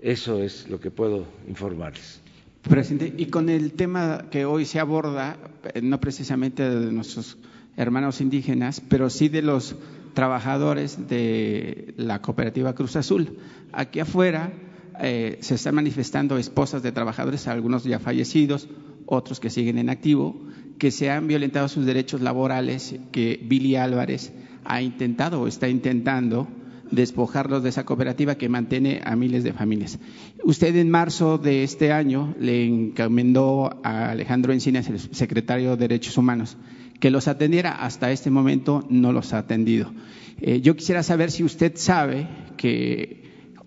Eso 0.00 0.42
es 0.42 0.68
lo 0.68 0.80
que 0.80 0.90
puedo 0.90 1.26
informarles. 1.46 2.20
Presidente, 2.62 3.14
y 3.16 3.26
con 3.26 3.48
el 3.48 3.72
tema 3.72 4.26
que 4.30 4.44
hoy 4.44 4.64
se 4.64 4.78
aborda, 4.80 5.36
eh, 5.74 5.80
no 5.82 5.98
precisamente 5.98 6.68
de 6.68 6.92
nuestros 6.92 7.38
hermanos 7.76 8.20
indígenas, 8.20 8.82
pero 8.86 9.08
sí 9.08 9.28
de 9.28 9.42
los 9.42 9.76
trabajadores 10.14 11.08
de 11.08 11.94
la 11.96 12.20
cooperativa 12.20 12.74
Cruz 12.74 12.96
Azul. 12.96 13.38
Aquí 13.72 14.00
afuera 14.00 14.52
eh, 15.00 15.38
se 15.40 15.54
están 15.54 15.74
manifestando 15.74 16.36
esposas 16.36 16.82
de 16.82 16.92
trabajadores, 16.92 17.48
algunos 17.48 17.84
ya 17.84 17.98
fallecidos, 17.98 18.68
otros 19.06 19.40
que 19.40 19.50
siguen 19.50 19.78
en 19.78 19.88
activo, 19.88 20.38
que 20.78 20.90
se 20.90 21.10
han 21.10 21.26
violentado 21.26 21.68
sus 21.68 21.86
derechos 21.86 22.20
laborales, 22.20 22.94
que 23.10 23.40
Billy 23.42 23.76
Álvarez 23.76 24.32
ha 24.64 24.82
intentado 24.82 25.40
o 25.40 25.46
está 25.46 25.68
intentando 25.68 26.46
despojarlos 26.90 27.62
de 27.62 27.68
esa 27.68 27.84
cooperativa 27.84 28.36
que 28.36 28.48
mantiene 28.48 29.00
a 29.04 29.16
miles 29.16 29.44
de 29.44 29.52
familias. 29.52 29.98
Usted 30.44 30.74
en 30.76 30.90
marzo 30.90 31.38
de 31.38 31.62
este 31.62 31.92
año 31.92 32.34
le 32.38 32.64
encomendó 32.64 33.80
a 33.82 34.10
Alejandro 34.10 34.52
Encinas, 34.52 34.88
el 34.88 34.98
secretario 34.98 35.70
de 35.70 35.88
Derechos 35.88 36.16
Humanos, 36.18 36.56
que 36.98 37.10
los 37.10 37.28
atendiera. 37.28 37.72
Hasta 37.72 38.12
este 38.12 38.30
momento 38.30 38.86
no 38.88 39.12
los 39.12 39.32
ha 39.32 39.38
atendido. 39.38 39.92
Eh, 40.40 40.60
yo 40.60 40.76
quisiera 40.76 41.02
saber 41.02 41.30
si 41.30 41.44
usted 41.44 41.72
sabe 41.76 42.28
que 42.56 43.20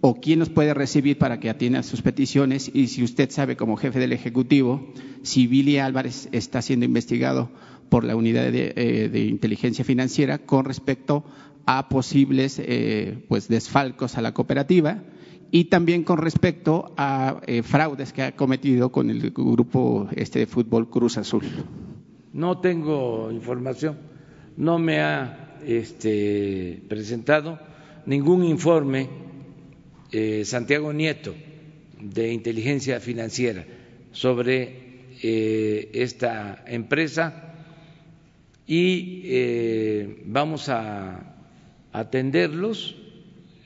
o 0.05 0.15
quién 0.15 0.39
los 0.39 0.49
puede 0.49 0.73
recibir 0.73 1.17
para 1.17 1.39
que 1.39 1.49
atienda 1.49 1.81
sus 1.81 2.01
peticiones 2.01 2.69
y 2.73 2.87
si 2.87 3.03
usted 3.03 3.29
sabe 3.29 3.55
como 3.55 3.77
jefe 3.77 3.99
del 3.99 4.11
Ejecutivo 4.11 4.91
si 5.21 5.47
Billy 5.47 5.77
Álvarez 5.77 6.27
está 6.33 6.61
siendo 6.61 6.85
investigado 6.85 7.49
por 7.87 8.03
la 8.03 8.15
unidad 8.15 8.51
de, 8.51 8.73
eh, 8.75 9.07
de 9.07 9.19
inteligencia 9.21 9.85
financiera 9.85 10.39
con 10.39 10.65
respecto 10.65 11.23
a 11.65 11.87
posibles 11.89 12.59
eh, 12.59 13.23
pues 13.27 13.47
desfalcos 13.47 14.17
a 14.17 14.21
la 14.21 14.33
cooperativa 14.33 15.03
y 15.51 15.65
también 15.65 16.03
con 16.03 16.17
respecto 16.17 16.93
a 16.97 17.41
eh, 17.45 17.63
fraudes 17.63 18.11
que 18.11 18.23
ha 18.23 18.35
cometido 18.35 18.91
con 18.91 19.09
el 19.09 19.31
grupo 19.31 20.09
este 20.15 20.45
fútbol 20.45 20.89
Cruz 20.89 21.17
Azul. 21.17 21.45
No 22.33 22.59
tengo 22.59 23.31
información, 23.31 23.97
no 24.57 24.79
me 24.79 25.01
ha 25.01 25.57
este, 25.65 26.81
presentado 26.89 27.59
ningún 28.05 28.43
informe 28.43 29.07
eh, 30.11 30.43
Santiago 30.45 30.91
Nieto 30.91 31.33
de 32.01 32.33
inteligencia 32.33 32.99
financiera 32.99 33.65
sobre 34.11 34.83
esta 35.23 36.65
empresa 36.67 37.53
y 38.67 40.17
vamos 40.25 40.67
a 40.67 41.32
atenderlos 41.93 42.95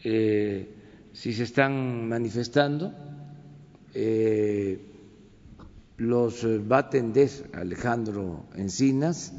eh, 0.03 0.69
si 1.13 1.33
se 1.33 1.43
están 1.43 2.07
manifestando. 2.07 2.93
Eh, 3.95 4.79
los 5.97 6.45
va 6.45 6.75
a 6.77 6.79
atender 6.81 7.29
Alejandro 7.53 8.45
Encinas 8.55 9.33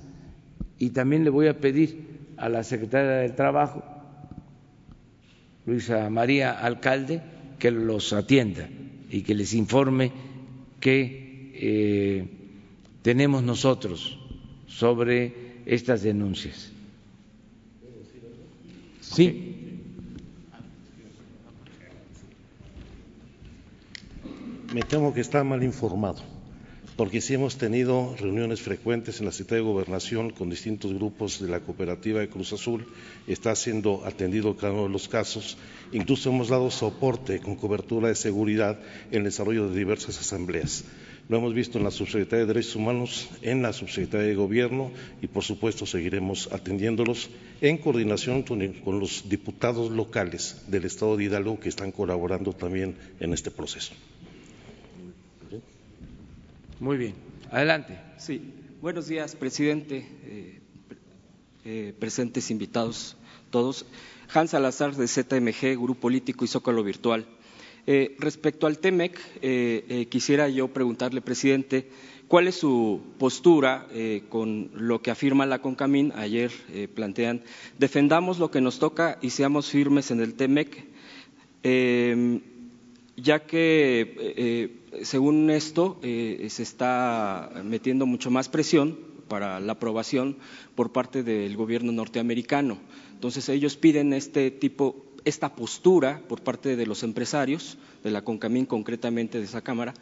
y 0.78 0.90
también 0.90 1.22
le 1.22 1.30
voy 1.30 1.46
a 1.46 1.60
pedir 1.60 2.18
a 2.36 2.48
la 2.48 2.64
secretaria 2.64 3.12
del 3.12 3.36
Trabajo, 3.36 3.84
Luisa 5.66 6.10
María 6.10 6.50
Alcalde, 6.52 7.22
que 7.58 7.70
los 7.70 8.12
atienda 8.12 8.68
y 9.10 9.22
que 9.22 9.34
les 9.34 9.54
informe 9.54 10.10
qué 10.80 11.52
eh, 11.54 12.28
tenemos 13.02 13.42
nosotros 13.42 14.18
sobre 14.66 15.62
estas 15.66 16.02
denuncias. 16.02 16.72
Sí. 19.14 19.48
me 24.72 24.82
temo 24.82 25.14
que 25.14 25.22
está 25.22 25.42
mal 25.44 25.62
informado, 25.62 26.18
porque 26.96 27.22
sí 27.22 27.32
hemos 27.32 27.56
tenido 27.56 28.14
reuniones 28.18 28.60
frecuentes 28.60 29.18
en 29.18 29.26
la 29.26 29.32
Secretaría 29.32 29.64
de 29.64 29.72
Gobernación 29.72 30.30
con 30.30 30.50
distintos 30.50 30.92
grupos 30.92 31.40
de 31.40 31.48
la 31.48 31.60
cooperativa 31.60 32.20
de 32.20 32.28
Cruz 32.28 32.52
Azul, 32.52 32.86
está 33.26 33.56
siendo 33.56 34.04
atendido 34.04 34.56
cada 34.56 34.74
uno 34.74 34.82
de 34.84 34.90
los 34.90 35.08
casos, 35.08 35.56
incluso 35.90 36.28
hemos 36.28 36.48
dado 36.48 36.70
soporte 36.70 37.40
con 37.40 37.56
cobertura 37.56 38.08
de 38.08 38.14
seguridad 38.14 38.78
en 39.10 39.18
el 39.18 39.24
desarrollo 39.24 39.70
de 39.70 39.78
diversas 39.78 40.20
asambleas. 40.20 40.84
Lo 41.28 41.36
hemos 41.36 41.52
visto 41.52 41.76
en 41.76 41.84
la 41.84 41.90
Subsecretaría 41.90 42.46
de 42.46 42.54
Derechos 42.54 42.76
Humanos, 42.76 43.28
en 43.42 43.60
la 43.60 43.74
Subsecretaría 43.74 44.28
de 44.28 44.34
Gobierno 44.34 44.90
y, 45.20 45.26
por 45.26 45.44
supuesto, 45.44 45.84
seguiremos 45.84 46.48
atendiéndolos 46.52 47.28
en 47.60 47.76
coordinación 47.76 48.42
con, 48.44 48.98
los 48.98 49.28
diputados 49.28 49.90
locales 49.90 50.62
del 50.68 50.86
Estado 50.86 51.18
de 51.18 51.24
Hidalgo 51.24 51.60
que 51.60 51.68
están 51.68 51.92
colaborando 51.92 52.54
también 52.54 52.96
en 53.20 53.34
este 53.34 53.50
proceso. 53.50 53.92
Muy 56.80 56.96
bien. 56.96 57.14
Adelante. 57.50 57.98
Sí. 58.16 58.54
Buenos 58.80 59.08
días, 59.08 59.34
presidente, 59.34 60.06
eh, 60.24 60.60
eh, 61.64 61.94
presentes 61.98 62.50
invitados 62.50 63.16
todos. 63.50 63.84
Hans 64.32 64.50
Salazar 64.50 64.94
de 64.94 65.08
ZMG, 65.08 65.76
Grupo 65.76 66.02
Político 66.02 66.44
y 66.44 66.48
Zócalo 66.48 66.84
Virtual. 66.84 67.26
Eh, 67.90 68.16
respecto 68.18 68.66
al 68.66 68.80
TEMEC, 68.80 69.18
eh, 69.40 69.82
eh, 69.88 70.06
quisiera 70.10 70.46
yo 70.50 70.68
preguntarle, 70.68 71.22
presidente, 71.22 71.88
¿cuál 72.28 72.46
es 72.46 72.56
su 72.56 73.00
postura 73.18 73.86
con 74.28 74.70
lo 74.74 75.00
que 75.00 75.10
afirma 75.10 75.46
la 75.46 75.62
CONCAMIN? 75.62 76.12
Ayer 76.14 76.52
plantean, 76.94 77.40
defendamos 77.78 78.38
lo 78.38 78.50
que 78.50 78.60
nos 78.60 78.78
toca 78.78 79.18
y 79.22 79.30
seamos 79.30 79.70
firmes 79.70 80.10
en 80.10 80.20
el 80.20 80.34
TEMEC, 80.34 80.84
em, 81.62 82.42
ya 83.16 83.46
que, 83.46 84.82
según 85.00 85.48
esto, 85.48 85.98
se 86.02 86.62
está 86.62 87.50
metiendo 87.64 88.04
mucho 88.04 88.30
más 88.30 88.50
presión 88.50 88.98
para 89.28 89.60
la 89.60 89.72
aprobación 89.72 90.36
por 90.74 90.92
parte 90.92 91.22
del 91.22 91.56
gobierno 91.56 91.90
norteamericano. 91.92 92.76
Entonces, 93.14 93.48
ellos 93.48 93.78
piden 93.78 94.12
este 94.12 94.50
tipo 94.50 95.07
esta 95.28 95.54
postura 95.54 96.22
por 96.26 96.42
parte 96.42 96.74
de 96.74 96.86
los 96.86 97.02
empresarios, 97.02 97.76
de 98.02 98.10
la 98.10 98.22
CONCAMIN 98.22 98.66
concretamente 98.66 99.38
de 99.38 99.44
esa 99.44 99.60
Cámara, 99.60 99.94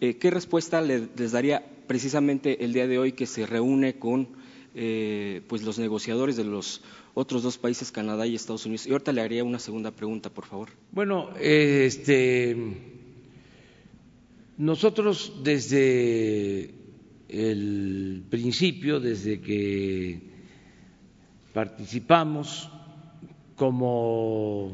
eh, 0.00 0.16
¿qué 0.16 0.30
respuesta 0.30 0.80
les 0.80 1.32
daría 1.32 1.62
precisamente 1.86 2.64
el 2.64 2.72
día 2.72 2.86
de 2.86 2.98
hoy 2.98 3.12
que 3.12 3.26
se 3.26 3.46
reúne 3.46 3.98
con 3.98 4.28
eh, 4.74 5.42
pues 5.48 5.62
los 5.62 5.78
negociadores 5.78 6.36
de 6.36 6.44
los 6.44 6.82
otros 7.12 7.42
dos 7.42 7.58
países, 7.58 7.92
Canadá 7.92 8.26
y 8.26 8.34
Estados 8.34 8.64
Unidos? 8.64 8.86
Y 8.86 8.92
ahorita 8.92 9.12
le 9.12 9.20
haría 9.20 9.44
una 9.44 9.58
segunda 9.58 9.90
pregunta, 9.90 10.30
por 10.30 10.46
favor. 10.46 10.70
Bueno, 10.92 11.28
este, 11.38 12.56
nosotros 14.56 15.34
desde 15.44 16.74
el 17.28 18.24
principio, 18.30 18.98
desde 18.98 19.40
que 19.42 20.22
participamos, 21.52 22.70
como 23.60 24.72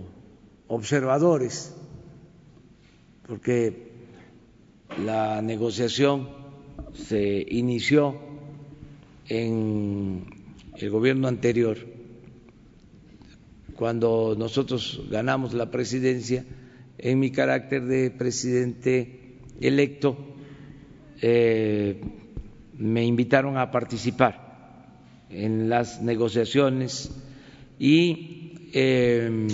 observadores, 0.69 1.75
porque 3.27 3.91
la 5.05 5.43
negociación 5.43 6.29
se 6.93 7.45
inició 7.51 8.15
en 9.29 10.27
el 10.77 10.91
gobierno 10.91 11.27
anterior, 11.27 11.79
cuando 13.75 14.37
nosotros 14.39 15.03
ganamos 15.11 15.53
la 15.53 15.69
presidencia, 15.73 16.45
en 16.97 17.19
mi 17.19 17.33
carácter 17.33 17.87
de 17.87 18.13
presidente 18.13 19.41
electo, 19.61 20.17
eh, 21.23 22.01
me 22.79 23.05
invitaron 23.05 23.59
a 23.59 23.73
participar 23.73 24.95
en 25.29 25.69
las 25.69 26.01
negociaciones 26.03 27.11
y 27.81 28.46
eh, 28.73 29.49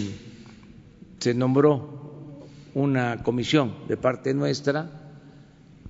se 1.19 1.35
nombró 1.35 2.41
una 2.75 3.23
comisión 3.23 3.75
de 3.89 3.97
parte 3.97 4.35
nuestra 4.35 4.91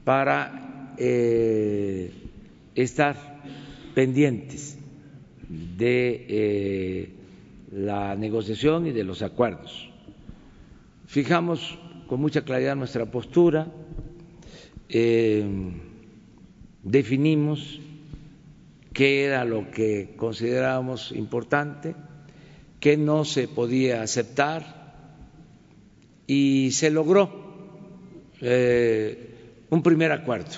para 0.05 0.95
eh, 0.99 2.13
estar 2.75 3.17
pendientes 3.95 4.77
de 5.49 6.27
eh, 6.29 7.11
la 7.73 8.17
negociación 8.17 8.87
y 8.87 8.93
de 8.93 9.05
los 9.05 9.23
acuerdos. 9.23 9.89
Fijamos 11.07 11.79
con 12.07 12.21
mucha 12.21 12.43
claridad 12.43 12.77
nuestra 12.77 13.07
postura, 13.07 13.73
definimos 16.83 17.81
qué 18.93 19.25
era 19.25 19.45
lo 19.47 19.71
que 19.71 20.15
considerábamos 20.17 21.13
importante 21.13 21.95
que 22.83 22.97
no 22.97 23.25
se 23.25 23.47
podía 23.47 24.03
aceptar 24.03 24.61
y 26.27 26.73
se 26.73 26.91
logró 26.91 27.31
eh, 28.41 29.63
un 29.71 29.85
primer 29.85 30.11
acuerdo. 30.11 30.51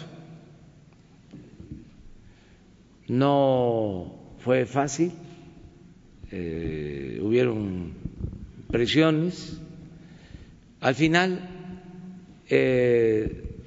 No 3.09 4.37
fue 4.39 4.65
fácil, 4.65 5.13
eh, 6.31 7.21
hubieron 7.23 7.93
presiones. 8.71 9.61
Al 10.81 10.95
final 10.95 11.47
eh, 12.49 13.59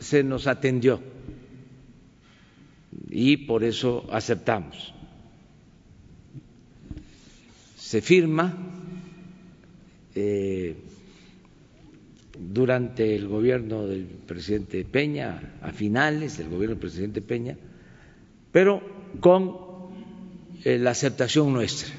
se 0.00 0.22
nos 0.22 0.46
atendió 0.46 1.00
y 3.08 3.38
por 3.38 3.64
eso 3.64 4.06
aceptamos 4.10 4.92
se 7.92 8.00
firma 8.00 8.56
eh, 10.14 10.74
durante 12.38 13.14
el 13.14 13.28
gobierno 13.28 13.86
del 13.86 14.06
presidente 14.06 14.82
Peña, 14.86 15.58
a 15.60 15.72
finales 15.72 16.38
del 16.38 16.48
gobierno 16.48 16.76
del 16.76 16.80
presidente 16.80 17.20
Peña, 17.20 17.54
pero 18.50 18.80
con 19.20 19.58
eh, 20.64 20.78
la 20.78 20.92
aceptación 20.92 21.52
nuestra. 21.52 21.92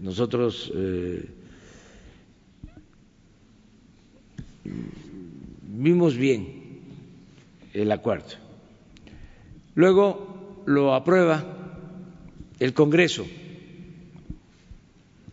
nosotros 0.00 0.72
eh, 0.74 1.26
vimos 5.76 6.16
bien 6.16 6.80
el 7.74 7.92
acuerdo. 7.92 8.32
Luego 9.74 10.62
lo 10.64 10.94
aprueba 10.94 11.63
el 12.58 12.72
Congreso 12.72 13.26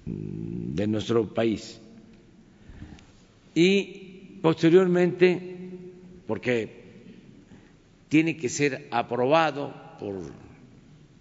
de 0.05 0.87
nuestro 0.87 1.33
país. 1.33 1.79
Y 3.53 4.39
posteriormente, 4.41 5.55
porque 6.27 6.81
tiene 8.09 8.37
que 8.37 8.49
ser 8.49 8.87
aprobado 8.91 9.73
por 9.99 10.15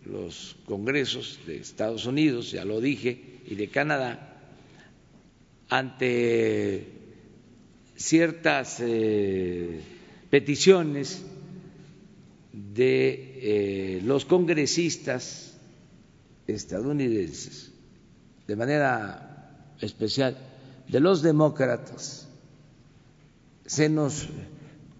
los 0.07 0.57
congresos 0.65 1.39
de 1.47 1.59
Estados 1.59 2.07
Unidos, 2.07 2.51
ya 2.53 2.65
lo 2.65 2.81
dije, 2.81 3.41
y 3.47 3.55
de 3.55 3.69
Canadá, 3.69 4.39
ante 5.69 6.87
ciertas 7.97 8.81
eh, 8.81 9.81
peticiones 10.31 11.23
de 12.53 13.39
eh, 13.43 14.03
los 14.05 14.25
congresistas 14.25 15.50
estadounidenses, 16.55 17.73
de 18.47 18.57
manera 18.57 19.75
especial 19.81 20.37
de 20.89 21.01
los 21.01 21.23
demócratas, 21.23 22.29
se 23.67 23.89
nos 23.89 24.29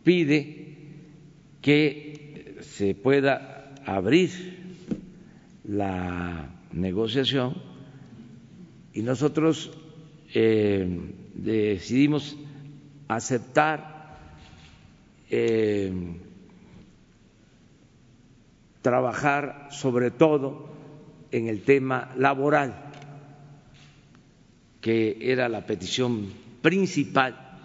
pide 0.05 0.77
que 1.61 2.59
se 2.63 2.95
pueda 2.95 3.75
abrir 3.85 4.31
la 5.65 6.49
negociación 6.73 7.57
y 8.93 9.03
nosotros 9.03 9.73
eh, 10.35 11.15
decidimos 11.35 12.37
aceptar 13.09 14.19
eh, 15.31 15.93
trabajar 18.83 19.69
sobre 19.71 20.11
todo 20.11 20.70
en 21.33 21.49
el 21.49 21.63
tema 21.63 22.13
laboral, 22.17 22.75
que 24.81 25.19
era 25.21 25.49
la 25.49 25.67
petición 25.67 26.33
principal 26.63 27.59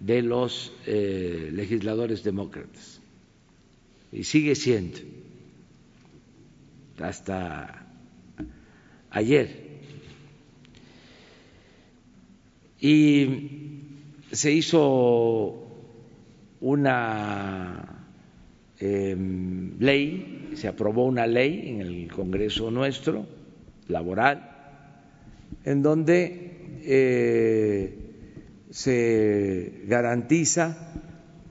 de 0.00 0.22
los 0.22 0.72
eh, 0.86 1.50
legisladores 1.52 2.22
demócratas 2.22 2.98
y 4.12 4.24
sigue 4.24 4.54
siendo 4.54 4.98
hasta 6.98 7.86
ayer. 9.10 9.68
Y 12.80 13.26
se 14.32 14.52
hizo 14.52 15.66
una 16.60 18.06
em, 18.78 19.78
ley, 19.78 20.37
se 20.54 20.68
aprobó 20.68 21.06
una 21.06 21.26
ley 21.26 21.68
en 21.68 21.80
el 21.80 22.12
Congreso 22.12 22.70
nuestro, 22.70 23.26
laboral, 23.88 24.50
en 25.64 25.82
donde 25.82 26.80
eh, 26.84 28.08
se 28.70 29.82
garantiza 29.86 30.92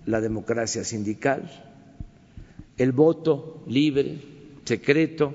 la 0.06 0.22
democracia 0.22 0.84
sindical, 0.84 1.50
el 2.78 2.92
voto 2.92 3.64
libre, 3.68 4.18
secreto, 4.66 5.34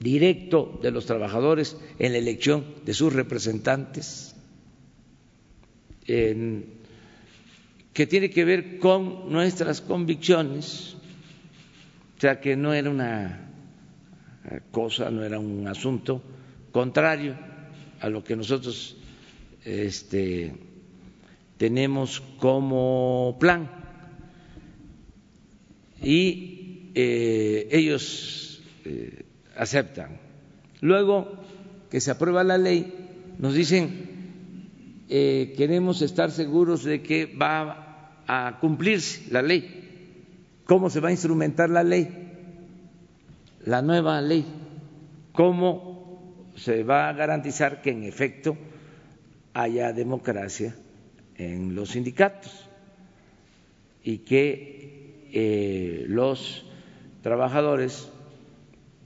directo 0.00 0.78
de 0.82 0.90
los 0.90 1.06
trabajadores 1.06 1.76
en 1.98 2.12
la 2.12 2.18
elección 2.18 2.64
de 2.84 2.94
sus 2.94 3.12
representantes, 3.12 4.34
que 6.06 8.06
tiene 8.06 8.30
que 8.30 8.44
ver 8.44 8.78
con 8.78 9.32
nuestras 9.32 9.80
convicciones, 9.80 10.95
o 12.16 12.20
sea 12.20 12.40
que 12.40 12.56
no 12.56 12.72
era 12.72 12.90
una 12.90 13.50
cosa, 14.70 15.10
no 15.10 15.24
era 15.24 15.38
un 15.38 15.66
asunto 15.66 16.22
contrario 16.72 17.36
a 18.00 18.08
lo 18.08 18.22
que 18.22 18.36
nosotros 18.36 18.96
este, 19.64 20.54
tenemos 21.56 22.22
como 22.38 23.36
plan. 23.40 23.68
Y 26.02 26.90
eh, 26.94 27.68
ellos 27.70 28.62
eh, 28.84 29.24
aceptan. 29.56 30.20
Luego 30.80 31.32
que 31.90 32.00
se 32.00 32.10
aprueba 32.10 32.44
la 32.44 32.58
ley, 32.58 32.94
nos 33.38 33.54
dicen, 33.54 35.04
eh, 35.08 35.54
queremos 35.56 36.02
estar 36.02 36.30
seguros 36.30 36.84
de 36.84 37.02
que 37.02 37.26
va 37.26 38.22
a 38.26 38.58
cumplirse 38.60 39.30
la 39.30 39.42
ley. 39.42 39.85
¿Cómo 40.66 40.90
se 40.90 41.00
va 41.00 41.08
a 41.08 41.12
instrumentar 41.12 41.70
la 41.70 41.82
ley? 41.82 42.08
La 43.64 43.82
nueva 43.82 44.20
ley. 44.20 44.44
¿Cómo 45.32 46.52
se 46.56 46.82
va 46.82 47.08
a 47.08 47.12
garantizar 47.12 47.82
que 47.82 47.90
en 47.90 48.04
efecto 48.04 48.56
haya 49.54 49.92
democracia 49.92 50.74
en 51.36 51.74
los 51.74 51.90
sindicatos 51.90 52.68
y 54.02 54.18
que 54.18 55.28
eh, 55.32 56.04
los 56.08 56.64
trabajadores 57.22 58.08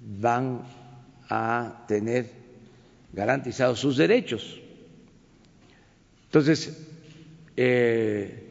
van 0.03 0.63
a 1.29 1.85
tener 1.87 2.31
garantizados 3.13 3.81
sus 3.81 3.97
derechos. 3.97 4.61
Entonces, 6.27 6.87
eh, 7.57 8.50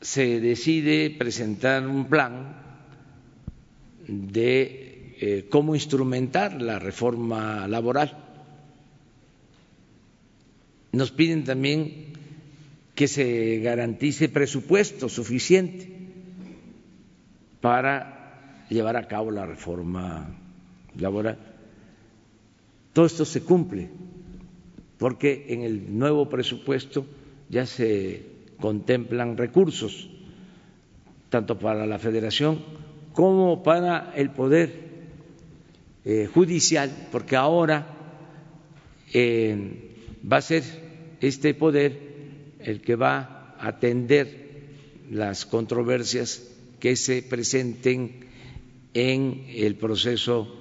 se 0.00 0.40
decide 0.40 1.10
presentar 1.10 1.86
un 1.86 2.06
plan 2.06 2.56
de 4.06 5.14
eh, 5.20 5.46
cómo 5.50 5.74
instrumentar 5.74 6.60
la 6.62 6.78
reforma 6.78 7.66
laboral 7.68 8.28
nos 10.92 11.10
piden 11.10 11.44
también 11.44 12.12
que 12.94 13.08
se 13.08 13.58
garantice 13.60 14.28
presupuesto 14.28 15.08
suficiente 15.08 15.88
para 17.60 18.64
llevar 18.68 18.96
a 18.96 19.06
cabo 19.06 19.30
la 19.30 19.46
reforma 19.46 20.28
laboral. 20.98 21.38
Todo 22.92 23.06
esto 23.06 23.24
se 23.24 23.42
cumple 23.42 23.88
porque 24.98 25.46
en 25.50 25.62
el 25.62 25.96
nuevo 25.96 26.28
presupuesto 26.28 27.06
ya 27.48 27.66
se 27.66 28.22
contemplan 28.60 29.36
recursos, 29.36 30.08
tanto 31.30 31.58
para 31.58 31.86
la 31.86 31.98
federación 31.98 32.58
como 33.12 33.62
para 33.62 34.12
el 34.14 34.30
poder 34.30 34.88
eh, 36.04 36.28
judicial, 36.32 36.90
porque 37.10 37.36
ahora 37.36 37.86
eh, 39.12 39.92
va 40.30 40.38
a 40.38 40.42
ser 40.42 40.62
este 41.20 41.54
poder 41.54 41.98
el 42.60 42.80
que 42.80 42.94
va 42.94 43.54
a 43.58 43.68
atender 43.68 44.48
las 45.10 45.46
controversias 45.46 46.48
que 46.78 46.96
se 46.96 47.22
presenten 47.22 48.20
en 48.94 49.46
el 49.48 49.74
proceso 49.74 50.54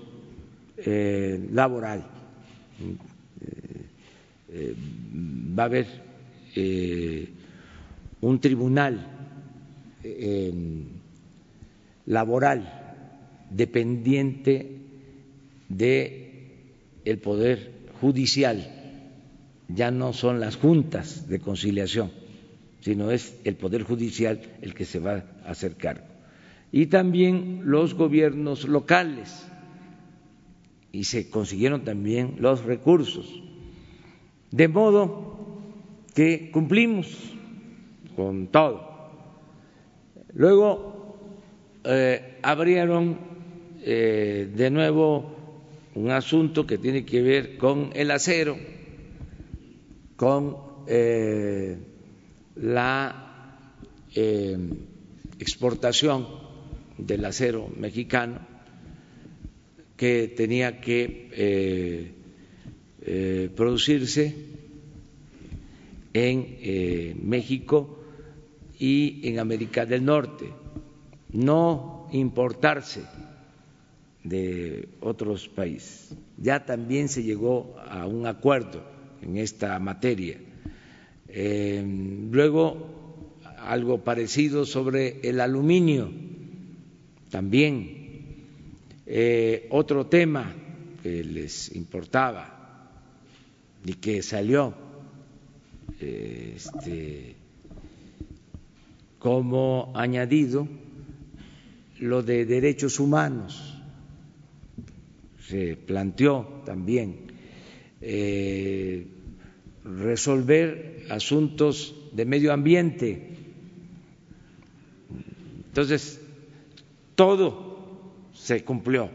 eh, 0.77 1.47
laboral. 1.51 2.07
Va 5.57 5.63
a 5.63 5.65
haber 5.65 5.87
un 8.22 8.39
tribunal 8.39 9.07
laboral 12.05 12.95
dependiente 13.49 14.82
de 15.70 16.24
el 17.05 17.20
poder 17.20 17.72
judicial 18.01 18.78
ya 19.68 19.91
no 19.91 20.13
son 20.13 20.39
las 20.39 20.55
juntas 20.55 21.28
de 21.28 21.39
conciliación, 21.39 22.11
sino 22.82 23.11
es 23.11 23.38
el 23.43 23.55
Poder 23.55 23.84
Judicial 23.84 24.41
el 24.61 24.74
que 24.74 24.86
se 24.86 24.99
va 24.99 25.26
a 25.45 25.51
hacer 25.51 25.76
cargo. 25.76 26.05
Y 26.72 26.88
también 26.88 27.61
los 27.65 27.93
gobiernos 27.93 28.68
locales, 28.68 29.45
y 30.91 31.03
se 31.03 31.30
consiguieron 31.30 31.84
también 31.84 32.36
los 32.39 32.63
recursos. 32.63 33.41
De 34.51 34.68
modo 34.68 35.38
que 36.15 36.49
cumplimos 36.51 37.07
con 38.18 38.47
todo. 38.47 38.82
Luego 40.34 41.15
eh, 41.84 42.39
abrieron 42.41 43.20
eh, 43.84 44.51
de 44.55 44.72
nuevo 44.72 45.36
un 45.93 46.09
asunto 46.09 46.65
que 46.65 46.80
tiene 46.80 47.05
que 47.05 47.22
ver 47.22 47.57
con 47.57 47.91
el 47.93 48.09
acero 48.09 48.57
con 50.16 50.58
eh, 50.87 51.78
la 52.55 53.24
exportación 55.37 56.25
del 56.97 57.24
acero 57.24 57.70
mexicano 57.78 58.39
que 59.96 60.28
tenía 60.36 60.82
que 60.82 62.16
producirse 63.55 64.33
en 66.13 67.29
México 67.29 67.96
y 68.79 69.28
en 69.28 69.39
América 69.39 69.86
del 69.86 70.05
Norte, 70.05 70.51
no 71.32 72.08
importarse 72.12 73.04
de 74.24 74.89
otros 75.01 75.47
países. 75.47 76.16
Ya 76.37 76.66
también 76.66 77.09
se 77.09 77.24
llegó 77.24 77.75
a 77.89 78.05
un 78.05 78.28
acuerdo 78.28 78.83
en 79.21 79.37
esta 79.37 79.79
materia. 79.79 80.37
Eh, 81.29 81.83
luego, 82.32 83.36
algo 83.58 84.04
parecido 84.04 84.66
sobre 84.66 85.20
el 85.21 85.39
aluminio, 85.39 86.12
también. 87.29 87.95
Eh, 89.05 89.67
otro 89.71 90.08
tema 90.08 90.54
que 91.01 91.24
les 91.24 91.74
importaba 91.74 92.58
y 93.86 93.93
que 93.93 94.21
salió 94.21 94.74
este, 95.99 97.37
como 99.19 99.91
añadido, 99.95 100.67
lo 101.99 102.21
de 102.21 102.45
derechos 102.45 102.99
humanos 102.99 103.77
se 105.47 105.77
planteó 105.77 106.61
también 106.65 107.31
eh, 108.01 109.07
resolver 109.83 111.05
asuntos 111.09 111.95
de 112.11 112.25
medio 112.25 112.51
ambiente. 112.51 113.29
Entonces, 115.67 116.19
todo 117.15 117.77
se 118.33 118.63
cumplió. 118.63 119.09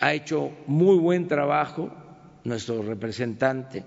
ha 0.00 0.14
hecho 0.14 0.50
muy 0.66 0.98
buen 0.98 1.28
trabajo 1.28 1.90
nuestro 2.44 2.82
representante, 2.82 3.84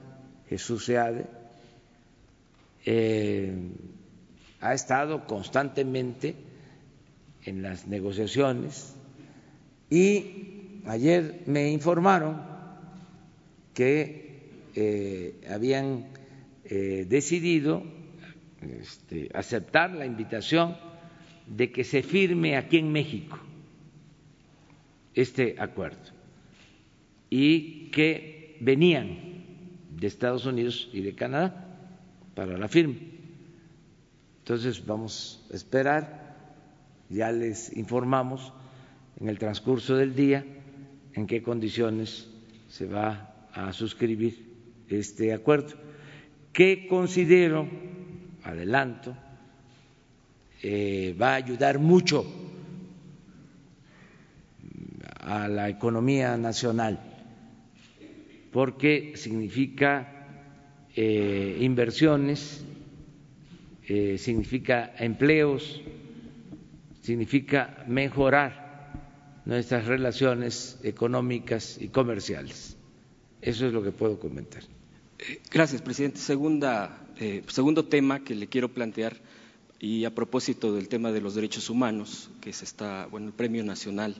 Jesús 0.49 0.85
Seade. 0.85 1.44
Eh, 2.85 3.51
ha 4.61 4.73
estado 4.73 5.25
constantemente 5.25 6.35
en 7.43 7.63
las 7.63 7.87
negociaciones 7.87 8.95
y 9.89 10.81
ayer 10.85 11.41
me 11.47 11.71
informaron 11.71 12.41
que 13.73 14.49
eh, 14.75 15.41
habían 15.49 16.07
eh, 16.63 17.05
decidido 17.09 17.83
este, 18.61 19.29
aceptar 19.33 19.91
la 19.91 20.05
invitación 20.05 20.77
de 21.47 21.71
que 21.71 21.83
se 21.83 22.03
firme 22.03 22.55
aquí 22.55 22.77
en 22.77 22.91
México 22.91 23.39
este 25.13 25.55
acuerdo 25.59 26.11
y 27.29 27.89
que 27.91 28.57
venían 28.61 29.43
de 29.91 30.07
Estados 30.07 30.45
Unidos 30.45 30.89
y 30.93 31.01
de 31.01 31.13
Canadá 31.13 31.74
para 32.35 32.57
la 32.57 32.67
firma. 32.67 32.95
Entonces 34.39 34.85
vamos 34.85 35.43
a 35.51 35.55
esperar, 35.55 36.35
ya 37.09 37.31
les 37.31 37.75
informamos 37.75 38.53
en 39.19 39.29
el 39.29 39.39
transcurso 39.39 39.95
del 39.95 40.13
día 40.15 40.45
en 41.13 41.25
qué 41.25 41.41
condiciones 41.41 42.27
se 42.69 42.85
va 42.85 43.33
a 43.53 43.71
suscribir 43.73 44.53
este 44.89 45.33
acuerdo, 45.33 45.75
que 46.51 46.87
considero, 46.87 47.67
adelanto, 48.43 49.15
eh, 50.61 51.15
va 51.19 51.31
a 51.31 51.35
ayudar 51.35 51.79
mucho 51.79 52.25
a 55.21 55.47
la 55.47 55.69
economía 55.69 56.37
nacional, 56.37 56.99
porque 58.51 59.13
significa 59.15 60.14
eh, 60.95 61.57
inversiones, 61.61 62.63
eh, 63.87 64.17
significa 64.17 64.93
empleos, 64.97 65.81
significa 67.01 67.83
mejorar 67.87 69.41
nuestras 69.45 69.85
relaciones 69.85 70.79
económicas 70.83 71.77
y 71.79 71.89
comerciales. 71.89 72.77
Eso 73.41 73.67
es 73.67 73.73
lo 73.73 73.83
que 73.83 73.91
puedo 73.91 74.19
comentar. 74.19 74.63
Gracias, 75.51 75.81
presidente. 75.81 76.17
Segunda, 76.17 77.07
eh, 77.19 77.43
segundo 77.47 77.85
tema 77.85 78.23
que 78.23 78.35
le 78.35 78.47
quiero 78.47 78.69
plantear 78.73 79.17
y 79.79 80.05
a 80.05 80.13
propósito 80.13 80.73
del 80.73 80.87
tema 80.87 81.11
de 81.11 81.21
los 81.21 81.35
derechos 81.35 81.69
humanos, 81.69 82.29
que 82.41 82.53
se 82.53 82.65
está, 82.65 83.07
bueno, 83.07 83.27
el 83.27 83.33
Premio 83.33 83.63
Nacional. 83.63 84.15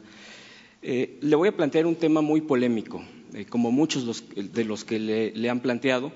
Eh, 0.81 1.17
le 1.21 1.35
voy 1.35 1.49
a 1.49 1.55
plantear 1.55 1.85
un 1.85 1.95
tema 1.95 2.21
muy 2.21 2.41
polémico, 2.41 3.03
eh, 3.33 3.45
como 3.45 3.71
muchos 3.71 4.23
de 4.35 4.63
los 4.63 4.85
que 4.85 4.99
le, 4.99 5.49
han 5.49 5.59
planteado, 5.61 6.11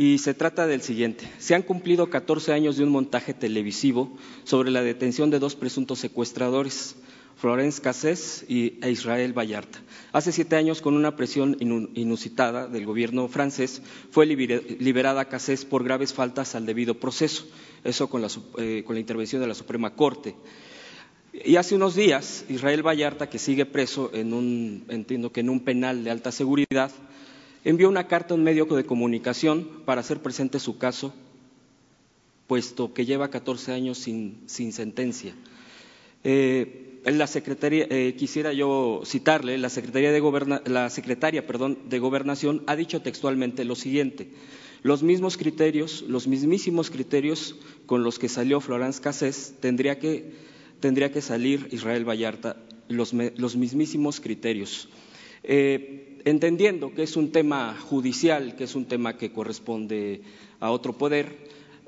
y 0.00 0.18
se 0.18 0.32
trata 0.32 0.68
del 0.68 0.80
siguiente. 0.80 1.28
Se 1.38 1.56
han 1.56 1.62
cumplido 1.62 2.08
14 2.08 2.52
años 2.52 2.76
de 2.76 2.84
un 2.84 2.90
montaje 2.90 3.34
televisivo 3.34 4.16
sobre 4.44 4.70
la 4.70 4.80
detención 4.80 5.28
de 5.28 5.40
dos 5.40 5.56
presuntos 5.56 5.98
secuestradores, 5.98 6.94
Florence 7.36 7.82
Cassés 7.82 8.44
y 8.48 8.78
e 8.80 8.92
Israel 8.92 9.36
Vallarta. 9.36 9.80
Hace 10.12 10.30
siete 10.30 10.54
años, 10.54 10.82
con 10.82 10.94
una 10.94 11.16
presión 11.16 11.56
inusitada 11.58 12.68
del 12.68 12.86
gobierno 12.86 13.26
francés, 13.26 13.82
fue 14.12 14.24
liberada 14.26 15.24
Cassés 15.24 15.64
por 15.64 15.82
graves 15.82 16.14
faltas 16.14 16.54
al 16.54 16.64
debido 16.64 16.94
proceso, 17.00 17.48
eso 17.82 18.08
con 18.08 18.22
la, 18.22 18.28
eh, 18.58 18.84
con 18.86 18.94
la 18.94 19.00
intervención 19.00 19.42
de 19.42 19.48
la 19.48 19.54
Suprema 19.54 19.96
Corte. 19.96 20.36
Y 21.32 21.56
hace 21.56 21.74
unos 21.74 21.96
días, 21.96 22.44
Israel 22.48 22.86
Vallarta, 22.86 23.28
que 23.28 23.40
sigue 23.40 23.66
preso 23.66 24.12
en 24.14 24.32
un, 24.32 24.84
entiendo 24.90 25.32
que 25.32 25.40
en 25.40 25.50
un 25.50 25.58
penal 25.58 26.04
de 26.04 26.12
alta 26.12 26.30
seguridad, 26.30 26.92
envió 27.64 27.88
una 27.88 28.06
carta 28.06 28.34
a 28.34 28.36
un 28.36 28.44
medio 28.44 28.64
de 28.66 28.84
comunicación 28.84 29.82
para 29.84 30.00
hacer 30.00 30.20
presente 30.20 30.58
su 30.60 30.78
caso, 30.78 31.14
puesto 32.46 32.94
que 32.94 33.04
lleva 33.04 33.30
14 33.30 33.72
años 33.72 33.98
sin, 33.98 34.46
sentencia. 34.46 35.34
Eh, 36.24 37.00
la 37.04 37.26
secretaría, 37.26 37.86
eh, 37.90 38.14
quisiera 38.18 38.52
yo 38.52 39.02
citarle, 39.04 39.58
la 39.58 39.70
secretaria 39.70 40.12
de 40.12 40.90
secretaria, 40.90 41.42
de 41.42 41.98
Gobernación 41.98 42.62
ha 42.66 42.76
dicho 42.76 43.02
textualmente 43.02 43.64
lo 43.64 43.74
siguiente: 43.74 44.28
los 44.82 45.02
mismos 45.02 45.36
criterios, 45.36 46.02
los 46.08 46.26
mismísimos 46.26 46.90
criterios 46.90 47.56
con 47.86 48.02
los 48.02 48.18
que 48.18 48.28
salió 48.28 48.60
Florence 48.60 49.00
Cassés 49.00 49.54
tendría 49.60 49.98
que 49.98 50.48
tendría 50.80 51.10
que 51.12 51.20
salir 51.20 51.68
Israel 51.72 52.08
Vallarta 52.08 52.56
los, 52.88 53.12
mismísimos 53.12 54.20
criterios. 54.20 54.88
Eh, 55.42 56.07
entendiendo 56.24 56.94
que 56.94 57.02
es 57.02 57.16
un 57.16 57.32
tema 57.32 57.76
judicial, 57.76 58.56
que 58.56 58.64
es 58.64 58.74
un 58.74 58.86
tema 58.86 59.16
que 59.16 59.32
corresponde 59.32 60.22
a 60.60 60.70
otro 60.70 60.92
poder, 60.98 61.36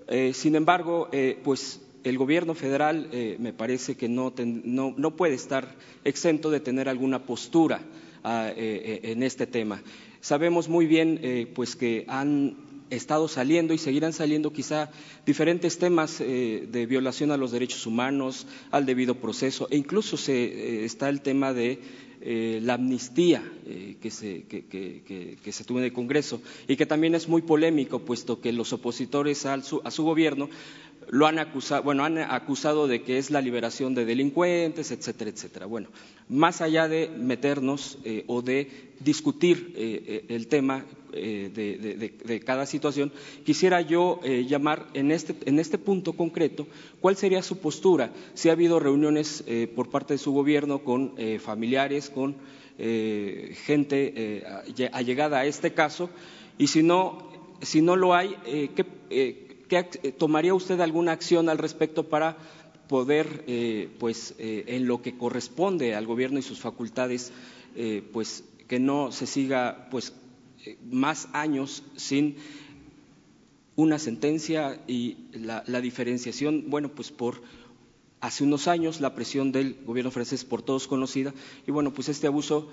eh, 0.09 0.33
sin 0.35 0.55
embargo, 0.55 1.09
eh, 1.13 1.39
pues 1.43 1.81
el 2.03 2.17
gobierno 2.17 2.55
federal 2.55 3.11
me 3.39 3.53
parece 3.53 3.95
que 3.95 4.09
no, 4.09 4.33
no, 4.37 5.17
puede 5.17 5.35
estar 5.35 5.77
exento 6.03 6.51
de 6.51 6.61
tener 6.61 6.89
alguna 6.89 7.27
postura 7.27 7.83
ah, 8.25 8.51
en 8.57 9.23
este 9.23 9.47
tema. 9.47 9.83
Sabemos 10.23 10.67
muy 10.71 10.87
bien 10.87 11.51
pues 11.55 11.77
que 11.77 12.07
han 12.09 12.57
estado 12.91 13.29
saliendo 13.29 13.73
y 13.73 13.79
seguirán 13.79 14.13
saliendo 14.13 14.53
quizá 14.53 14.91
diferentes 15.25 15.79
temas 15.79 16.21
eh, 16.21 16.67
de 16.71 16.87
violación 16.87 17.31
a 17.31 17.37
los 17.37 17.53
derechos 17.53 17.87
humanos, 17.87 18.47
al 18.71 18.85
debido 18.85 19.15
proceso, 19.15 19.69
e 19.71 19.77
incluso 19.77 20.17
se, 20.17 20.35
eh, 20.35 20.85
está 20.85 21.09
el 21.09 21.23
tema 21.23 21.53
de 21.53 21.79
eh, 22.21 22.61
la 22.63 22.75
amnistía 22.75 23.43
que, 24.01 24.11
se, 24.11 24.43
que, 24.45 25.53
se 25.53 25.65
tuvo 25.65 25.79
en 25.79 25.85
el 25.85 25.93
Congreso 25.93 26.43
y 26.69 26.77
que 26.77 26.87
también 26.87 27.15
es 27.15 27.29
muy 27.29 27.43
polémico, 27.43 28.01
puesto 28.01 28.41
que 28.41 28.53
los 28.53 28.73
opositores 28.73 29.47
a 29.47 29.61
su 29.63 30.05
gobierno 30.05 30.49
lo 31.09 31.27
han 31.27 31.39
acusado, 31.39 31.83
bueno, 31.83 32.05
han 32.05 32.19
acusado 32.19 32.87
de 32.87 33.03
que 33.03 33.19
es 33.19 33.31
la 33.31 33.41
liberación 33.41 33.95
de 33.95 34.05
delincuentes, 34.05 34.91
etcétera, 34.91 35.31
etcétera. 35.31 35.67
Bueno, 35.67 35.89
más 36.29 36.61
allá 36.61 36.89
de 36.89 37.09
meternos 37.09 37.99
eh, 38.05 38.25
o 38.29 38.43
de 38.43 38.71
discutir 39.01 39.75
eh, 39.77 40.03
eh, 40.07 40.35
el 40.35 40.47
tema 40.47 40.85
de, 41.13 42.43
cada 42.47 42.67
situación, 42.67 43.13
quisiera 43.45 43.81
yo 43.81 44.21
llamar 44.47 44.87
en 44.95 45.11
este, 45.11 45.35
en 45.45 45.59
este 45.59 45.77
punto 45.77 46.13
concreto 46.13 46.69
cuál 47.01 47.17
sería 47.17 47.43
su 47.43 47.59
postura, 47.59 48.13
si 48.35 48.49
ha 48.49 48.53
habido 48.53 48.79
reuniones 48.79 49.43
por 49.75 49.91
parte 49.91 50.15
de 50.15 50.19
su 50.19 50.31
gobierno 50.31 50.85
con 50.85 51.17
familiares, 51.41 52.11
con 52.11 52.37
gente 52.79 54.45
allegada 54.93 55.41
a 55.41 55.47
este 55.47 55.73
caso, 55.73 56.11
y 56.59 56.69
si 56.69 56.85
no, 56.85 57.29
si 57.61 57.83
no 57.83 57.97
lo 57.97 58.15
hay, 58.15 58.37
¿qué 58.77 59.50
eh, 59.71 60.13
¿Tomaría 60.13 60.55
usted 60.55 60.81
alguna 60.81 61.13
acción 61.13 61.49
al 61.49 61.59
respecto 61.59 62.09
para 62.09 62.37
poder, 62.89 63.45
eh, 63.47 63.89
pues, 63.99 64.35
eh, 64.39 64.65
en 64.69 64.87
lo 64.87 65.01
que 65.01 65.17
corresponde 65.17 65.95
al 65.95 66.07
gobierno 66.07 66.39
y 66.39 66.43
sus 66.43 66.59
facultades, 66.61 67.33
pues, 68.13 68.43
que 68.67 68.81
no 68.81 69.13
se 69.13 69.27
siga, 69.27 69.87
pues, 69.91 70.13
más 70.91 71.29
años 71.33 71.85
sin 71.97 72.37
una 73.77 73.99
sentencia 73.99 74.83
y 74.89 75.19
la, 75.33 75.63
la, 75.67 75.81
diferenciación, 75.81 76.65
bueno, 76.69 76.91
pues 76.91 77.13
por 77.13 77.43
hace 78.21 78.45
unos 78.45 78.69
años 78.69 79.01
la 79.01 79.15
presión 79.15 79.53
del 79.53 79.79
gobierno 79.87 80.11
francés 80.11 80.45
por 80.45 80.63
todos 80.63 80.89
conocida 80.89 81.33
y 81.67 81.71
bueno, 81.71 81.95
pues 81.95 82.09
este 82.09 82.27
abuso 82.27 82.69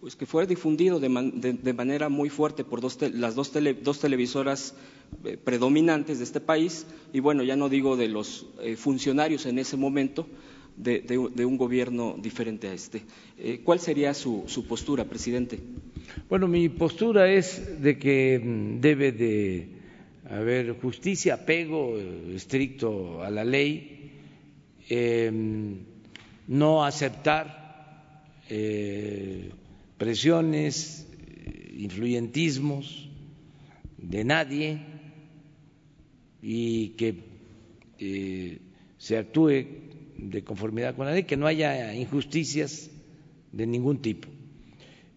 pues 0.00 0.16
que 0.16 0.24
fue 0.24 0.46
difundido 0.46 0.98
de, 0.98 1.74
manera 1.74 2.08
muy 2.08 2.30
fuerte 2.30 2.64
por 2.64 2.82
las 2.82 3.34
dos, 3.34 4.00
televisoras 4.00 4.74
eh, 5.24 5.36
predominantes 5.36 6.18
de 6.18 6.24
este 6.24 6.40
país 6.40 6.86
y 7.12 7.20
bueno, 7.20 7.42
ya 7.42 7.54
no 7.54 7.68
digo 7.68 7.96
de 7.98 8.08
los 8.08 8.46
eh, 8.62 8.76
funcionarios 8.76 9.44
en 9.44 9.58
ese 9.58 9.76
momento 9.76 10.26
de, 10.76 11.18
un 11.18 11.58
gobierno 11.58 12.16
diferente 12.18 12.68
a 12.68 12.72
este. 12.72 13.02
Eh, 13.38 13.60
¿Cuál 13.62 13.80
sería 13.80 14.14
su, 14.14 14.46
postura, 14.66 15.04
presidente? 15.04 15.60
Bueno, 16.30 16.48
mi 16.48 16.70
postura 16.70 17.30
es 17.30 17.82
de 17.82 17.98
que 17.98 18.40
mm, 18.42 18.80
debe 18.80 19.12
de 19.12 19.68
haber 20.30 20.80
justicia, 20.80 21.34
apego 21.34 21.98
estricto 21.98 23.22
a 23.22 23.28
la 23.28 23.44
ley, 23.44 24.12
em, 24.88 25.76
no 26.48 26.84
aceptar 26.84 27.60
presiones, 30.00 31.06
influyentismos 31.76 33.10
de 33.98 34.24
nadie 34.24 34.80
y 36.40 36.88
que 36.96 37.16
eh, 37.98 38.60
se 38.96 39.18
actúe 39.18 39.66
de 40.16 40.42
conformidad 40.42 40.96
con 40.96 41.04
la 41.04 41.12
ley, 41.12 41.24
que 41.24 41.36
no 41.36 41.46
haya 41.46 41.92
injusticias 41.92 42.90
de 43.52 43.66
ningún 43.66 44.00
tipo. 44.00 44.26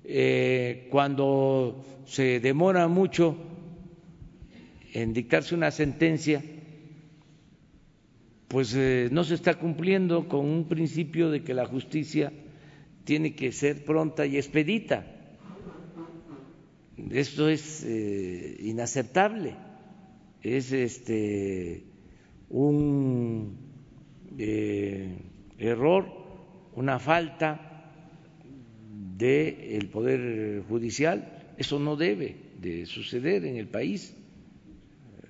Eh, 0.04 0.90
cuando 0.92 1.86
se 2.06 2.42
demora 2.42 2.90
mucho 2.90 3.38
en 4.92 5.14
dictarse 5.14 5.56
una 5.56 5.72
sentencia, 5.72 6.44
pues 8.50 8.76
eh, 8.76 9.08
no 9.14 9.24
se 9.24 9.36
está 9.36 9.54
cumpliendo 9.54 10.28
con 10.28 10.46
un 10.46 10.68
principio 10.68 11.30
de 11.30 11.42
que 11.42 11.54
la 11.54 11.66
justicia 11.66 12.34
tiene 13.04 13.36
que 13.36 13.52
ser 13.52 13.84
pronta 13.84 14.26
y 14.26 14.38
expedita. 14.38 15.06
Esto 17.12 17.50
es 17.50 17.84
eh, 17.86 18.58
inaceptable, 18.62 19.56
es 20.42 20.72
este 20.72 21.84
un 22.50 23.58
eh, 24.38 25.18
error, 25.58 26.06
una 26.76 27.00
falta 27.00 27.92
del 29.18 29.90
poder 29.90 30.64
judicial. 30.70 31.54
Eso 31.58 31.80
no 31.80 31.96
debe 31.96 32.36
de 32.62 32.86
suceder 32.86 33.46
en 33.46 33.58
el 33.58 33.68
país. 33.68 34.16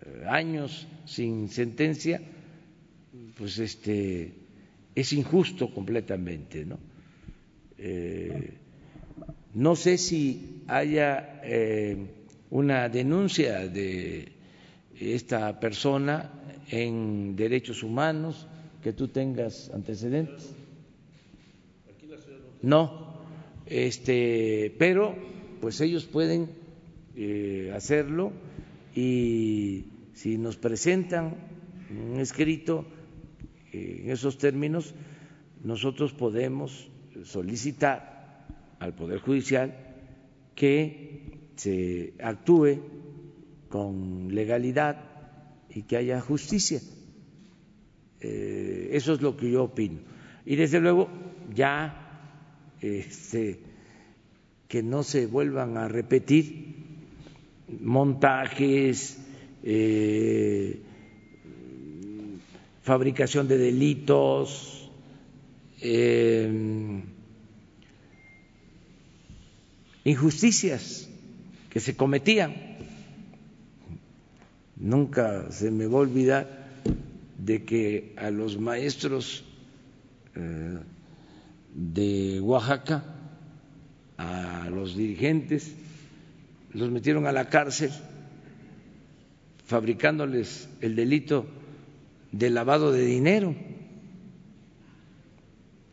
Eh, 0.05 0.25
años 0.27 0.87
sin 1.05 1.49
sentencia, 1.49 2.21
pues 3.37 3.57
este 3.57 4.33
es 4.95 5.13
injusto 5.13 5.73
completamente, 5.73 6.65
¿no? 6.65 6.77
Eh, 7.77 8.53
no 9.53 9.75
sé 9.75 9.97
si 9.97 10.63
haya 10.67 11.41
eh, 11.43 11.97
una 12.49 12.89
denuncia 12.89 13.67
de 13.67 14.31
esta 14.99 15.59
persona 15.59 16.31
en 16.69 17.35
derechos 17.35 17.83
humanos, 17.83 18.47
que 18.81 18.93
tú 18.93 19.07
tengas 19.07 19.69
antecedentes. 19.73 20.53
No, 22.61 23.17
este, 23.65 24.73
pero 24.77 25.15
pues 25.61 25.79
ellos 25.81 26.05
pueden 26.05 26.49
eh, 27.15 27.71
hacerlo 27.75 28.31
y 28.95 29.85
si 30.13 30.37
nos 30.37 30.57
presentan 30.57 31.35
un 31.89 32.19
escrito 32.19 32.85
en 33.71 34.09
esos 34.09 34.37
términos, 34.37 34.93
nosotros 35.63 36.13
podemos 36.13 36.89
solicitar 37.23 38.45
al 38.79 38.93
Poder 38.93 39.19
Judicial 39.19 39.75
que 40.55 41.39
se 41.55 42.13
actúe 42.21 42.79
con 43.69 44.33
legalidad 44.33 44.97
y 45.69 45.83
que 45.83 45.97
haya 45.97 46.21
justicia. 46.21 46.79
Eh, 48.21 48.89
eso 48.91 49.13
es 49.13 49.21
lo 49.21 49.35
que 49.35 49.51
yo 49.51 49.63
opino. 49.63 49.99
Y 50.45 50.55
desde 50.55 50.79
luego 50.79 51.09
ya 51.53 52.03
este, 52.81 53.59
que 54.67 54.83
no 54.83 55.03
se 55.03 55.25
vuelvan 55.25 55.77
a 55.77 55.87
repetir 55.87 56.75
montajes, 57.79 59.19
eh, 59.63 60.81
fabricación 62.83 63.47
de 63.47 63.57
delitos, 63.57 64.82
eh, 65.83 66.49
injusticias 70.05 71.09
que 71.69 71.79
se 71.79 71.95
cometían. 71.95 72.55
Nunca 74.77 75.51
se 75.51 75.71
me 75.71 75.85
va 75.85 75.99
a 75.99 76.01
olvidar 76.01 76.63
de 77.37 77.63
que 77.63 78.13
a 78.17 78.31
los 78.31 78.57
maestros 78.57 79.43
eh, 80.35 80.79
de 81.75 82.39
Oaxaca, 82.41 83.03
a 84.17 84.69
los 84.69 84.95
dirigentes, 84.95 85.73
los 86.73 86.89
metieron 86.91 87.27
a 87.27 87.31
la 87.31 87.49
cárcel 87.49 87.91
fabricándoles 89.65 90.69
el 90.81 90.95
delito 90.95 91.45
de 92.31 92.49
lavado 92.49 92.91
de 92.91 93.05
dinero 93.05 93.55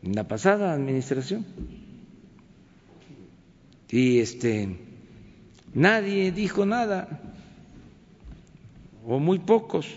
en 0.03 0.15
la 0.15 0.27
pasada 0.27 0.73
administración. 0.73 1.45
Y 3.89 4.19
este 4.19 4.77
nadie 5.73 6.31
dijo 6.31 6.65
nada 6.65 7.19
o 9.05 9.19
muy 9.19 9.39
pocos. 9.39 9.87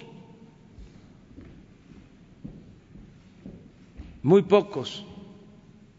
Muy 4.23 4.43
pocos 4.43 5.05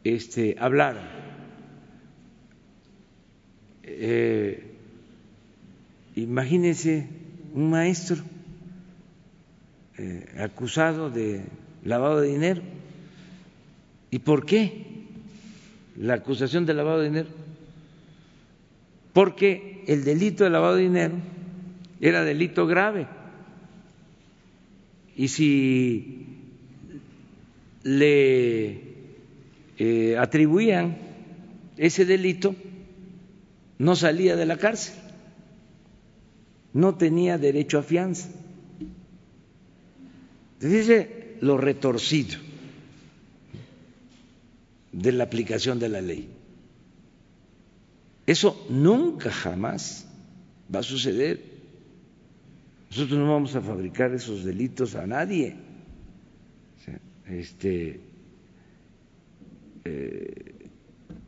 este 0.04 0.56
hablaron. 0.60 1.04
Eh, 3.84 4.76
imagínense 6.16 7.08
un 7.54 7.70
maestro 7.72 8.18
eh, 9.98 10.26
acusado 10.40 11.10
de 11.10 11.46
lavado 11.84 12.22
de 12.22 12.28
dinero. 12.30 12.62
¿Y 14.16 14.20
por 14.20 14.46
qué 14.46 14.72
la 15.98 16.14
acusación 16.14 16.66
de 16.66 16.74
lavado 16.74 17.00
de 17.00 17.10
dinero? 17.10 17.28
Porque 19.12 19.84
el 19.88 20.06
delito 20.06 20.46
de 20.46 20.50
lavado 20.52 20.78
de 20.78 20.84
dinero 20.84 21.16
era 22.00 22.24
delito 22.24 22.66
grave. 22.66 23.08
Y 25.18 25.28
si 25.28 26.28
le 27.84 28.84
eh, 29.80 30.16
atribuían 30.18 30.98
ese 31.76 32.06
delito, 32.06 32.56
no 33.80 33.98
salía 33.98 34.38
de 34.38 34.46
la 34.46 34.56
cárcel, 34.56 34.96
no 36.72 36.96
tenía 36.96 37.38
derecho 37.38 37.80
a 37.80 37.84
fianza. 37.84 38.30
Dice 40.62 41.36
lo 41.42 41.58
retorcido 41.58 42.45
de 44.96 45.12
la 45.12 45.26
aplicación 45.26 45.78
de 45.78 45.90
la 45.90 46.02
ley. 46.02 46.30
Eso 48.26 48.66
nunca 48.70 49.30
jamás 49.30 50.08
va 50.74 50.80
a 50.80 50.84
suceder. 50.84 51.42
Nosotros 52.90 53.20
no 53.20 53.32
vamos 53.32 53.56
a 53.56 53.62
fabricar 53.62 54.14
esos 54.14 54.46
delitos 54.46 54.96
a 54.96 55.06
nadie. 55.06 55.58
Este, 57.28 58.00
eh, 59.84 60.70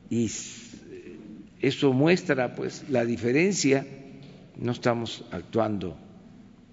y 0.10 0.31
eso 1.60 1.91
muestra 1.91 2.56
pues 2.56 2.85
la 2.89 3.03
diferencia, 3.03 3.85
no 4.57 4.72
estamos 4.72 5.26
actuando 5.31 5.98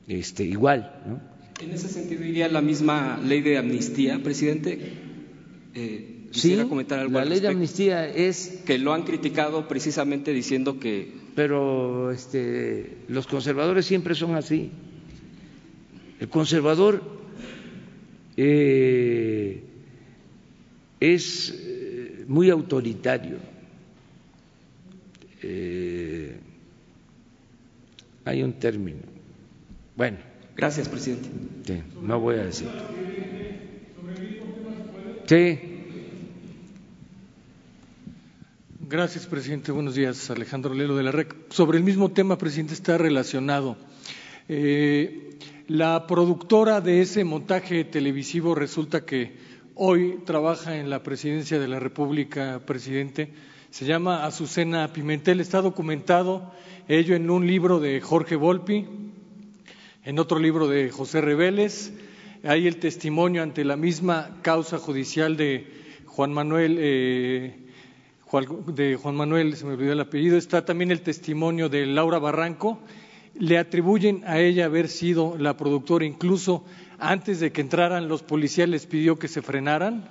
este, 0.07 0.45
igual. 0.45 1.03
¿no? 1.07 1.21
En 1.61 1.73
ese 1.73 1.89
sentido 1.89 2.25
iría 2.25 2.49
la 2.49 2.61
misma 2.61 3.19
ley 3.19 3.41
de 3.41 3.59
amnistía, 3.59 4.23
presidente. 4.23 4.79
Eh, 5.75 6.14
sí, 6.41 6.57
comentar 6.69 6.99
algo 6.99 7.19
la 7.19 7.25
ley 7.25 7.41
de 7.41 7.49
amnistía 7.49 8.09
es 8.09 8.63
que 8.65 8.79
lo 8.79 8.93
han 8.93 9.03
criticado 9.03 9.69
precisamente 9.69 10.33
diciendo 10.33 10.79
que. 10.79 11.13
Pero 11.35 12.13
este, 12.13 12.99
los 13.09 13.27
conservadores 13.27 13.87
siempre 13.87 14.15
son 14.15 14.35
así. 14.37 14.71
El 16.21 16.29
conservador 16.29 17.03
eh, 18.37 19.63
es 21.01 21.55
eh, 21.57 22.25
muy 22.29 22.51
autoritario. 22.51 23.37
Eh, 25.43 26.37
hay 28.25 28.43
un 28.43 28.53
término. 28.55 29.01
Bueno. 29.97 30.19
Gracias, 30.57 30.89
presidente. 30.89 31.29
Sí, 31.67 31.83
no 32.01 32.21
voy 32.21 32.37
a 32.37 32.45
decir. 32.45 32.69
Sí. 35.27 35.74
Gracias, 38.95 39.27
presidente. 39.27 39.73
Buenos 39.73 39.97
días, 39.97 40.31
Alejandro 40.31 40.73
Lelo 40.73 40.95
de 40.95 41.03
la 41.03 41.11
REC. 41.11 41.35
Sobre 41.51 41.79
el 41.79 41.83
mismo 41.83 42.13
tema, 42.13 42.39
presidente, 42.39 42.75
está 42.75 42.97
relacionado. 42.97 43.77
Eh, 44.49 45.31
la 45.67 46.07
productora 46.07 46.81
de 46.81 47.01
ese 47.01 47.25
montaje 47.25 47.83
televisivo 47.83 48.55
resulta 48.55 49.05
que 49.05 49.33
hoy 49.75 50.21
trabaja 50.25 50.77
en 50.77 50.91
la 50.91 51.03
presidencia 51.03 51.59
de 51.59 51.67
la 51.67 51.81
República, 51.81 52.63
presidente. 52.65 53.33
Se 53.71 53.85
llama 53.85 54.25
Azucena 54.27 54.93
Pimentel. 54.93 55.41
Está 55.41 55.61
documentado 55.61 56.53
ello 56.87 57.17
en 57.17 57.31
un 57.31 57.49
libro 57.49 57.81
de 57.81 58.01
Jorge 58.01 58.37
Volpi, 58.37 58.87
en 60.05 60.19
otro 60.21 60.39
libro 60.39 60.69
de 60.69 60.91
José 60.91 61.21
Reveles. 61.21 61.93
Hay 62.45 62.69
el 62.69 62.77
testimonio 62.77 63.43
ante 63.43 63.65
la 63.65 63.77
misma 63.77 64.39
causa 64.43 64.79
judicial 64.79 65.37
de 65.37 65.67
Juan 66.07 66.33
Manuel. 66.33 66.77
Eh, 66.79 67.64
de 68.35 68.97
Juan 68.97 69.15
Manuel, 69.15 69.55
se 69.55 69.65
me 69.65 69.75
olvidó 69.75 69.93
el 69.93 70.01
apellido, 70.01 70.37
está 70.37 70.65
también 70.65 70.91
el 70.91 71.03
testimonio 71.03 71.69
de 71.69 71.87
Laura 71.87 72.19
Barranco, 72.19 72.81
le 73.39 73.59
atribuyen 73.59 74.25
a 74.27 74.41
ella 74.41 74.65
haber 74.65 74.89
sido 74.89 75.37
la 75.39 75.57
productora, 75.57 76.05
incluso 76.05 76.65
antes 76.99 77.39
de 77.39 77.53
que 77.53 77.61
entraran 77.61 78.09
los 78.09 78.25
policías 78.25 78.69
les 78.69 78.87
pidió 78.87 79.21
que 79.21 79.29
se 79.29 79.41
frenaran 79.41 80.09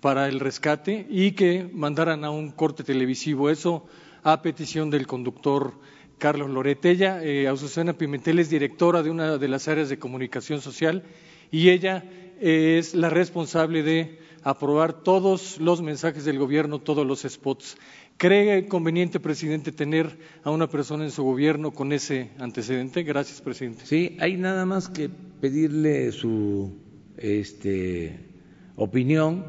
para 0.00 0.28
el 0.28 0.40
rescate 0.40 1.06
y 1.10 1.32
que 1.32 1.68
mandaran 1.70 2.24
a 2.24 2.30
un 2.30 2.52
corte 2.52 2.84
televisivo. 2.84 3.50
Eso 3.50 3.84
a 4.22 4.40
petición 4.40 4.88
del 4.88 5.06
conductor 5.06 5.74
Carlos 6.16 6.48
Loret. 6.48 6.82
Ella, 6.86 7.22
eh, 7.22 7.48
Azucena 7.48 7.92
Pimentel, 7.92 8.38
es 8.38 8.48
directora 8.48 9.02
de 9.02 9.10
una 9.10 9.36
de 9.36 9.48
las 9.48 9.68
áreas 9.68 9.90
de 9.90 9.98
comunicación 9.98 10.62
social 10.62 11.02
y 11.50 11.68
ella 11.68 12.02
es 12.40 12.94
la 12.94 13.10
responsable 13.10 13.82
de 13.82 14.21
aprobar 14.42 14.92
todos 14.92 15.58
los 15.60 15.82
mensajes 15.82 16.24
del 16.24 16.38
gobierno, 16.38 16.80
todos 16.80 17.06
los 17.06 17.22
spots. 17.22 17.76
¿Cree 18.16 18.68
conveniente, 18.68 19.20
presidente, 19.20 19.72
tener 19.72 20.18
a 20.44 20.50
una 20.50 20.68
persona 20.68 21.04
en 21.04 21.10
su 21.10 21.22
gobierno 21.22 21.72
con 21.72 21.92
ese 21.92 22.30
antecedente? 22.38 23.02
Gracias, 23.02 23.40
presidente. 23.40 23.86
Sí, 23.86 24.16
hay 24.20 24.36
nada 24.36 24.66
más 24.66 24.88
que 24.88 25.08
pedirle 25.40 26.12
su 26.12 26.72
este, 27.16 28.18
opinión, 28.76 29.44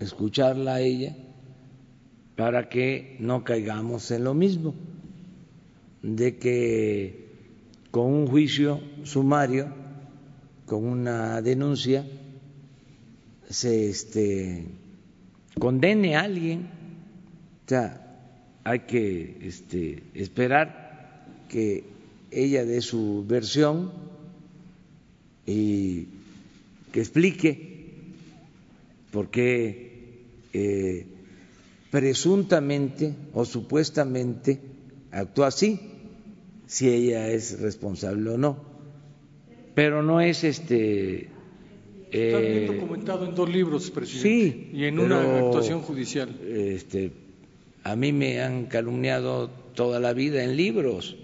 escucharla 0.00 0.74
a 0.74 0.80
ella, 0.80 1.16
para 2.36 2.68
que 2.68 3.16
no 3.20 3.44
caigamos 3.44 4.10
en 4.10 4.24
lo 4.24 4.34
mismo, 4.34 4.74
de 6.02 6.38
que 6.38 7.28
con 7.90 8.06
un 8.06 8.26
juicio 8.26 8.80
sumario, 9.02 9.68
con 10.66 10.84
una 10.84 11.42
denuncia, 11.42 12.06
se 13.50 13.90
este, 13.90 14.64
condene 15.58 16.16
a 16.16 16.22
alguien. 16.22 16.68
O 17.66 17.68
sea, 17.68 18.06
hay 18.64 18.80
que 18.80 19.38
este, 19.42 20.02
esperar 20.14 21.26
que 21.48 21.84
ella 22.30 22.64
dé 22.64 22.80
su 22.80 23.24
versión 23.26 23.92
y 25.46 26.06
que 26.92 27.00
explique 27.00 27.90
por 29.10 29.30
qué 29.30 29.90
eh, 30.52 31.06
presuntamente 31.90 33.14
o 33.34 33.44
supuestamente 33.44 34.60
actúa 35.10 35.48
así, 35.48 35.80
si 36.66 36.88
ella 36.88 37.28
es 37.28 37.60
responsable 37.60 38.30
o 38.30 38.38
no. 38.38 38.58
Pero 39.74 40.02
no 40.02 40.20
es 40.20 40.44
este. 40.44 41.28
Está 42.10 42.38
bien 42.38 42.64
eh, 42.64 42.66
documentado 42.66 43.24
en 43.24 43.34
dos 43.34 43.48
libros, 43.48 43.90
presidente. 43.90 44.28
Sí, 44.28 44.70
Y 44.72 44.84
en 44.84 44.96
pero, 44.96 45.06
una 45.06 45.38
actuación 45.38 45.80
judicial. 45.82 46.28
Este, 46.44 47.12
a 47.84 47.94
mí 47.94 48.12
me 48.12 48.42
han 48.42 48.66
calumniado 48.66 49.48
toda 49.74 50.00
la 50.00 50.12
vida 50.12 50.42
en 50.42 50.56
libros, 50.56 51.16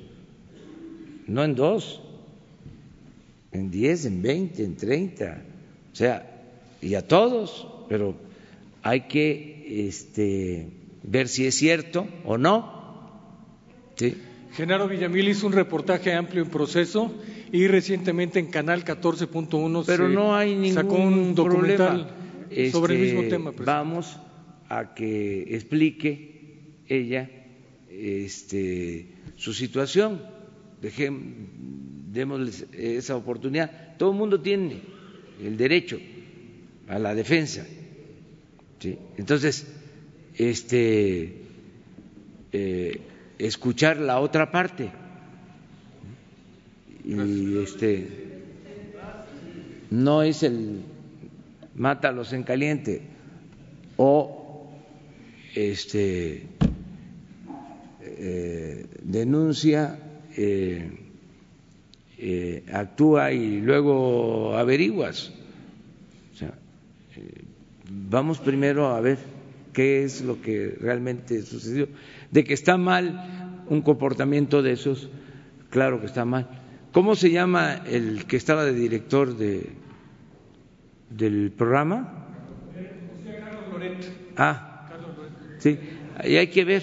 no 1.27 1.43
en 1.43 1.55
dos, 1.57 2.01
en 3.53 3.71
diez, 3.71 4.05
en 4.05 4.23
veinte, 4.23 4.65
en 4.65 4.77
treinta, 4.77 5.43
o 5.93 5.97
sea, 5.97 6.45
y 6.81 6.95
a 6.95 7.07
todos, 7.07 7.67
pero 7.89 8.15
hay 8.83 9.03
que 9.09 9.89
este, 9.89 10.69
ver 11.03 11.27
si 11.27 11.47
es 11.47 11.57
cierto 11.57 12.07
o 12.25 12.39
no. 12.39 13.11
¿sí? 13.97 14.17
Genaro 14.53 14.89
Villamil 14.89 15.29
hizo 15.29 15.47
un 15.47 15.53
reportaje 15.53 16.13
amplio 16.15 16.43
en 16.43 16.51
proceso 16.51 17.13
y 17.57 17.67
recientemente 17.69 18.39
en 18.39 18.49
Canal 18.49 18.85
14.1 18.85 19.85
Pero 19.87 20.09
se 20.09 20.15
no 20.15 20.35
hay 20.37 20.55
ningún 20.55 20.75
sacó 20.75 20.95
un 20.97 21.35
documental 21.35 22.07
problema. 22.49 22.71
sobre 22.73 22.95
el 22.97 23.01
mismo 23.01 23.21
Este, 23.21 23.31
tema. 23.31 23.51
presidente. 23.53 23.65
Vamos 23.73 24.19
a 24.69 24.95
que 24.95 25.55
explique 25.55 26.81
ella 26.89 27.31
este, 27.91 29.07
su 29.37 29.53
situación. 29.55 30.21
Dejem, 30.83 31.23
démosles 32.13 32.67
esa 32.73 33.17
oportunidad. 33.17 33.97
Todo 33.97 34.11
el 34.13 34.19
mundo 34.19 34.41
tiene 34.41 34.81
el 35.43 35.57
derecho 35.57 35.99
a 36.89 36.99
la 36.99 37.15
defensa. 37.15 37.67
¿sí? 38.81 38.99
Entonces, 39.17 39.67
este, 40.37 41.43
eh, 42.53 43.01
escuchar 43.39 43.97
la 43.97 44.21
otra 44.21 44.51
parte. 44.51 44.91
Y 47.07 47.59
este 47.59 48.09
no 49.91 50.23
es 50.23 50.43
el 50.43 50.83
mátalos 51.77 52.33
en 52.33 52.43
caliente 52.43 53.03
o 53.97 54.73
este 55.55 56.43
eh, 58.01 58.87
denuncia, 59.03 59.99
eh, 60.37 60.91
eh, 62.19 62.65
actúa 62.73 63.33
y 63.33 63.61
luego 63.61 64.57
averiguas. 64.57 65.33
Vamos 67.89 68.39
primero 68.39 68.89
a 68.89 69.01
ver 69.01 69.19
qué 69.73 70.05
es 70.05 70.23
lo 70.23 70.41
que 70.41 70.77
realmente 70.81 71.43
sucedió. 71.43 71.89
De 72.31 72.45
que 72.45 72.55
está 72.55 72.77
mal 72.77 73.65
un 73.69 73.83
comportamiento 73.83 74.63
de 74.63 74.73
esos, 74.73 75.09
claro 75.71 76.01
que 76.01 76.07
está 76.07 76.25
mal. 76.25 76.66
¿Cómo 76.97 77.15
se 77.15 77.31
llama 77.31 77.83
el 77.87 78.25
que 78.25 78.39
estaba 78.39 78.65
de 78.65 78.73
director 78.73 79.37
de, 79.37 79.69
del 81.11 81.53
programa? 81.53 82.25
Ah, 84.39 84.89
sí, 85.59 85.79
ahí 86.17 86.39
hay 86.39 86.47
que 86.47 86.65
ver, 86.65 86.83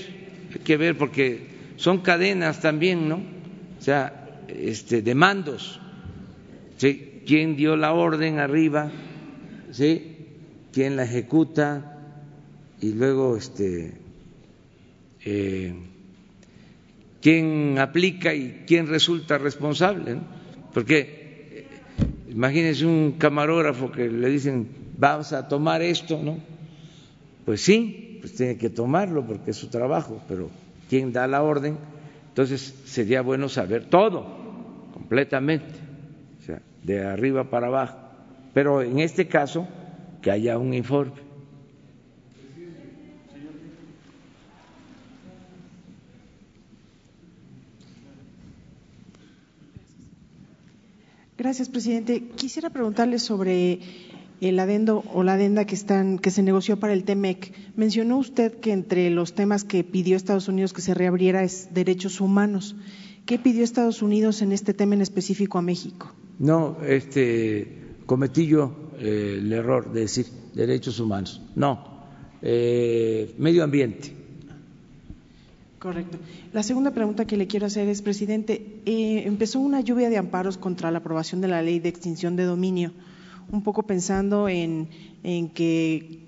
hay 0.54 0.60
que 0.60 0.78
ver 0.78 1.00
porque 1.00 1.48
son 1.78 2.02
cadenas 2.02 2.62
también, 2.62 3.10
¿no? 3.10 3.16
O 3.16 3.82
sea, 3.82 4.44
este, 4.50 5.02
de 5.02 5.16
mandos, 5.16 5.82
¿sí? 6.78 7.24
¿Quién 7.26 7.56
dio 7.56 7.76
la 7.76 7.94
orden 7.94 8.38
arriba? 8.38 8.92
¿Sí? 9.72 10.16
¿Quién 10.72 10.96
la 10.96 11.06
ejecuta? 11.06 11.98
Y 12.82 12.94
luego, 12.94 13.36
este, 13.36 13.96
eh, 15.26 15.74
¿quién 17.24 17.80
aplica 17.80 18.34
y 18.34 18.66
quién 18.68 18.88
resulta 18.88 19.38
responsable? 19.38 20.16
¿no? 20.16 20.22
Porque 20.74 21.68
imagínense 22.30 22.86
un 22.86 23.14
camarógrafo 23.14 23.92
que 23.92 24.10
le 24.10 24.30
dicen, 24.30 24.68
vamos 24.98 25.32
a 25.32 25.48
tomar 25.48 25.82
esto, 25.82 26.22
¿no? 26.22 26.38
Pues 27.46 27.62
sí, 27.62 28.18
pues 28.20 28.36
tiene 28.36 28.58
que 28.58 28.70
tomarlo 28.70 29.26
porque 29.26 29.52
es 29.52 29.58
su 29.58 29.68
trabajo, 29.68 30.22
pero 30.28 30.50
¿quién 30.90 31.14
da 31.14 31.26
la 31.28 31.42
orden? 31.42 31.78
Entonces 32.30 32.76
sería 32.86 33.22
bueno 33.22 33.48
saber 33.48 33.86
todo, 33.86 34.26
completamente, 34.94 35.80
o 36.42 36.46
sea, 36.46 36.62
de 36.84 37.06
arriba 37.06 37.50
para 37.50 37.68
abajo. 37.68 37.98
Pero 38.54 38.82
en 38.82 39.00
este 39.00 39.28
caso, 39.28 39.68
que 40.22 40.32
haya 40.32 40.58
un 40.58 40.74
informe. 40.74 41.14
Gracias, 51.44 51.68
presidente. 51.68 52.24
Quisiera 52.38 52.70
preguntarle 52.70 53.20
sobre 53.20 53.80
el 54.40 54.58
adendo 54.58 55.04
o 55.14 55.24
la 55.24 55.34
adenda 55.34 55.66
que 55.66 55.76
están 55.76 56.18
que 56.18 56.32
se 56.32 56.42
negoció 56.42 56.80
para 56.80 56.94
el 56.94 57.04
TEMEC. 57.04 57.52
Mencionó 57.76 58.18
usted 58.18 58.62
que 58.62 58.72
entre 58.72 59.10
los 59.10 59.34
temas 59.34 59.66
que 59.66 59.84
pidió 59.84 60.16
Estados 60.16 60.48
Unidos 60.48 60.72
que 60.72 60.80
se 60.80 60.94
reabriera 60.94 61.44
es 61.44 61.74
derechos 61.74 62.22
humanos. 62.22 62.78
¿Qué 63.26 63.40
pidió 63.40 63.66
Estados 63.66 64.02
Unidos 64.02 64.42
en 64.42 64.54
este 64.54 64.74
tema 64.74 64.96
en 64.96 65.02
específico 65.02 65.58
a 65.58 65.62
México? 65.62 66.14
No, 66.40 66.78
este 66.82 67.98
cometí 68.06 68.46
yo 68.46 68.92
eh, 68.98 69.40
el 69.40 69.52
error 69.52 69.92
de 69.92 70.00
decir 70.00 70.28
derechos 70.54 70.98
humanos. 71.02 71.42
No, 71.58 72.06
eh, 72.42 73.36
medio 73.38 73.66
ambiente. 73.66 74.16
Correcto. 75.84 76.18
La 76.54 76.64
segunda 76.64 76.92
pregunta 76.92 77.26
que 77.26 77.36
le 77.36 77.46
quiero 77.46 77.66
hacer 77.66 77.90
es, 77.90 78.02
presidente, 78.02 78.80
eh, 78.86 79.24
empezó 79.26 79.60
una 79.60 79.82
lluvia 79.82 80.10
de 80.10 80.18
amparos 80.18 80.58
contra 80.58 80.92
la 80.92 81.00
aprobación 81.00 81.42
de 81.42 81.50
la 81.50 81.62
ley 81.62 81.82
de 81.82 81.90
extinción 81.90 82.38
de 82.38 82.46
dominio, 82.46 82.94
un 83.52 83.64
poco 83.64 83.84
pensando 83.84 84.48
en, 84.48 84.88
que 85.54 86.22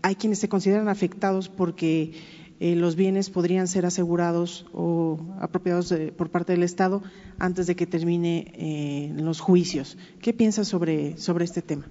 hay 0.00 0.14
quienes 0.14 0.38
se 0.38 0.48
consideran 0.48 0.88
afectados 0.88 1.50
porque 1.50 2.12
eh, 2.58 2.74
los 2.74 2.96
bienes 2.96 3.28
podrían 3.28 3.68
ser 3.68 3.84
asegurados 3.84 4.64
o 4.72 5.20
apropiados 5.40 5.92
por 6.16 6.30
parte 6.30 6.54
del 6.54 6.62
Estado 6.62 7.02
antes 7.38 7.66
de 7.66 7.76
que 7.76 7.86
termine 7.86 8.50
eh, 8.54 9.12
los 9.14 9.40
juicios. 9.40 9.98
¿Qué 10.22 10.32
piensa 10.32 10.64
sobre, 10.64 11.18
sobre 11.18 11.44
este 11.44 11.60
tema? 11.60 11.84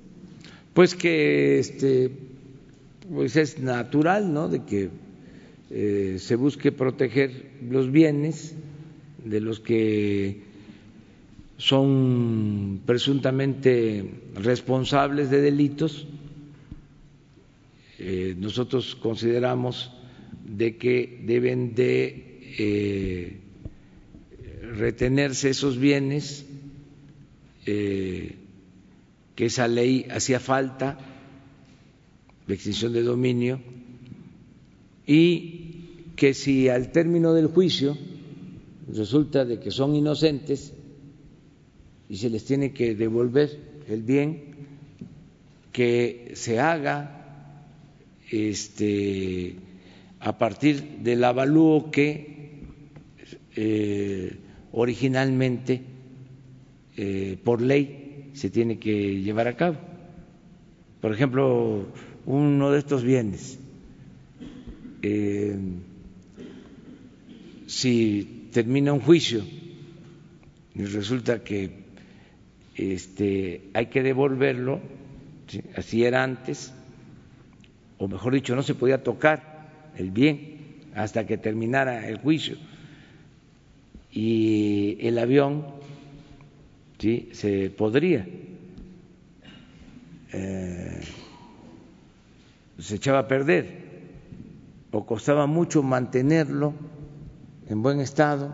Pues 0.73 0.95
que 0.95 1.59
este, 1.59 2.17
pues 3.13 3.35
es 3.35 3.59
natural, 3.59 4.33
¿no? 4.33 4.47
De 4.49 4.63
que 4.63 4.89
eh, 5.73 6.17
se 6.19 6.35
busque 6.35 6.73
proteger 6.73 7.49
los 7.69 7.93
bienes 7.93 8.55
de 9.23 9.39
los 9.39 9.61
que 9.61 10.41
son 11.55 12.81
presuntamente 12.85 14.03
responsables 14.35 15.29
de 15.29 15.39
delitos. 15.39 16.07
Eh, 17.99 18.35
nosotros 18.37 18.95
consideramos 18.95 19.93
de 20.43 20.75
que 20.75 21.21
deben 21.23 21.73
de 21.73 22.39
eh, 22.59 23.37
retenerse 24.73 25.51
esos 25.51 25.77
bienes, 25.77 26.45
que 27.63 28.35
esa 29.37 29.69
ley 29.69 30.05
hacía 30.11 30.41
falta, 30.41 30.99
de 32.47 32.53
extinción 32.55 32.91
de 32.91 33.03
dominio, 33.03 33.61
y 35.05 35.60
que 36.21 36.35
si 36.35 36.69
al 36.69 36.91
término 36.91 37.33
del 37.33 37.47
juicio 37.47 37.97
resulta 38.93 39.43
de 39.43 39.59
que 39.59 39.71
son 39.71 39.95
inocentes 39.95 40.71
y 42.07 42.17
se 42.17 42.29
les 42.29 42.45
tiene 42.45 42.73
que 42.73 42.93
devolver 42.93 43.49
el 43.89 44.03
bien, 44.03 44.53
que 45.71 46.33
se 46.35 46.59
haga 46.59 47.65
este, 48.29 49.55
a 50.19 50.37
partir 50.37 50.99
del 50.99 51.23
avalúo 51.23 51.89
que 51.89 52.59
eh, 53.55 54.37
originalmente 54.73 55.81
eh, 56.97 57.35
por 57.43 57.63
ley 57.63 58.29
se 58.33 58.51
tiene 58.51 58.77
que 58.77 59.21
llevar 59.21 59.47
a 59.47 59.57
cabo. 59.57 59.77
Por 61.01 61.13
ejemplo, 61.15 61.87
uno 62.27 62.69
de 62.69 62.77
estos 62.77 63.03
bienes, 63.03 63.57
eh, 65.01 65.57
si 67.71 68.49
termina 68.51 68.91
un 68.91 68.99
juicio 68.99 69.45
y 70.75 70.83
resulta 70.83 71.41
que 71.41 71.71
este, 72.75 73.69
hay 73.73 73.85
que 73.85 74.03
devolverlo, 74.03 74.81
¿sí? 75.47 75.63
así 75.77 76.03
era 76.03 76.21
antes, 76.21 76.73
o 77.97 78.09
mejor 78.09 78.33
dicho, 78.33 78.57
no 78.57 78.63
se 78.63 78.75
podía 78.75 79.03
tocar 79.03 79.91
el 79.95 80.11
bien 80.11 80.81
hasta 80.95 81.25
que 81.25 81.37
terminara 81.37 82.09
el 82.09 82.17
juicio. 82.17 82.57
y 84.11 84.97
el 84.99 85.17
avión 85.17 85.65
¿sí? 86.99 87.29
se 87.31 87.69
podría. 87.69 88.27
Eh, 90.33 91.01
se 92.79 92.95
echaba 92.95 93.19
a 93.19 93.27
perder 93.29 93.91
o 94.91 95.05
costaba 95.05 95.45
mucho 95.45 95.81
mantenerlo 95.83 96.73
en 97.71 97.81
buen 97.81 98.01
estado, 98.01 98.51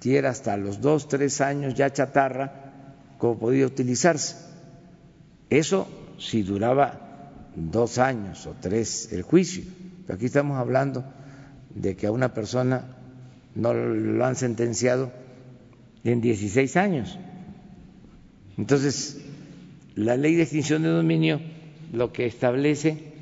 si 0.00 0.16
era 0.16 0.30
hasta 0.30 0.56
los 0.58 0.82
dos, 0.82 1.08
tres 1.08 1.40
años 1.40 1.74
ya 1.74 1.90
chatarra, 1.90 2.52
como 3.16 3.38
podía 3.38 3.66
utilizarse. 3.66 4.36
Eso 5.48 5.88
si 6.18 6.42
duraba 6.42 7.30
dos 7.56 7.96
años 7.96 8.46
o 8.46 8.54
tres 8.60 9.12
el 9.12 9.22
juicio. 9.22 9.64
Pero 10.06 10.16
aquí 10.16 10.26
estamos 10.26 10.58
hablando 10.58 11.04
de 11.74 11.96
que 11.96 12.06
a 12.06 12.12
una 12.12 12.34
persona 12.34 12.84
no 13.54 13.72
lo 13.72 14.24
han 14.26 14.36
sentenciado 14.36 15.10
en 16.04 16.20
16 16.20 16.76
años. 16.76 17.18
Entonces, 18.58 19.24
la 19.94 20.18
ley 20.18 20.34
de 20.34 20.42
extinción 20.42 20.82
de 20.82 20.88
dominio 20.88 21.40
lo 21.92 22.12
que 22.12 22.26
establece 22.26 23.12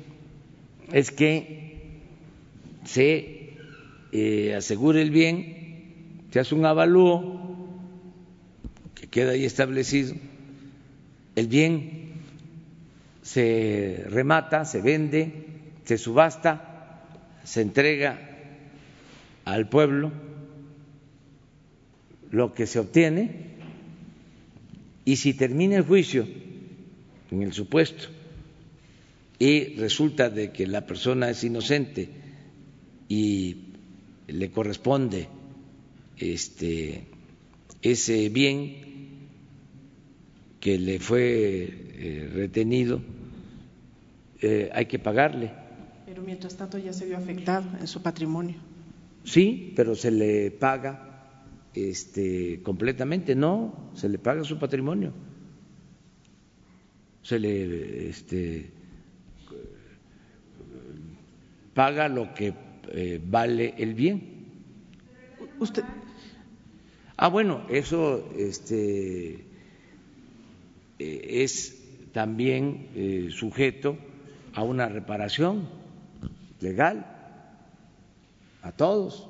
es 0.91 1.11
que 1.11 2.01
se 2.83 3.42
eh, 4.15 4.53
asegure 4.53 5.01
el 5.01 5.09
bien, 5.09 6.27
se 6.29 6.39
hace 6.39 6.53
un 6.53 6.65
avalúo 6.67 7.41
que 8.93 9.07
queda 9.07 9.31
ahí 9.31 9.43
establecido, 9.43 10.13
el 11.35 11.47
bien 11.47 12.11
se 13.23 14.05
remata, 14.07 14.65
se 14.65 14.81
vende, 14.81 15.45
se 15.85 15.97
subasta, 15.97 17.01
se 17.43 17.61
entrega 17.61 18.19
al 19.45 19.67
pueblo 19.67 20.11
lo 22.29 22.53
que 22.53 22.67
se 22.67 22.77
obtiene 22.77 23.31
y 25.05 25.15
si 25.15 25.33
termina 25.33 25.77
el 25.77 25.83
juicio 25.83 26.27
en 27.31 27.41
el 27.41 27.51
supuesto 27.51 28.09
y 29.39 29.75
resulta 29.75 30.29
de 30.29 30.51
que 30.51 30.67
la 30.67 30.85
persona 30.85 31.31
es 31.31 31.43
inocente 31.43 32.09
y 33.09 33.72
le 34.27 34.51
corresponde 34.51 35.27
este 36.17 37.07
ese 37.81 38.29
bien 38.29 39.27
que 40.59 40.77
le 40.77 40.99
fue 40.99 41.69
eh, 41.95 42.31
retenido 42.33 43.01
eh, 44.41 44.69
hay 44.73 44.87
que 44.87 44.99
pagarle. 44.99 45.53
Pero 46.05 46.21
mientras 46.21 46.57
tanto 46.57 46.77
ya 46.77 46.91
se 46.91 47.05
vio 47.05 47.17
afectado 47.17 47.65
en 47.79 47.87
su 47.87 48.01
patrimonio. 48.01 48.57
Sí, 49.23 49.71
pero 49.73 49.95
se 49.95 50.11
le 50.11 50.51
paga 50.51 51.43
este, 51.73 52.61
completamente, 52.61 53.35
no, 53.35 53.91
se 53.95 54.09
le 54.09 54.17
paga 54.17 54.43
su 54.43 54.59
patrimonio. 54.59 55.13
Se 57.21 57.39
le 57.39 58.09
este, 58.09 58.69
paga 61.73 62.09
lo 62.09 62.33
que 62.33 62.53
eh, 62.93 63.19
vale 63.25 63.73
el 63.77 63.95
bien. 63.95 64.21
Usted. 65.59 65.83
Ah, 67.17 67.27
bueno, 67.27 67.63
eso 67.69 68.29
este, 68.37 69.45
eh, 70.99 71.43
es 71.43 71.75
también 72.11 72.89
eh, 72.95 73.29
sujeto 73.31 73.97
a 74.53 74.63
una 74.63 74.87
reparación 74.87 75.67
legal 76.61 77.05
a 78.61 78.71
todos. 78.71 79.27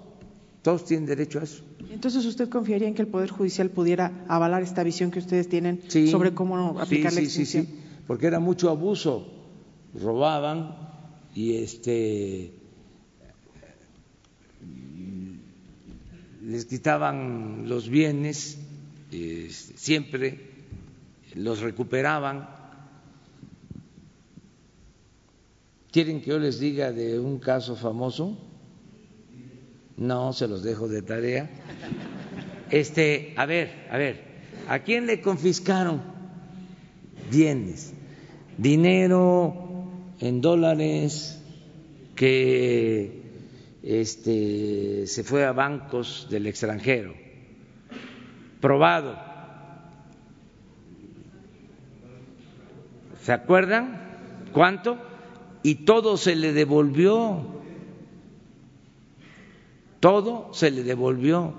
Todos 0.62 0.86
tienen 0.86 1.06
derecho 1.06 1.40
a 1.40 1.44
eso. 1.44 1.64
Entonces, 1.90 2.26
¿usted 2.26 2.50
confiaría 2.50 2.88
en 2.88 2.96
que 2.96 3.02
el 3.02 3.08
Poder 3.08 3.30
Judicial 3.30 3.70
pudiera 3.70 4.26
avalar 4.28 4.62
esta 4.64 4.84
visión 4.84 5.10
que 5.10 5.20
ustedes 5.20 5.48
tienen 5.48 5.82
sobre 5.90 6.34
cómo 6.34 6.80
aplicar 6.80 7.12
sí, 7.12 7.18
la 7.18 7.24
extinción? 7.24 7.66
Sí, 7.66 7.72
sí, 7.72 7.78
sí, 7.78 8.02
porque 8.08 8.28
era 8.28 8.40
mucho 8.40 8.70
abuso. 8.70 9.28
Robaban 9.94 10.76
y 11.36 11.58
este 11.58 12.63
les 16.44 16.66
quitaban 16.66 17.70
los 17.70 17.88
bienes, 17.88 18.58
siempre 19.76 20.40
los 21.36 21.62
recuperaban. 21.62 22.50
¿Quieren 25.92 26.22
que 26.22 26.32
yo 26.32 26.40
les 26.40 26.60
diga 26.60 26.92
de 26.92 27.20
un 27.20 27.40
caso 27.40 27.76
famoso? 27.76 28.38
No, 29.96 30.34
se 30.34 30.48
los 30.48 30.64
dejo 30.64 30.88
de 30.88 31.02
tarea. 31.02 31.50
Este, 32.72 33.34
a 33.38 33.46
ver, 33.46 33.88
a 33.90 33.98
ver, 33.98 34.24
¿a 34.68 34.80
quién 34.80 35.06
le 35.06 35.22
confiscaron 35.22 36.02
bienes? 37.32 37.94
Dinero 38.58 39.88
en 40.20 40.42
dólares 40.42 41.40
que 42.16 43.23
este, 43.84 45.06
se 45.08 45.24
fue 45.26 45.46
a 45.46 45.52
bancos 45.52 46.28
del 46.30 46.48
extranjero, 46.48 47.14
probado. 48.62 49.20
¿Se 53.22 53.34
acuerdan 53.34 54.02
cuánto? 54.54 54.98
Y 55.64 55.76
todo 55.86 56.18
se 56.18 56.36
le 56.36 56.54
devolvió, 56.54 57.46
todo 60.00 60.54
se 60.54 60.72
le 60.72 60.84
devolvió. 60.84 61.54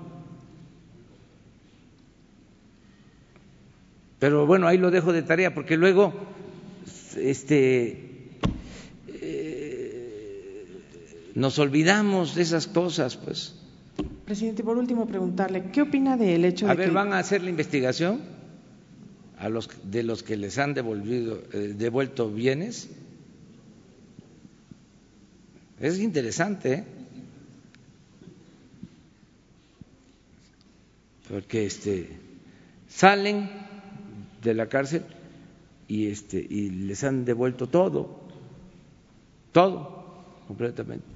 Pero 4.17 4.47
bueno, 4.47 4.67
ahí 4.67 4.79
lo 4.79 4.89
dejo 4.89 5.13
de 5.13 5.21
tarea 5.21 5.53
porque 5.53 5.77
luego 5.77 6.13
este 7.15 8.04
nos 11.35 11.59
olvidamos 11.59 12.33
de 12.33 12.41
esas 12.41 12.65
cosas, 12.65 13.17
pues. 13.17 13.53
Presidente, 14.25 14.63
por 14.63 14.77
último 14.77 15.05
preguntarle, 15.05 15.69
¿qué 15.71 15.81
opina 15.81 16.17
del 16.17 16.45
hecho 16.45 16.65
a 16.67 16.71
de 16.71 16.77
ver, 16.77 16.87
que 16.87 16.93
van 16.93 17.13
a 17.13 17.19
hacer 17.19 17.43
la 17.43 17.49
investigación 17.49 18.21
a 19.37 19.49
los 19.49 19.69
de 19.83 20.03
los 20.03 20.23
que 20.23 20.37
les 20.37 20.57
han 20.57 20.73
devolvido 20.73 21.41
eh, 21.53 21.75
devuelto 21.77 22.31
bienes? 22.31 22.89
Es 25.79 25.99
interesante, 25.99 26.73
¿eh? 26.73 26.83
porque 31.29 31.65
este 31.65 32.09
salen 32.87 33.49
de 34.41 34.53
la 34.53 34.67
cárcel 34.67 35.03
y 35.87 36.07
este 36.07 36.37
y 36.37 36.69
les 36.69 37.03
han 37.03 37.25
devuelto 37.25 37.67
todo, 37.67 38.21
todo 39.51 40.23
completamente. 40.47 41.14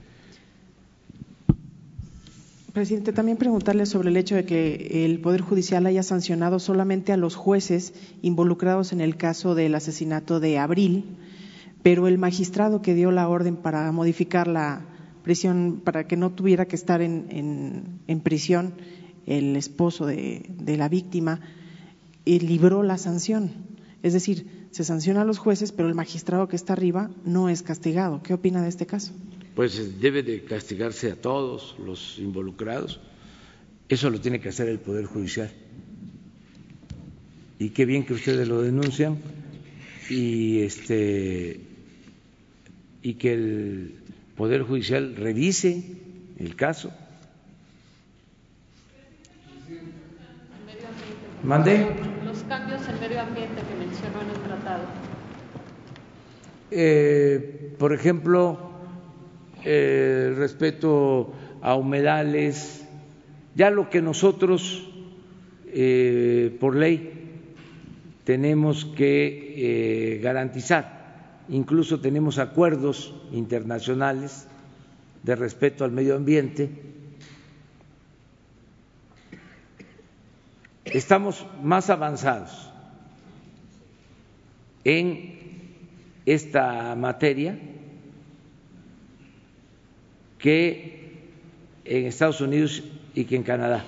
Presidente, 2.74 3.14
también 3.14 3.38
preguntarle 3.38 3.86
sobre 3.88 4.10
el 4.10 4.18
hecho 4.18 4.36
de 4.36 4.46
que 4.46 5.06
el 5.06 5.20
Poder 5.22 5.42
Judicial 5.42 5.86
haya 5.88 6.04
sancionado 6.04 6.60
solamente 6.60 7.12
a 7.12 7.18
los 7.18 7.36
jueces 7.36 7.94
involucrados 8.22 8.94
en 8.94 9.02
el 9.02 9.18
caso 9.18 9.56
del 9.56 9.74
asesinato 9.74 10.40
de 10.40 10.60
Abril, 10.60 11.18
pero 11.82 12.08
el 12.08 12.20
magistrado 12.20 12.82
que 12.82 12.94
dio 12.94 13.12
la 13.12 13.28
orden 13.28 13.56
para 13.56 13.92
modificar 13.92 14.48
la 14.48 14.86
prisión, 15.24 15.82
para 15.84 16.08
que 16.08 16.16
no 16.16 16.32
tuviera 16.32 16.68
que 16.68 16.76
estar 16.76 17.02
en, 17.02 18.22
prisión 18.24 18.74
el 19.26 19.56
esposo 19.56 20.06
de, 20.06 20.46
de 20.60 20.78
la 20.78 20.90
víctima, 20.90 21.42
eh, 22.26 22.40
libró 22.40 22.84
la 22.84 22.98
sanción. 23.00 23.52
Es 24.04 24.14
decir, 24.14 24.68
se 24.72 24.84
sanciona 24.84 25.22
a 25.22 25.26
los 25.26 25.40
jueces, 25.40 25.72
pero 25.72 25.90
el 25.90 25.96
magistrado 25.96 26.48
que 26.48 26.56
está 26.56 26.74
arriba 26.74 27.10
no 27.26 27.50
es 27.50 27.64
castigado. 27.64 28.22
¿Qué 28.22 28.34
opina 28.34 28.62
de 28.62 28.70
este 28.70 28.86
caso? 28.86 29.14
Pues 29.60 30.00
debe 30.00 30.24
de 30.24 30.46
castigarse 30.46 31.12
a 31.12 31.16
todos 31.18 31.76
los 31.86 32.18
involucrados. 32.18 33.02
Eso 33.90 34.10
lo 34.10 34.22
tiene 34.22 34.40
que 34.40 34.48
hacer 34.48 34.70
el 34.70 34.80
Poder 34.80 35.04
Judicial. 35.04 35.52
Y 37.60 37.72
qué 37.72 37.84
bien 37.84 38.06
que 38.06 38.14
ustedes 38.14 38.48
lo 38.48 38.62
denuncian 38.62 39.18
y 40.10 40.62
este 40.62 41.60
y 43.02 43.16
que 43.16 43.34
el 43.34 43.96
Poder 44.38 44.62
Judicial 44.62 45.18
revise 45.18 45.84
el 46.38 46.56
caso. 46.56 46.94
¿Mandé? 51.44 51.86
Los 52.24 52.44
cambios 52.44 52.88
en 52.88 53.00
medio 53.02 53.20
ambiente 53.20 53.62
que 53.62 53.86
mencionó 53.86 54.22
en 54.22 54.30
el 54.30 54.42
tratado. 54.42 54.84
Eh, 56.72 57.76
por 57.78 57.92
ejemplo, 57.92 58.69
eh, 59.66 60.34
respeto 60.38 61.34
a 61.62 61.76
humedales, 61.76 62.86
ya 63.56 63.70
lo 63.70 63.90
que 63.90 64.02
nosotros 64.02 64.90
eh, 65.68 66.56
por 66.60 66.76
ley 66.76 67.14
tenemos 68.24 68.86
que 68.86 70.16
eh, 70.16 70.20
garantizar, 70.20 71.44
incluso 71.50 72.00
tenemos 72.00 72.38
acuerdos 72.40 73.14
internacionales 73.32 74.48
de 75.24 75.36
respeto 75.36 75.84
al 75.84 75.92
medio 75.92 76.16
ambiente. 76.16 76.70
Estamos 80.86 81.46
más 81.62 81.90
avanzados 81.90 82.72
en 84.84 85.38
esta 86.26 86.96
materia 86.96 87.60
que 90.40 91.00
en 91.86 92.06
Estados 92.06 92.42
Unidos 92.42 92.84
y 93.14 93.26
que 93.26 93.36
en 93.36 93.44
Canadá. 93.44 93.86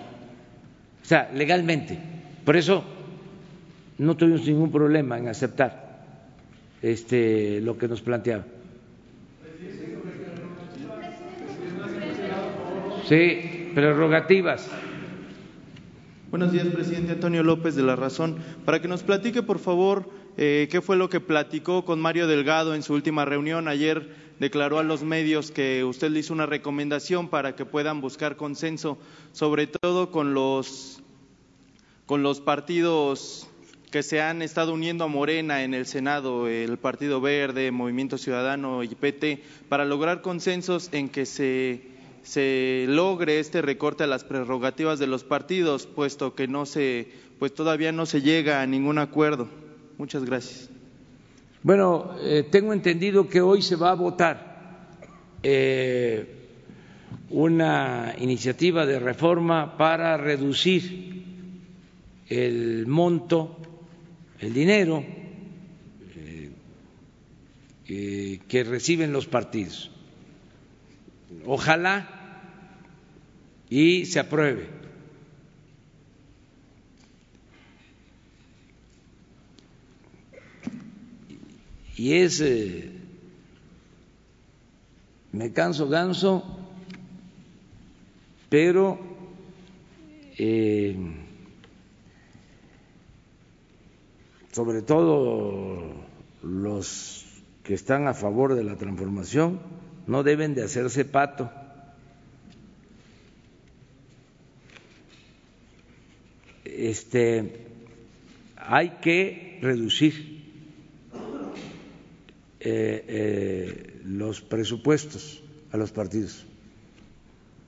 O 1.01 1.05
sea, 1.05 1.31
legalmente. 1.33 1.97
Por 2.45 2.55
eso 2.55 2.83
no 3.97 4.15
tuvimos 4.15 4.45
ningún 4.45 4.71
problema 4.71 5.17
en 5.17 5.27
aceptar 5.27 6.03
este, 6.81 7.61
lo 7.61 7.77
que 7.77 7.87
nos 7.87 8.01
planteaba. 8.01 8.43
Sí, 13.07 13.71
prerrogativas. 13.73 14.69
Buenos 16.29 16.53
días, 16.53 16.65
presidente 16.67 17.11
Antonio 17.11 17.43
López 17.43 17.75
de 17.75 17.83
La 17.83 17.95
Razón. 17.95 18.37
Para 18.63 18.81
que 18.81 18.87
nos 18.87 19.03
platique, 19.03 19.43
por 19.43 19.59
favor, 19.59 20.09
eh, 20.37 20.69
qué 20.71 20.81
fue 20.81 20.95
lo 20.95 21.09
que 21.09 21.19
platicó 21.19 21.83
con 21.83 21.99
Mario 21.99 22.25
Delgado 22.25 22.73
en 22.73 22.83
su 22.83 22.93
última 22.93 23.25
reunión. 23.25 23.67
Ayer 23.67 24.07
declaró 24.41 24.79
a 24.79 24.83
los 24.83 25.03
medios 25.03 25.51
que 25.51 25.83
usted 25.83 26.09
le 26.09 26.21
hizo 26.21 26.33
una 26.33 26.47
recomendación 26.47 27.29
para 27.29 27.55
que 27.55 27.63
puedan 27.63 28.01
buscar 28.01 28.37
consenso, 28.37 28.97
sobre 29.33 29.67
todo 29.67 30.09
con 30.09 30.33
los, 30.33 31.03
con 32.07 32.23
los 32.23 32.41
partidos 32.41 33.47
que 33.91 34.01
se 34.01 34.19
han 34.19 34.41
estado 34.41 34.73
uniendo 34.73 35.03
a 35.03 35.07
Morena 35.07 35.61
en 35.63 35.75
el 35.75 35.85
Senado, 35.85 36.47
el 36.47 36.79
Partido 36.79 37.21
Verde, 37.21 37.69
Movimiento 37.69 38.17
Ciudadano 38.17 38.81
y 38.81 38.87
PT, 38.87 39.43
para 39.69 39.85
lograr 39.85 40.23
consensos 40.23 40.89
en 40.91 41.09
que 41.09 41.27
se 41.27 41.91
se 42.23 42.85
logre 42.87 43.39
este 43.39 43.61
recorte 43.61 44.03
a 44.03 44.07
las 44.07 44.23
prerrogativas 44.23 44.99
de 44.99 45.07
los 45.07 45.23
partidos, 45.23 45.85
puesto 45.85 46.35
que 46.35 46.47
no 46.47 46.65
se, 46.65 47.07
pues 47.39 47.53
todavía 47.53 47.91
no 47.91 48.05
se 48.05 48.21
llega 48.21 48.61
a 48.61 48.67
ningún 48.67 48.97
acuerdo. 48.97 49.47
Muchas 49.97 50.23
gracias. 50.23 50.70
Bueno, 51.63 52.15
eh, 52.21 52.47
tengo 52.49 52.73
entendido 52.73 53.27
que 53.27 53.41
hoy 53.41 53.61
se 53.61 53.75
va 53.75 53.91
a 53.91 53.95
votar 53.95 54.87
eh, 55.43 56.25
una 57.29 58.15
iniciativa 58.19 58.85
de 58.85 58.99
reforma 58.99 59.77
para 59.77 60.17
reducir 60.17 61.23
el 62.29 62.87
monto, 62.87 63.57
el 64.39 64.53
dinero 64.53 65.03
eh, 67.87 68.39
que 68.47 68.63
reciben 68.63 69.11
los 69.11 69.27
partidos 69.27 69.91
Ojalá 71.45 72.07
y 73.69 74.05
se 74.05 74.19
apruebe. 74.19 74.80
Y 82.01 82.15
es, 82.15 82.43
me 85.31 85.53
canso 85.53 85.87
ganso, 85.87 86.43
pero 88.49 88.99
eh, 90.35 90.95
sobre 94.51 94.81
todo 94.81 95.93
los 96.41 97.23
que 97.63 97.75
están 97.75 98.07
a 98.07 98.15
favor 98.15 98.55
de 98.55 98.63
la 98.63 98.77
transformación, 98.77 99.59
no 100.07 100.23
deben 100.23 100.55
de 100.55 100.63
hacerse 100.63 101.05
pato. 101.05 101.51
Este, 106.65 107.67
hay 108.57 108.89
que 109.03 109.59
reducir 109.61 110.40
eh, 112.63 113.05
eh, 113.07 114.01
los 114.05 114.41
presupuestos 114.41 115.41
a 115.71 115.77
los 115.77 115.91
partidos. 115.91 116.45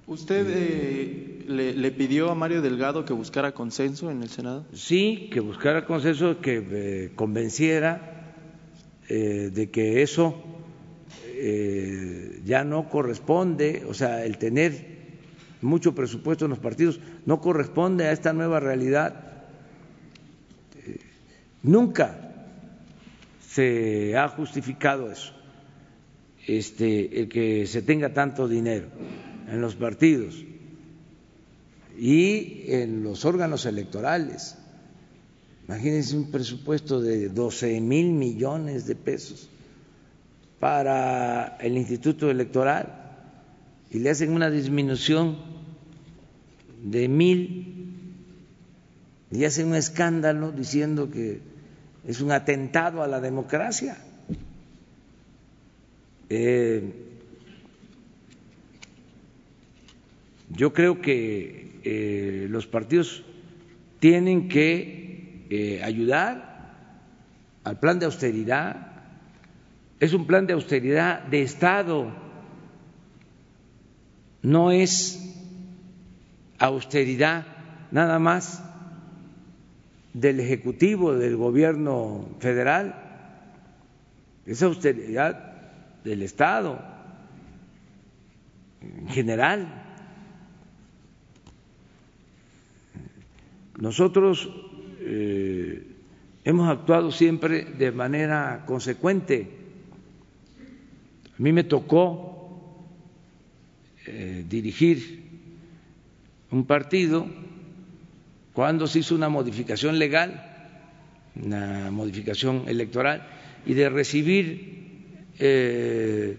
¿Usted 0.05 0.45
eh, 0.47 1.45
le, 1.47 1.91
pidió 1.91 2.29
a 2.29 2.35
Mario 2.35 2.61
Delgado 2.61 3.03
que 3.03 3.13
buscara 3.13 3.53
consenso 3.55 4.11
en 4.11 4.21
el 4.21 4.29
Senado? 4.29 4.67
Sí, 4.71 5.31
que 5.33 5.39
buscara 5.39 5.85
consenso, 5.85 6.41
que 6.41 7.11
convenciera 7.15 8.35
de 9.09 9.69
que 9.71 10.03
eso 10.03 10.43
ya 12.45 12.63
no 12.63 12.87
corresponde, 12.87 13.85
o 13.89 13.95
sea, 13.95 14.23
el 14.25 14.37
tener 14.37 14.93
mucho 15.61 15.95
presupuesto 15.95 16.45
en 16.45 16.51
los 16.51 16.59
partidos 16.59 16.99
no 17.25 17.41
corresponde 17.41 18.05
a 18.05 18.11
esta 18.11 18.31
nueva 18.31 18.59
realidad. 18.59 19.43
Nunca 21.63 22.22
se 23.53 24.17
ha 24.17 24.27
justificado 24.29 25.11
eso, 25.11 25.31
este, 26.47 27.21
el 27.21 27.29
que 27.29 27.67
se 27.67 27.83
tenga 27.83 28.11
tanto 28.13 28.47
dinero 28.47 28.87
en 29.47 29.61
los 29.61 29.75
partidos 29.75 30.43
y 31.97 32.63
en 32.71 33.03
los 33.03 33.25
órganos 33.25 33.67
electorales. 33.67 34.57
Imagínense 35.67 36.17
un 36.17 36.31
presupuesto 36.31 36.99
de 36.99 37.29
12 37.29 37.79
mil 37.79 38.11
millones 38.13 38.87
de 38.87 38.95
pesos 38.95 39.49
para 40.59 41.57
el 41.61 41.77
Instituto 41.77 42.31
Electoral 42.31 42.87
y 43.91 43.99
le 43.99 44.09
hacen 44.09 44.31
una 44.31 44.49
disminución 44.49 45.37
de 46.83 47.07
mil 47.07 47.93
y 49.31 49.45
hacen 49.45 49.67
un 49.67 49.75
escándalo 49.75 50.51
diciendo 50.51 51.11
que 51.11 51.52
es 52.05 52.21
un 52.21 52.31
atentado 52.31 53.01
a 53.01 53.07
la 53.07 53.19
democracia. 53.19 53.97
Eh, 56.29 56.93
yo 60.49 60.73
creo 60.73 61.01
que 61.01 61.79
eh, 61.83 62.47
los 62.49 62.67
partidos 62.67 63.23
tienen 63.99 64.47
que 64.47 65.45
eh, 65.49 65.81
ayudar 65.83 66.53
al 67.63 67.79
plan 67.79 67.99
de 67.99 68.05
austeridad 68.05 68.93
es 70.03 70.13
un 70.13 70.27
plan 70.27 70.45
de 70.45 70.51
austeridad 70.51 71.23
de 71.23 71.43
Estado, 71.43 72.11
no 74.41 74.71
es 74.71 75.33
austeridad 76.59 77.45
nada 77.89 78.19
más 78.19 78.61
del 80.13 80.39
Ejecutivo, 80.39 81.13
del 81.13 81.37
Gobierno 81.37 82.29
federal, 82.39 82.95
es 84.45 84.61
austeridad 84.61 86.01
del 86.03 86.21
Estado 86.21 86.79
en 88.81 89.07
general. 89.07 89.81
Nosotros 93.79 94.49
eh, 94.99 95.87
hemos 96.43 96.69
actuado 96.69 97.11
siempre 97.11 97.65
de 97.65 97.91
manera 97.91 98.63
consecuente 98.65 99.63
a 101.37 101.41
mí 101.41 101.51
me 101.51 101.63
tocó 101.63 102.85
eh, 104.05 104.45
dirigir 104.47 105.23
un 106.51 106.65
partido 106.65 107.25
cuando 108.53 108.87
se 108.87 108.99
hizo 108.99 109.15
una 109.15 109.29
modificación 109.29 109.97
legal, 109.97 110.49
una 111.35 111.89
modificación 111.89 112.63
electoral, 112.67 113.27
y 113.65 113.73
de 113.73 113.89
recibir 113.89 114.83
eh, 115.39 116.37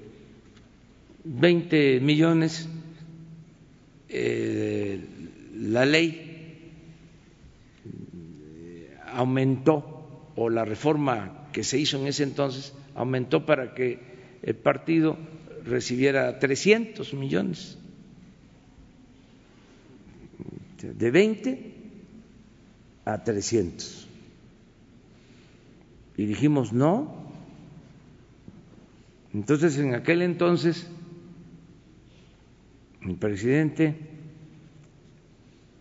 20 1.24 2.00
millones, 2.00 2.68
eh, 4.08 5.00
la 5.56 5.84
ley 5.84 6.30
aumentó, 9.12 10.30
o 10.36 10.50
la 10.50 10.64
reforma 10.64 11.48
que 11.52 11.64
se 11.64 11.78
hizo 11.78 11.98
en 11.98 12.06
ese 12.06 12.22
entonces, 12.22 12.74
aumentó 12.94 13.44
para 13.44 13.74
que 13.74 13.98
el 14.42 14.54
partido 14.54 15.16
recibiera 15.64 16.38
300 16.38 17.14
millones, 17.14 17.78
de 20.82 21.10
20 21.10 21.73
a 23.04 23.22
300. 23.22 24.08
Y 26.16 26.26
dijimos 26.26 26.72
no. 26.72 27.24
Entonces, 29.32 29.76
en 29.78 29.94
aquel 29.94 30.22
entonces, 30.22 30.86
el 33.02 33.16
presidente 33.16 33.96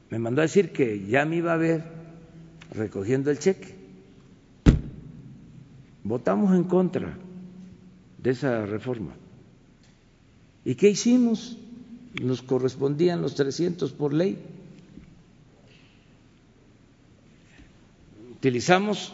me 0.10 0.20
mandó 0.20 0.42
a 0.42 0.44
decir 0.44 0.72
que 0.72 1.06
ya 1.08 1.26
me 1.26 1.38
iba 1.38 1.54
a 1.54 1.58
ver 1.58 1.84
recogiendo 2.72 3.32
el 3.32 3.40
cheque. 3.40 3.76
Votamos 6.04 6.54
en 6.54 6.66
contra 6.66 7.18
de 8.18 8.30
esa 8.30 8.66
reforma. 8.66 9.14
¿Y 10.66 10.76
qué 10.76 10.90
hicimos? 10.90 11.58
Nos 12.22 12.42
correspondían 12.42 13.22
los 13.22 13.36
300 13.36 13.92
por 13.94 14.14
ley. 14.14 14.38
Utilizamos 18.44 19.14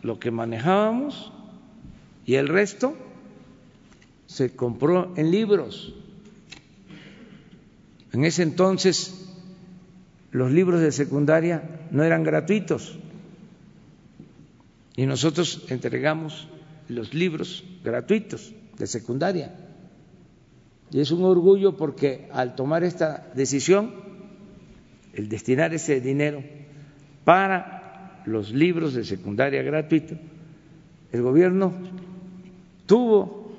lo 0.00 0.18
que 0.18 0.30
manejábamos 0.30 1.30
y 2.24 2.36
el 2.36 2.48
resto 2.48 2.96
se 4.24 4.56
compró 4.56 5.12
en 5.16 5.30
libros. 5.30 5.92
En 8.14 8.24
ese 8.24 8.42
entonces 8.42 9.36
los 10.30 10.50
libros 10.50 10.80
de 10.80 10.92
secundaria 10.92 11.88
no 11.90 12.04
eran 12.04 12.24
gratuitos 12.24 12.98
y 14.96 15.04
nosotros 15.04 15.66
entregamos 15.68 16.48
los 16.88 17.12
libros 17.12 17.62
gratuitos 17.84 18.54
de 18.78 18.86
secundaria. 18.86 19.54
Y 20.90 21.00
es 21.00 21.10
un 21.10 21.24
orgullo 21.24 21.76
porque 21.76 22.30
al 22.32 22.54
tomar 22.54 22.82
esta 22.82 23.30
decisión, 23.34 23.92
el 25.12 25.28
destinar 25.28 25.74
ese 25.74 26.00
dinero 26.00 26.42
para 27.26 27.79
los 28.26 28.52
libros 28.52 28.94
de 28.94 29.04
secundaria 29.04 29.62
gratuitos, 29.62 30.18
el 31.12 31.22
gobierno 31.22 31.72
tuvo 32.86 33.52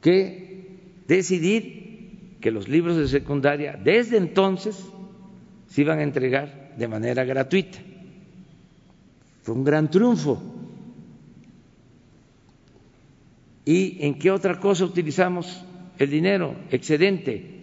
que 0.00 0.78
decidir 1.06 2.38
que 2.40 2.50
los 2.50 2.68
libros 2.68 2.96
de 2.96 3.08
secundaria 3.08 3.78
desde 3.82 4.16
entonces 4.16 4.84
se 5.68 5.82
iban 5.82 5.98
a 5.98 6.02
entregar 6.02 6.74
de 6.76 6.88
manera 6.88 7.24
gratuita. 7.24 7.78
Fue 9.42 9.54
un 9.54 9.64
gran 9.64 9.90
triunfo. 9.90 10.42
¿Y 13.64 14.04
en 14.04 14.18
qué 14.18 14.30
otra 14.30 14.58
cosa 14.58 14.84
utilizamos 14.84 15.64
el 15.98 16.10
dinero 16.10 16.56
excedente? 16.70 17.60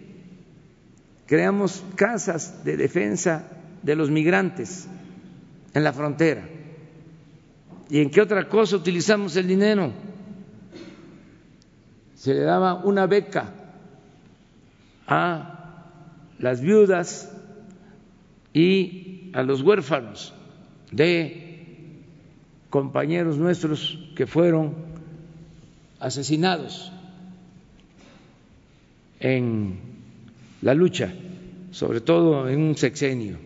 Creamos 1.26 1.84
casas 1.96 2.64
de 2.64 2.76
defensa 2.76 3.48
de 3.82 3.96
los 3.96 4.10
migrantes 4.10 4.88
en 5.78 5.84
la 5.84 5.92
frontera. 5.92 6.46
¿Y 7.88 8.00
en 8.00 8.10
qué 8.10 8.20
otra 8.20 8.48
cosa 8.48 8.76
utilizamos 8.76 9.34
el 9.36 9.46
dinero? 9.46 9.92
Se 12.14 12.34
le 12.34 12.40
daba 12.40 12.74
una 12.84 13.06
beca 13.06 13.54
a 15.06 15.94
las 16.38 16.60
viudas 16.60 17.32
y 18.52 19.30
a 19.32 19.42
los 19.42 19.62
huérfanos 19.62 20.34
de 20.90 22.02
compañeros 22.70 23.38
nuestros 23.38 23.98
que 24.16 24.26
fueron 24.26 24.74
asesinados 26.00 26.92
en 29.20 29.78
la 30.60 30.74
lucha, 30.74 31.14
sobre 31.70 32.00
todo 32.00 32.48
en 32.48 32.60
un 32.60 32.76
sexenio, 32.76 33.38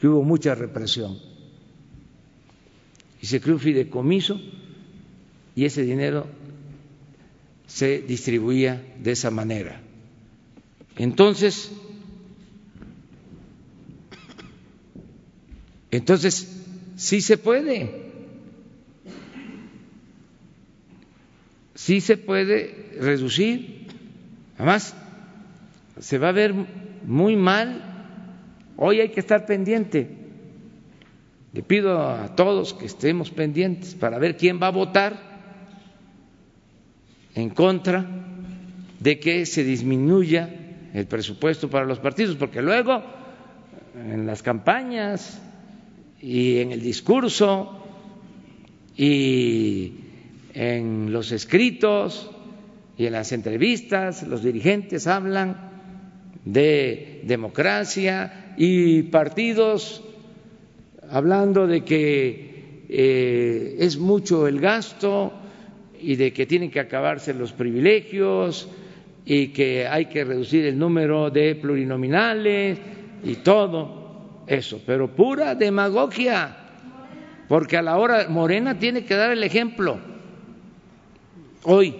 que 0.00 0.08
hubo 0.08 0.22
mucha 0.22 0.54
represión. 0.54 1.31
Y 3.22 3.26
se 3.26 3.40
creó 3.40 3.56
fideicomiso 3.56 4.38
y 5.54 5.64
ese 5.64 5.82
dinero 5.82 6.26
se 7.66 8.02
distribuía 8.02 8.82
de 9.00 9.12
esa 9.12 9.30
manera. 9.30 9.80
Entonces, 10.96 11.70
entonces 15.92 16.64
sí 16.96 17.20
se 17.20 17.38
puede, 17.38 18.10
sí 21.76 22.00
se 22.00 22.16
puede 22.16 22.96
reducir, 23.00 23.86
además 24.56 24.96
se 26.00 26.18
va 26.18 26.30
a 26.30 26.32
ver 26.32 26.52
muy 27.06 27.36
mal, 27.36 28.18
hoy 28.76 29.00
hay 29.00 29.10
que 29.10 29.20
estar 29.20 29.46
pendiente. 29.46 30.21
Le 31.52 31.62
pido 31.62 32.00
a 32.00 32.34
todos 32.34 32.72
que 32.72 32.86
estemos 32.86 33.30
pendientes 33.30 33.94
para 33.94 34.18
ver 34.18 34.38
quién 34.38 34.58
va 34.60 34.68
a 34.68 34.70
votar 34.70 35.32
en 37.34 37.50
contra 37.50 38.06
de 39.00 39.20
que 39.20 39.44
se 39.44 39.62
disminuya 39.62 40.48
el 40.94 41.06
presupuesto 41.06 41.68
para 41.68 41.84
los 41.84 41.98
partidos, 41.98 42.36
porque 42.36 42.62
luego 42.62 43.02
en 43.94 44.26
las 44.26 44.42
campañas 44.42 45.42
y 46.22 46.58
en 46.58 46.72
el 46.72 46.80
discurso 46.80 47.84
y 48.96 49.92
en 50.54 51.12
los 51.12 51.32
escritos 51.32 52.30
y 52.96 53.06
en 53.06 53.12
las 53.12 53.32
entrevistas 53.32 54.22
los 54.22 54.42
dirigentes 54.42 55.06
hablan 55.06 55.70
de 56.46 57.20
democracia 57.24 58.54
y 58.56 59.02
partidos 59.04 60.02
hablando 61.12 61.66
de 61.66 61.84
que 61.84 62.84
eh, 62.88 63.76
es 63.78 63.98
mucho 63.98 64.48
el 64.48 64.58
gasto 64.60 65.32
y 66.00 66.16
de 66.16 66.32
que 66.32 66.46
tienen 66.46 66.70
que 66.70 66.80
acabarse 66.80 67.34
los 67.34 67.52
privilegios 67.52 68.66
y 69.26 69.48
que 69.48 69.86
hay 69.86 70.06
que 70.06 70.24
reducir 70.24 70.64
el 70.64 70.78
número 70.78 71.30
de 71.30 71.54
plurinominales 71.54 72.78
y 73.22 73.34
todo 73.36 74.42
eso, 74.46 74.80
pero 74.86 75.14
pura 75.14 75.54
demagogia, 75.54 76.56
porque 77.46 77.76
a 77.76 77.82
la 77.82 77.98
hora 77.98 78.26
Morena 78.30 78.78
tiene 78.78 79.04
que 79.04 79.14
dar 79.14 79.30
el 79.32 79.44
ejemplo. 79.44 80.00
Hoy. 81.64 81.94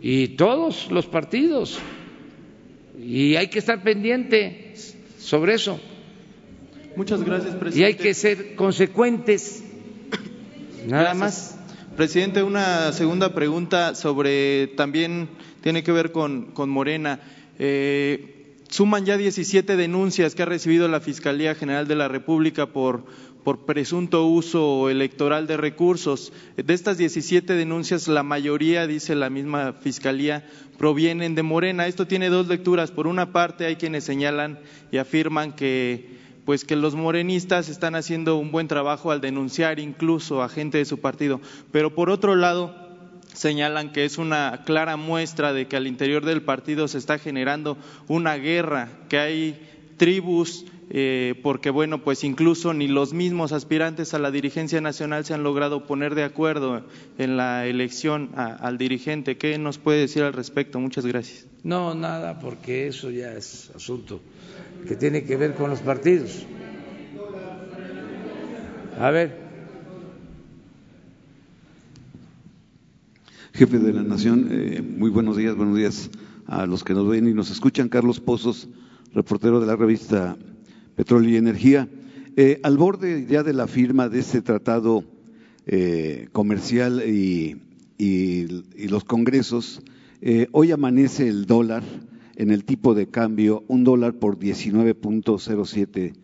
Y 0.00 0.28
todos 0.28 0.90
los 0.90 1.06
partidos. 1.06 1.78
Y 2.98 3.34
hay 3.34 3.48
que 3.48 3.58
estar 3.58 3.82
pendiente 3.82 4.74
sobre 5.18 5.54
eso. 5.54 5.80
Muchas 6.96 7.22
gracias, 7.24 7.54
presidente. 7.56 7.80
Y 7.80 7.84
hay 7.84 7.94
que 7.94 8.14
ser 8.14 8.54
consecuentes 8.54 9.64
Nada 10.86 11.14
más. 11.14 11.58
Presidente, 11.96 12.42
una 12.42 12.92
segunda 12.92 13.34
pregunta 13.34 13.94
sobre 13.94 14.66
también 14.76 15.28
tiene 15.62 15.82
que 15.82 15.92
ver 15.92 16.12
con, 16.12 16.46
con 16.52 16.68
Morena. 16.68 17.20
Eh, 17.58 18.56
suman 18.68 19.06
ya 19.06 19.16
17 19.16 19.76
denuncias 19.76 20.34
que 20.34 20.42
ha 20.42 20.46
recibido 20.46 20.88
la 20.88 21.00
Fiscalía 21.00 21.54
General 21.54 21.88
de 21.88 21.94
la 21.94 22.08
República 22.08 22.66
por, 22.66 23.04
por 23.44 23.64
presunto 23.64 24.26
uso 24.26 24.90
electoral 24.90 25.46
de 25.46 25.56
recursos. 25.56 26.32
De 26.56 26.74
estas 26.74 26.98
17 26.98 27.54
denuncias, 27.54 28.08
la 28.08 28.24
mayoría, 28.24 28.86
dice 28.86 29.14
la 29.14 29.30
misma 29.30 29.72
Fiscalía, 29.72 30.44
provienen 30.76 31.34
de 31.34 31.44
Morena. 31.44 31.86
Esto 31.86 32.06
tiene 32.06 32.28
dos 32.28 32.48
lecturas. 32.48 32.90
Por 32.90 33.06
una 33.06 33.32
parte, 33.32 33.64
hay 33.64 33.76
quienes 33.76 34.04
señalan 34.04 34.58
y 34.92 34.98
afirman 34.98 35.52
que 35.54 36.23
pues 36.44 36.64
que 36.64 36.76
los 36.76 36.94
morenistas 36.94 37.68
están 37.68 37.94
haciendo 37.94 38.36
un 38.36 38.50
buen 38.50 38.68
trabajo 38.68 39.10
al 39.10 39.20
denunciar 39.20 39.80
incluso 39.80 40.42
a 40.42 40.48
gente 40.48 40.78
de 40.78 40.84
su 40.84 40.98
partido. 40.98 41.40
Pero 41.72 41.94
por 41.94 42.10
otro 42.10 42.34
lado, 42.34 42.74
señalan 43.32 43.92
que 43.92 44.04
es 44.04 44.18
una 44.18 44.62
clara 44.64 44.96
muestra 44.96 45.52
de 45.52 45.66
que 45.66 45.76
al 45.76 45.86
interior 45.86 46.24
del 46.24 46.42
partido 46.42 46.88
se 46.88 46.98
está 46.98 47.18
generando 47.18 47.76
una 48.08 48.36
guerra, 48.36 48.88
que 49.08 49.18
hay 49.18 49.60
tribus, 49.96 50.66
eh, 50.90 51.34
porque 51.42 51.70
bueno, 51.70 52.02
pues 52.02 52.24
incluso 52.24 52.74
ni 52.74 52.88
los 52.88 53.12
mismos 53.14 53.52
aspirantes 53.52 54.14
a 54.14 54.18
la 54.18 54.30
dirigencia 54.30 54.80
nacional 54.80 55.24
se 55.24 55.34
han 55.34 55.42
logrado 55.42 55.86
poner 55.86 56.14
de 56.14 56.24
acuerdo 56.24 56.84
en 57.18 57.36
la 57.36 57.66
elección 57.66 58.30
al 58.36 58.78
dirigente. 58.78 59.36
¿Qué 59.36 59.58
nos 59.58 59.78
puede 59.78 60.00
decir 60.00 60.22
al 60.22 60.32
respecto? 60.32 60.78
Muchas 60.80 61.06
gracias. 61.06 61.46
No, 61.62 61.94
nada, 61.94 62.38
porque 62.38 62.86
eso 62.86 63.10
ya 63.10 63.32
es 63.32 63.70
asunto 63.74 64.20
que 64.86 64.96
tiene 64.96 65.24
que 65.24 65.36
ver 65.36 65.54
con 65.54 65.70
los 65.70 65.80
partidos. 65.80 66.44
A 68.98 69.10
ver. 69.10 69.44
Jefe 73.54 73.78
de 73.78 73.92
la 73.92 74.02
Nación, 74.02 74.48
eh, 74.50 74.82
muy 74.82 75.10
buenos 75.10 75.36
días, 75.36 75.56
buenos 75.56 75.76
días 75.76 76.10
a 76.46 76.66
los 76.66 76.82
que 76.82 76.92
nos 76.92 77.08
ven 77.08 77.28
y 77.28 77.32
nos 77.32 77.50
escuchan. 77.50 77.88
Carlos 77.88 78.20
Pozos, 78.20 78.68
reportero 79.14 79.60
de 79.60 79.66
la 79.66 79.76
revista 79.76 80.36
Petróleo 80.96 81.30
y 81.30 81.36
Energía. 81.36 81.88
Eh, 82.36 82.60
al 82.62 82.76
borde 82.78 83.26
ya 83.26 83.42
de 83.42 83.52
la 83.52 83.66
firma 83.66 84.08
de 84.08 84.20
este 84.20 84.42
tratado 84.42 85.04
eh, 85.66 86.28
comercial 86.32 87.02
y, 87.06 87.60
los 88.88 89.04
congresos, 89.04 89.80
hoy 90.52 90.72
amanece 90.72 91.28
el 91.28 91.46
dólar 91.46 91.82
en 92.36 92.50
el 92.50 92.64
tipo 92.64 92.94
de 92.94 93.06
cambio, 93.06 93.64
un 93.68 93.84
dólar 93.84 94.14
por 94.14 94.38
19.07 94.38 96.14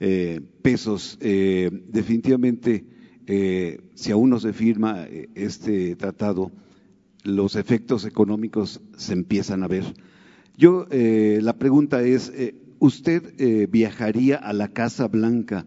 eh, 0.00 0.40
pesos. 0.62 1.18
Eh, 1.20 1.70
definitivamente, 1.88 2.84
eh, 3.26 3.80
si 3.94 4.10
aún 4.10 4.30
no 4.30 4.40
se 4.40 4.52
firma 4.52 5.06
este 5.34 5.96
tratado, 5.96 6.50
los 7.22 7.56
efectos 7.56 8.04
económicos 8.04 8.80
se 8.96 9.12
empiezan 9.12 9.62
a 9.62 9.68
ver. 9.68 9.84
Yo, 10.56 10.86
la 10.90 11.54
pregunta 11.54 12.02
es, 12.02 12.32
¿usted 12.84 13.68
viajaría 13.70 14.36
a 14.36 14.52
la 14.52 14.68
Casa 14.68 15.08
Blanca 15.08 15.66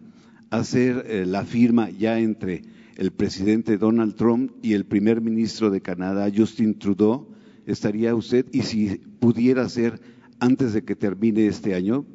a 0.50 0.58
hacer 0.58 1.28
la 1.28 1.44
firma 1.44 1.90
ya 1.90 2.20
entre 2.20 2.62
el 2.98 3.12
presidente 3.12 3.78
Donald 3.78 4.16
Trump 4.16 4.52
y 4.62 4.74
el 4.74 4.86
primer 4.86 5.22
ministro 5.22 5.70
de 5.70 5.82
Canadá, 5.82 6.32
Justin 6.36 6.78
Trudeau? 6.78 7.28
estaría 7.68 8.16
usted 8.16 8.46
y 8.52 8.64
si 8.64 8.98
pudiera 9.20 9.68
ser 9.70 10.00
antes 10.40 10.74
de 10.74 10.84
que 10.84 10.96
termine 10.96 11.46
este 11.46 11.76
año? 11.76 12.06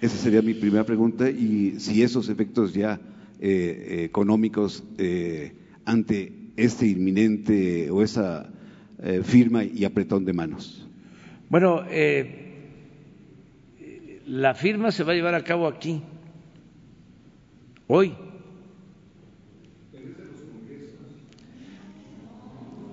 Esa 0.00 0.16
sería 0.16 0.42
mi 0.42 0.54
primera 0.54 0.84
pregunta 0.84 1.30
y 1.30 1.74
si 1.78 2.02
esos 2.02 2.28
efectos 2.30 2.72
ya 2.72 3.00
eh, 3.38 4.04
económicos 4.04 4.82
eh, 4.98 5.52
ante 5.84 6.32
este 6.56 6.86
inminente 6.86 7.90
o 7.90 8.02
esa 8.02 8.50
eh, 9.02 9.20
firma 9.22 9.62
y 9.64 9.84
apretón 9.84 10.24
de 10.24 10.32
manos. 10.32 10.88
Bueno, 11.50 11.82
la 14.30 14.54
firma 14.54 14.92
se 14.92 15.02
va 15.02 15.10
a 15.10 15.16
llevar 15.16 15.34
a 15.34 15.42
cabo 15.42 15.66
aquí, 15.66 16.00
hoy. 17.88 18.14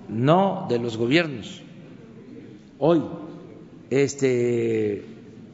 No 0.08 0.66
de 0.68 0.80
los 0.80 0.96
gobiernos, 0.96 1.62
hoy. 2.78 3.02
Este, 3.88 5.04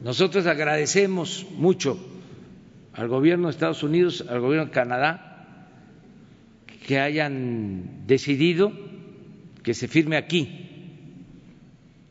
nosotros 0.03 0.47
agradecemos 0.47 1.45
mucho 1.51 1.99
al 2.93 3.07
gobierno 3.07 3.47
de 3.47 3.51
Estados 3.51 3.83
Unidos, 3.83 4.25
al 4.27 4.39
gobierno 4.39 4.65
de 4.65 4.71
Canadá, 4.71 5.67
que 6.87 6.99
hayan 6.99 8.07
decidido 8.07 8.71
que 9.61 9.75
se 9.75 9.87
firme 9.87 10.17
aquí 10.17 11.27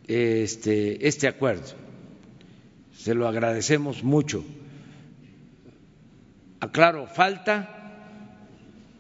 este, 0.07 1.09
este 1.09 1.27
acuerdo. 1.27 1.84
Se 2.97 3.15
lo 3.15 3.29
agradecemos 3.29 4.03
mucho. 4.03 4.45
Aclaro, 6.61 7.07
falta 7.07 7.99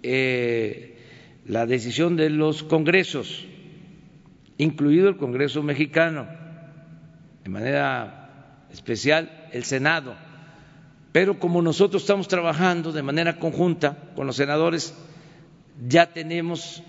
eh, 0.02 0.98
la 1.46 1.66
decisión 1.66 2.16
de 2.16 2.30
los 2.30 2.62
congresos, 2.62 3.46
incluido 4.58 5.08
el 5.08 5.16
Congreso 5.16 5.62
mexicano, 5.62 6.26
de 7.42 7.50
manera 7.50 8.66
especial 8.70 9.48
el 9.52 9.64
Senado 9.64 10.14
pero 11.14 11.38
como 11.38 11.62
nosotros 11.62 12.02
estamos 12.02 12.26
trabajando 12.26 12.90
de 12.90 13.04
manera 13.04 13.38
conjunta 13.38 13.96
con 14.16 14.26
los 14.26 14.34
senadores, 14.34 14.94
ya 15.86 16.12
tenemos 16.12 16.82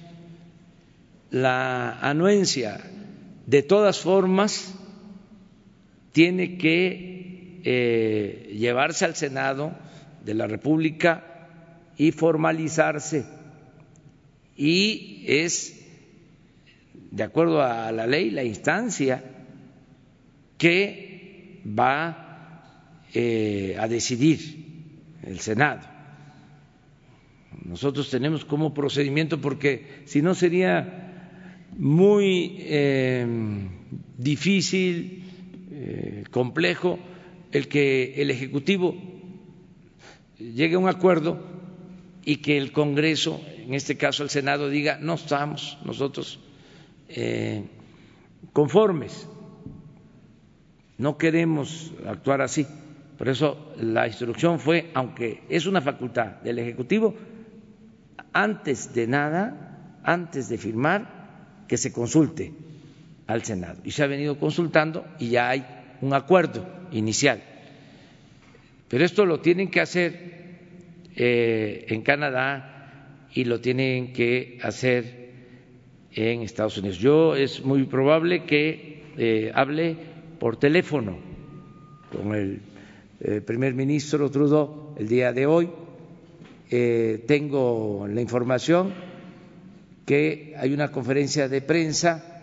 la 1.29 1.99
anuencia. 1.99 2.81
De 3.45 3.61
todas 3.61 3.99
formas, 3.99 4.73
tiene 6.15 6.57
que 6.57 7.59
eh, 7.65 8.55
llevarse 8.57 9.03
al 9.03 9.17
Senado 9.17 9.75
de 10.23 10.33
la 10.33 10.47
República 10.47 11.49
y 11.97 12.13
formalizarse. 12.13 13.25
Y 14.55 15.25
es, 15.27 15.85
de 17.11 17.21
acuerdo 17.21 17.61
a 17.61 17.91
la 17.91 18.07
ley, 18.07 18.31
la 18.31 18.45
instancia 18.45 19.25
que 20.57 21.59
va 21.67 23.01
eh, 23.13 23.75
a 23.77 23.89
decidir 23.89 25.09
el 25.21 25.41
Senado. 25.41 25.81
Nosotros 27.65 28.09
tenemos 28.09 28.45
como 28.45 28.73
procedimiento 28.73 29.41
porque 29.41 30.03
si 30.05 30.21
no 30.21 30.33
sería 30.33 31.65
muy 31.77 32.55
eh, 32.59 33.27
difícil, 34.17 35.24
eh, 35.87 36.23
complejo, 36.31 36.97
el 37.51 37.67
que 37.67 38.21
el 38.21 38.31
Ejecutivo 38.31 38.95
llegue 40.39 40.75
a 40.75 40.79
un 40.79 40.89
acuerdo 40.89 41.39
y 42.23 42.37
que 42.37 42.57
el 42.57 42.71
Congreso, 42.71 43.39
en 43.57 43.75
este 43.75 43.97
caso 43.97 44.23
el 44.23 44.29
Senado, 44.29 44.69
diga 44.69 44.97
no 44.99 45.13
estamos 45.13 45.77
nosotros 45.85 46.39
conformes, 48.51 49.27
no 50.97 51.17
queremos 51.17 51.93
actuar 52.07 52.41
así. 52.41 52.65
Por 53.17 53.29
eso 53.29 53.73
la 53.79 54.07
instrucción 54.07 54.59
fue, 54.59 54.91
aunque 54.93 55.43
es 55.49 55.67
una 55.67 55.81
facultad 55.81 56.41
del 56.41 56.59
Ejecutivo, 56.59 57.15
antes 58.33 58.93
de 58.93 59.07
nada, 59.07 59.99
antes 60.03 60.49
de 60.49 60.57
firmar, 60.57 61.63
que 61.67 61.77
se 61.77 61.93
consulte 61.93 62.53
al 63.27 63.43
Senado. 63.43 63.81
Y 63.83 63.91
se 63.91 64.03
ha 64.03 64.07
venido 64.07 64.37
consultando 64.37 65.05
y 65.19 65.29
ya 65.29 65.49
hay 65.49 65.65
un 66.05 66.13
acuerdo 66.13 66.65
inicial. 66.91 67.41
Pero 68.87 69.03
esto 69.03 69.25
lo 69.25 69.39
tienen 69.39 69.69
que 69.69 69.81
hacer 69.81 70.35
eh, 71.15 71.85
en 71.89 72.01
Canadá 72.01 73.27
y 73.33 73.45
lo 73.45 73.59
tienen 73.59 74.13
que 74.13 74.59
hacer 74.61 75.25
en 76.13 76.41
Estados 76.41 76.77
Unidos. 76.77 76.99
Yo 76.99 77.35
es 77.35 77.65
muy 77.65 77.83
probable 77.83 78.43
que 78.43 79.03
eh, 79.17 79.51
hable 79.53 79.97
por 80.39 80.57
teléfono 80.57 81.17
con 82.11 82.35
el 82.35 82.61
eh, 83.21 83.41
primer 83.41 83.73
ministro 83.73 84.29
Trudeau 84.29 84.95
el 84.97 85.07
día 85.07 85.33
de 85.33 85.45
hoy. 85.45 85.69
Tengo 86.67 88.05
la 88.09 88.19
información 88.19 88.91
que 90.05 90.55
hay 90.57 90.73
una 90.73 90.91
conferencia 90.91 91.47
de 91.47 91.61
prensa 91.61 92.35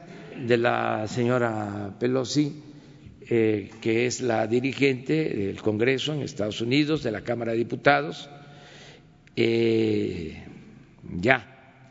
de 0.46 0.56
la 0.56 1.06
señora 1.08 1.94
Pelosi, 1.98 2.71
eh, 3.28 3.70
que 3.80 4.06
es 4.06 4.20
la 4.20 4.46
dirigente 4.46 5.30
del 5.30 5.60
Congreso 5.60 6.14
en 6.14 6.22
Estados 6.22 6.60
Unidos, 6.60 7.02
de 7.02 7.10
la 7.10 7.22
Cámara 7.22 7.52
de 7.52 7.58
Diputados, 7.58 8.28
ya 9.34 10.44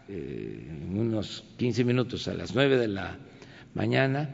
en 0.07 0.97
unos 0.97 1.43
15 1.57 1.83
minutos 1.83 2.27
a 2.27 2.33
las 2.33 2.53
9 2.53 2.77
de 2.77 2.87
la 2.87 3.17
mañana, 3.73 4.29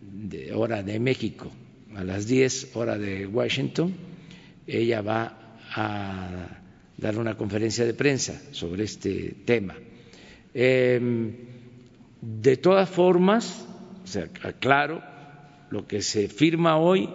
de 0.00 0.52
hora 0.52 0.82
de 0.82 1.00
México, 1.00 1.50
a 1.94 2.04
las 2.04 2.26
10 2.26 2.76
hora 2.76 2.98
de 2.98 3.26
Washington, 3.26 3.94
ella 4.66 5.00
va 5.00 5.56
a 5.74 6.60
dar 6.96 7.18
una 7.18 7.36
conferencia 7.36 7.84
de 7.84 7.94
prensa 7.94 8.40
sobre 8.52 8.84
este 8.84 9.34
tema. 9.44 9.74
Em, 10.52 11.32
de 12.20 12.56
todas 12.56 12.88
formas, 12.88 13.64
o 14.02 14.06
sea, 14.06 14.28
aclaro, 14.42 15.02
lo 15.70 15.86
que 15.86 16.02
se 16.02 16.28
firma 16.28 16.78
hoy 16.78 17.08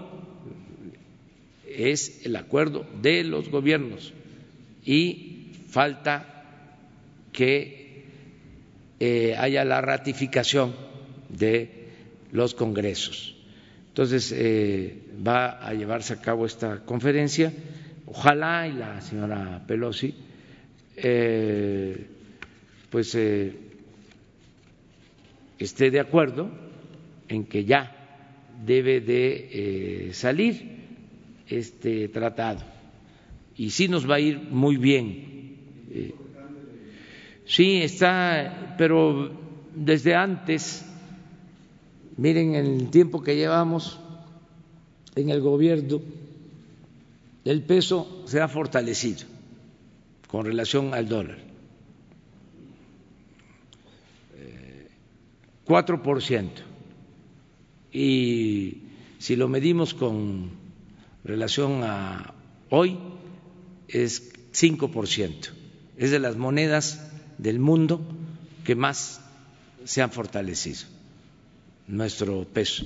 es 1.67 2.25
el 2.25 2.35
acuerdo 2.35 2.85
de 3.01 3.23
los 3.23 3.49
gobiernos 3.49 4.13
y 4.85 5.51
falta 5.69 6.45
que 7.31 8.05
eh, 8.99 9.35
haya 9.38 9.65
la 9.65 9.81
ratificación 9.81 10.75
de 11.30 11.88
los 12.31 12.53
congresos. 12.53 13.35
Entonces, 13.88 14.31
eh, 14.31 14.97
va 15.25 15.65
a 15.65 15.73
llevarse 15.73 16.13
a 16.13 16.21
cabo 16.21 16.45
esta 16.45 16.85
conferencia. 16.85 17.51
Ojalá 18.05 18.67
y 18.67 18.73
la 18.73 19.01
señora 19.01 19.63
Pelosi, 19.67 20.13
eh, 20.95 22.05
pues, 22.89 23.17
esté 25.59 25.91
de 25.91 25.99
acuerdo 25.99 26.49
en 27.27 27.45
que 27.45 27.65
ya 27.65 28.02
debe 28.65 29.01
de 29.01 30.11
salir 30.13 30.84
este 31.47 32.07
tratado. 32.09 32.61
Y 33.55 33.69
sí 33.69 33.88
nos 33.88 34.09
va 34.09 34.15
a 34.15 34.19
ir 34.19 34.39
muy 34.39 34.77
bien. 34.77 35.57
sí, 37.45 37.81
está, 37.81 38.75
pero 38.77 39.31
desde 39.75 40.15
antes 40.15 40.85
Miren 42.17 42.53
el 42.53 42.89
tiempo 42.89 43.23
que 43.23 43.35
llevamos 43.35 43.99
en 45.15 45.30
el 45.30 45.41
gobierno, 45.41 46.01
el 47.43 47.61
peso 47.63 48.23
se 48.25 48.39
ha 48.39 48.47
fortalecido 48.47 49.25
con 50.27 50.45
relación 50.45 50.93
al 50.93 51.07
dólar. 51.07 51.38
Eh, 54.35 54.88
cuatro 55.65 56.01
por 56.01 56.21
ciento. 56.21 56.61
Y 57.93 58.77
si 59.19 59.35
lo 59.35 59.47
medimos 59.47 59.93
con 59.93 60.49
relación 61.23 61.83
a 61.83 62.33
hoy, 62.69 62.97
es 63.87 64.33
cinco 64.51 64.89
por 64.89 65.07
ciento. 65.07 65.49
Es 65.97 66.11
de 66.11 66.19
las 66.19 66.35
monedas 66.35 67.11
del 67.37 67.59
mundo 67.59 68.01
que 68.63 68.75
más 68.75 69.21
se 69.83 70.01
han 70.01 70.11
fortalecido 70.11 70.81
nuestro 71.87 72.45
peso. 72.45 72.85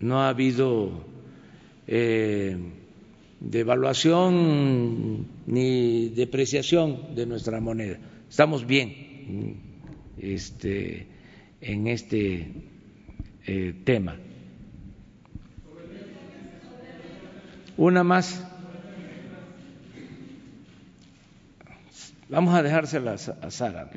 No 0.00 0.20
ha 0.20 0.30
habido 0.30 1.04
eh, 1.86 2.56
devaluación 3.40 5.26
ni 5.46 6.08
depreciación 6.08 7.14
de 7.14 7.26
nuestra 7.26 7.60
moneda. 7.60 7.98
Estamos 8.28 8.66
bien 8.66 9.56
este, 10.18 11.06
en 11.60 11.86
este 11.86 12.50
eh, 13.46 13.74
tema. 13.84 14.16
Una 17.76 18.02
más. 18.02 18.42
Vamos 22.28 22.54
a 22.54 22.62
dejárselas 22.62 23.28
a 23.28 23.50
Sara. 23.50 23.90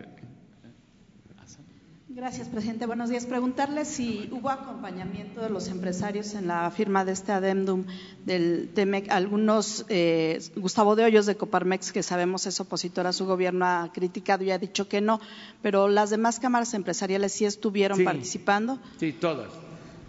Gracias, 2.20 2.50
presidente. 2.50 2.86
Buenos 2.86 3.10
días. 3.10 3.26
Preguntarle 3.26 3.86
si 3.86 4.28
hubo 4.34 4.50
acompañamiento 4.50 5.40
de 5.40 5.50
los 5.50 5.70
empresarios 5.70 6.34
en 6.34 6.48
la 6.48 6.70
firma 6.70 7.06
de 7.06 7.14
este 7.14 7.32
adendum 7.32 7.86
del 8.26 8.72
TEMEC. 8.74 9.10
Algunos, 9.10 9.86
eh, 9.88 10.42
Gustavo 10.58 10.98
de 10.98 11.06
Hoyos 11.06 11.26
de 11.28 11.38
Coparmex, 11.38 11.94
que 11.94 12.04
sabemos 12.04 12.46
es 12.46 12.60
opositor 12.60 13.08
a 13.08 13.14
su 13.14 13.26
gobierno, 13.26 13.66
ha 13.66 13.90
criticado 13.94 14.44
y 14.44 14.52
ha 14.52 14.58
dicho 14.58 14.90
que 14.90 15.00
no, 15.00 15.22
pero 15.62 15.88
las 15.88 16.10
demás 16.10 16.42
cámaras 16.42 16.74
empresariales 16.74 17.32
sí 17.32 17.46
estuvieron 17.46 17.98
Sí. 18.00 18.04
participando. 18.04 18.80
Sí, 19.00 19.14
todas. 19.14 19.48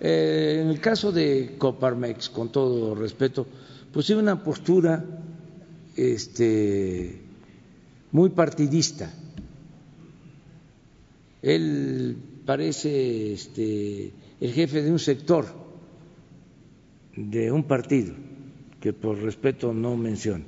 Eh, 0.01 0.63
en 0.65 0.69
el 0.69 0.81
caso 0.81 1.13
de 1.13 1.55
Coparmex, 1.59 2.29
con 2.29 2.51
todo 2.51 2.97
respeto, 2.97 3.47
pues 3.93 4.07
sí 4.07 4.15
una 4.15 4.43
postura 4.43 5.05
este, 5.95 7.21
muy 8.11 8.31
partidista. 8.31 9.13
Él 11.43 12.17
parece 12.45 13.33
este, 13.33 14.13
el 14.41 14.53
jefe 14.53 14.83
de 14.83 14.91
un 14.93 14.99
sector 14.99 15.47
de 17.17 17.51
un 17.51 17.65
partido 17.65 18.15
que 18.81 18.93
por 18.93 19.19
respeto 19.19 19.73
no 19.73 19.97
menciono. 19.97 20.45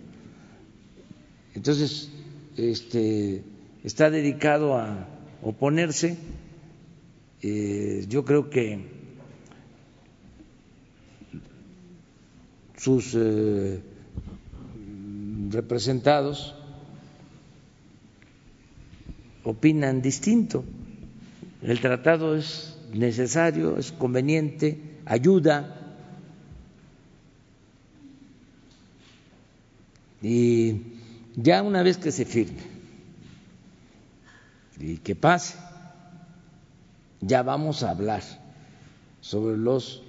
Entonces, 1.55 2.11
este, 2.57 3.43
está 3.85 4.11
dedicado 4.11 4.77
a 4.77 5.07
oponerse. 5.43 6.17
Eh, 7.43 8.07
yo 8.09 8.25
creo 8.25 8.49
que 8.49 8.79
sus 12.77 13.15
eh, 13.15 13.81
representados 15.51 16.55
opinan 19.45 20.01
distinto. 20.01 20.65
El 21.63 21.81
tratado 21.81 22.35
es 22.35 22.77
necesario, 22.93 23.79
es 23.79 23.93
conveniente, 23.93 24.99
ayuda. 25.07 25.79
Y 30.21 30.83
ya 31.37 31.63
una 31.63 31.83
vez 31.83 31.99
que 31.99 32.11
se 32.11 32.25
firme 32.25 32.63
y 34.81 34.97
que 34.97 35.15
pase, 35.15 35.57
ya 37.21 37.43
vamos 37.45 37.85
a 37.85 37.91
hablar 37.91 38.23
sobre 39.21 39.57
los 39.57 40.03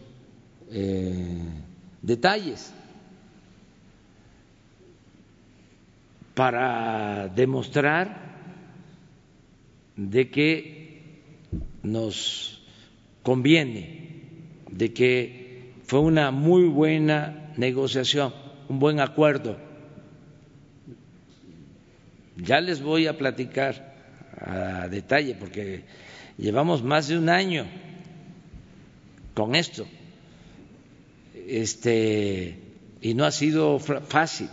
eh, 0.72 1.38
detalles 2.02 2.72
para 6.34 7.28
demostrar 7.28 8.34
de 9.96 10.32
que 10.32 10.83
nos 11.84 12.62
conviene, 13.22 14.10
de 14.72 14.94
que 14.94 15.74
fue 15.86 16.00
una 16.00 16.32
muy 16.32 16.64
buena 16.64 17.54
negociación, 17.58 18.34
un 18.70 18.80
buen 18.80 19.00
acuerdo. 19.00 19.58
Ya 22.38 22.60
les 22.62 22.82
voy 22.82 23.08
a 23.08 23.18
platicar 23.18 23.94
a 24.40 24.88
detalle 24.88 25.36
porque 25.36 25.84
llevamos 26.38 26.84
más 26.84 27.08
de 27.08 27.18
un 27.18 27.30
año 27.30 27.66
con 29.34 29.54
esto. 29.56 29.86
Este 31.48 32.58
y 33.02 33.14
no 33.14 33.26
ha 33.26 33.32
sido 33.32 33.80
fácil, 33.80 34.48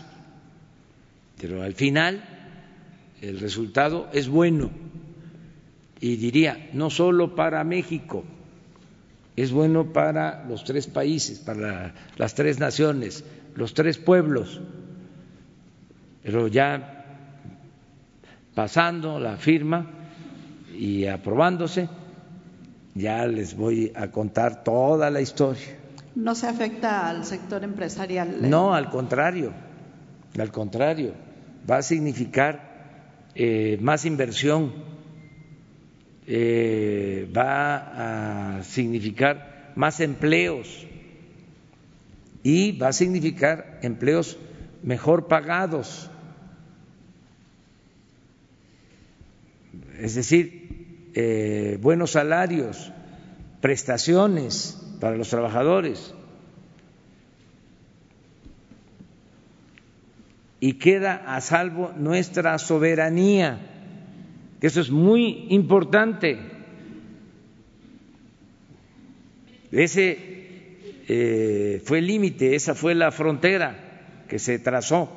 pero 1.40 1.62
al 1.62 1.74
final 1.74 2.22
el 3.22 3.38
resultado 3.38 4.10
es 4.12 4.28
bueno 4.28 4.70
y 6.00 6.16
diría 6.16 6.70
no 6.72 6.90
solo 6.90 7.34
para 7.34 7.62
México, 7.64 8.24
es 9.36 9.52
bueno 9.52 9.92
para 9.92 10.44
los 10.48 10.64
tres 10.64 10.86
países, 10.86 11.38
para 11.38 11.94
las 12.16 12.34
tres 12.34 12.58
naciones, 12.58 13.24
los 13.54 13.74
tres 13.74 13.98
pueblos, 13.98 14.60
pero 16.22 16.48
ya 16.48 17.00
pasando 18.54 19.18
la 19.18 19.36
firma 19.36 19.86
y 20.76 21.06
aprobándose, 21.06 21.88
ya 22.94 23.26
les 23.26 23.56
voy 23.56 23.92
a 23.94 24.10
contar 24.10 24.64
toda 24.64 25.10
la 25.10 25.20
historia. 25.20 25.78
¿No 26.14 26.34
se 26.34 26.48
afecta 26.48 27.08
al 27.08 27.24
sector 27.24 27.62
empresarial? 27.62 28.50
No, 28.50 28.74
al 28.74 28.90
contrario, 28.90 29.52
al 30.38 30.50
contrario, 30.50 31.12
va 31.70 31.78
a 31.78 31.82
significar 31.82 32.70
eh, 33.34 33.78
más 33.80 34.04
inversión, 34.04 34.72
eh, 36.32 37.28
va 37.36 38.58
a 38.58 38.62
significar 38.62 39.72
más 39.74 39.98
empleos 39.98 40.86
y 42.44 42.70
va 42.78 42.86
a 42.88 42.92
significar 42.92 43.80
empleos 43.82 44.38
mejor 44.84 45.26
pagados. 45.26 46.08
Es 49.98 50.14
decir, 50.14 51.10
eh, 51.14 51.78
buenos 51.82 52.12
salarios, 52.12 52.92
prestaciones 53.60 54.80
para 55.00 55.16
los 55.16 55.30
trabajadores. 55.30 56.14
Y 60.60 60.74
queda 60.74 61.24
a 61.26 61.40
salvo 61.40 61.92
nuestra 61.96 62.56
soberanía, 62.58 63.79
que 64.60 64.66
eso 64.66 64.80
es 64.80 64.90
muy 64.90 65.46
importante. 65.48 66.38
Ese 69.72 70.18
eh, 71.08 71.82
fue 71.84 71.98
el 71.98 72.06
límite, 72.06 72.54
esa 72.54 72.74
fue 72.74 72.94
la 72.94 73.10
frontera 73.10 74.24
que 74.28 74.38
se 74.38 74.58
trazó 74.58 75.10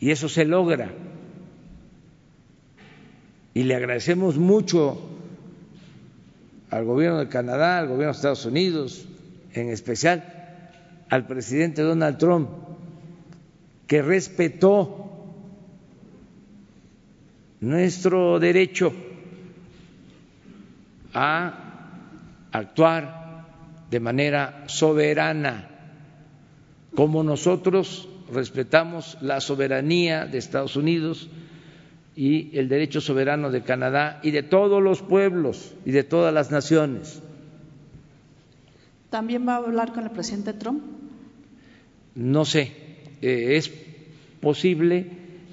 y 0.00 0.10
eso 0.10 0.28
se 0.28 0.44
logra. 0.44 0.92
Y 3.52 3.64
le 3.64 3.74
agradecemos 3.76 4.38
mucho 4.38 4.98
al 6.70 6.84
gobierno 6.84 7.18
de 7.18 7.28
Canadá, 7.28 7.78
al 7.78 7.86
gobierno 7.86 8.12
de 8.12 8.16
Estados 8.16 8.46
Unidos, 8.46 9.06
en 9.52 9.68
especial 9.68 10.72
al 11.10 11.26
presidente 11.26 11.82
Donald 11.82 12.18
Trump, 12.18 12.48
que 13.86 14.02
respetó 14.02 15.03
nuestro 17.64 18.38
derecho 18.38 18.92
a 21.12 22.48
actuar 22.52 23.46
de 23.90 24.00
manera 24.00 24.64
soberana, 24.66 25.68
como 26.94 27.22
nosotros 27.22 28.08
respetamos 28.32 29.18
la 29.20 29.40
soberanía 29.40 30.26
de 30.26 30.38
Estados 30.38 30.76
Unidos 30.76 31.28
y 32.16 32.56
el 32.56 32.68
derecho 32.68 33.00
soberano 33.00 33.50
de 33.50 33.62
Canadá 33.62 34.20
y 34.22 34.30
de 34.30 34.42
todos 34.42 34.82
los 34.82 35.02
pueblos 35.02 35.74
y 35.84 35.90
de 35.90 36.04
todas 36.04 36.32
las 36.32 36.50
naciones. 36.50 37.22
¿También 39.10 39.46
va 39.46 39.54
a 39.54 39.58
hablar 39.58 39.92
con 39.92 40.04
el 40.04 40.10
presidente 40.10 40.52
Trump? 40.54 40.82
No 42.14 42.44
sé, 42.44 42.72
eh, 43.22 43.56
es 43.56 43.70
posible, 44.40 45.06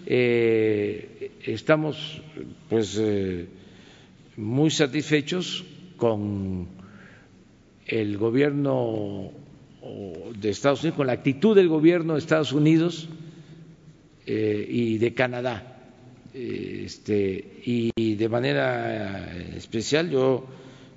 eh, 0.05 1.30
estamos 1.45 2.21
pues 2.69 2.97
eh, 2.99 3.47
muy 4.37 4.69
satisfechos 4.71 5.63
con 5.97 6.67
el 7.85 8.17
gobierno 8.17 9.31
de 10.35 10.49
Estados 10.49 10.81
Unidos, 10.81 10.97
con 10.97 11.07
la 11.07 11.13
actitud 11.13 11.55
del 11.55 11.67
gobierno 11.67 12.13
de 12.13 12.19
Estados 12.19 12.53
Unidos 12.53 13.09
eh, 14.25 14.65
y 14.69 14.97
de 14.97 15.13
Canadá. 15.13 15.67
Este, 16.33 17.59
y 17.65 18.15
de 18.15 18.29
manera 18.29 19.35
especial 19.57 20.09
yo 20.09 20.45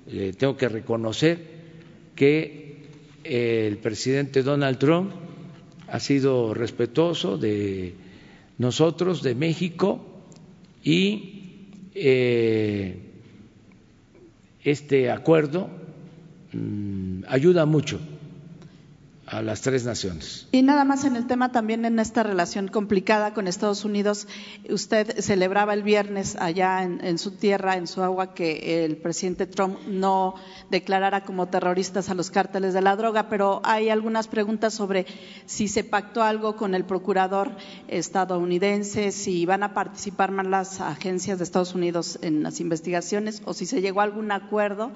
eh, 0.07 0.33
tengo 0.37 0.55
que 0.55 0.69
reconocer 0.69 1.39
que 2.15 2.85
el 3.23 3.77
presidente 3.77 4.43
Donald 4.43 4.77
Trump 4.77 5.11
ha 5.87 5.99
sido 5.99 6.53
respetuoso 6.53 7.37
de 7.37 7.95
nosotros, 8.57 9.23
de 9.23 9.35
México, 9.35 10.14
y 10.85 11.89
eh, 11.95 12.99
este 14.63 15.09
acuerdo 15.09 15.67
mm, 16.53 17.23
ayuda 17.27 17.65
mucho 17.65 17.99
a 19.27 19.41
las 19.41 19.61
tres 19.61 19.85
naciones. 19.85 20.47
Y 20.51 20.61
nada 20.61 20.85
más 20.85 21.03
en 21.03 21.15
el 21.15 21.25
tema 21.25 21.51
también 21.51 21.83
en 21.85 21.99
esta 21.99 22.21
relación 22.21 22.67
complicada 22.67 23.33
con 23.33 23.47
Estados 23.47 23.83
Unidos, 23.83 24.27
usted 24.69 25.19
celebraba 25.19 25.73
el 25.73 25.81
viernes 25.81 26.35
allá 26.35 26.83
en, 26.83 27.17
su 27.17 27.31
tierra, 27.31 27.75
en 27.75 27.87
su 27.87 28.03
agua, 28.03 28.33
que 28.33 28.85
el 28.85 28.97
presidente 28.97 29.47
Trump 29.47 29.79
no 29.87 30.35
declarara 30.69 31.23
como 31.23 31.47
terroristas 31.47 32.09
a 32.09 32.13
los 32.13 32.29
cárteles 32.29 32.73
de 32.73 32.81
la 32.81 32.95
droga, 32.95 33.27
pero 33.27 33.61
hay 33.63 33.89
algunas 33.89 34.27
preguntas 34.27 34.73
sobre 34.73 35.07
si 35.45 35.67
se 35.67 35.83
pactó 35.83 36.21
algo 36.21 36.55
con 36.55 36.75
el 36.75 36.85
procurador 36.85 37.51
estadounidense, 37.87 39.11
si 39.11 39.45
van 39.45 39.63
a 39.63 39.73
participar 39.73 40.31
más 40.31 40.45
las 40.45 40.81
agencias 40.81 41.39
de 41.39 41.43
Estados 41.43 41.73
Unidos 41.73 42.19
en 42.21 42.43
las 42.43 42.59
investigaciones 42.59 43.41
o 43.45 43.53
si 43.53 43.65
se 43.65 43.81
llegó 43.81 44.01
a 44.01 44.03
algún 44.03 44.31
acuerdo 44.31 44.91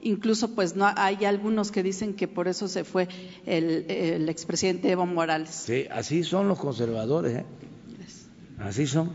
Incluso, 0.00 0.54
pues, 0.54 0.76
no 0.76 0.86
hay 0.96 1.24
algunos 1.24 1.72
que 1.72 1.82
dicen 1.82 2.14
que 2.14 2.28
por 2.28 2.46
eso 2.46 2.68
se 2.68 2.84
fue 2.84 3.08
el, 3.46 4.28
expresidente 4.28 4.90
Evo 4.90 5.06
Morales. 5.06 5.50
Sí, 5.50 5.86
así 5.90 6.22
son 6.22 6.48
los 6.48 6.58
conservadores, 6.58 7.38
¿eh? 7.38 7.44
Así 8.58 8.86
son. 8.86 9.12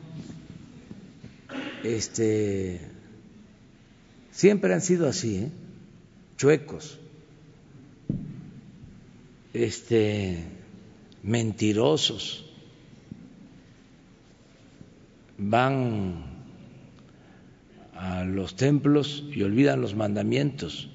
Este, 1.84 2.80
siempre 4.32 4.74
han 4.74 4.82
sido 4.82 5.08
así, 5.08 5.38
¿eh? 5.38 5.52
chuecos, 6.38 7.00
este, 9.54 10.44
mentirosos, 11.24 12.46
van 15.38 16.33
a 18.04 18.26
los 18.26 18.58
templos 18.58 19.24
y 19.32 19.44
olvidan 19.44 19.80
los 19.80 19.96
mandamientos 19.96 20.90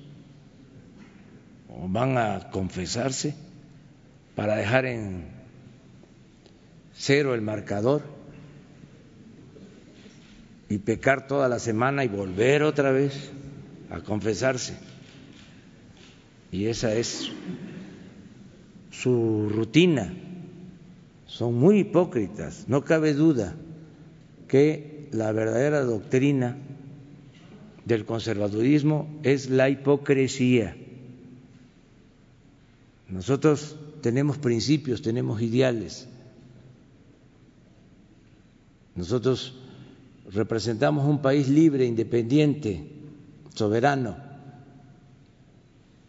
o 1.70 1.88
van 1.88 2.18
a 2.18 2.50
confesarse 2.50 3.34
para 4.36 4.56
dejar 4.56 4.84
en 4.84 5.24
cero 6.92 7.34
el 7.34 7.40
marcador 7.40 8.02
y 10.68 10.76
pecar 10.78 11.26
toda 11.26 11.48
la 11.48 11.58
semana 11.58 12.04
y 12.04 12.08
volver 12.08 12.62
otra 12.62 12.90
vez 12.92 13.30
a 13.88 14.00
confesarse. 14.00 14.76
Y 16.52 16.66
esa 16.66 16.92
es 16.92 17.30
su 18.90 19.48
rutina. 19.48 20.12
Son 21.24 21.54
muy 21.54 21.78
hipócritas, 21.78 22.66
no 22.68 22.84
cabe 22.84 23.14
duda 23.14 23.54
que 24.46 25.08
la 25.10 25.32
verdadera 25.32 25.80
doctrina 25.80 26.58
del 27.88 28.04
conservadurismo 28.04 29.08
es 29.22 29.48
la 29.48 29.70
hipocresía. 29.70 30.76
Nosotros 33.08 33.76
tenemos 34.02 34.36
principios, 34.36 35.00
tenemos 35.00 35.40
ideales. 35.40 36.06
Nosotros 38.94 39.54
representamos 40.30 41.06
un 41.06 41.22
país 41.22 41.48
libre, 41.48 41.86
independiente, 41.86 42.92
soberano. 43.54 44.18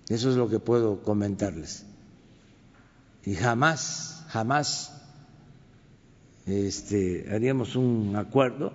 Eso 0.10 0.30
es 0.32 0.36
lo 0.36 0.50
que 0.50 0.60
puedo 0.60 1.02
comentarles. 1.02 1.86
Y 3.26 3.36
jamás, 3.36 4.26
jamás 4.28 5.02
este, 6.46 7.26
haríamos 7.34 7.78
un 7.78 8.18
acuerdo 8.18 8.74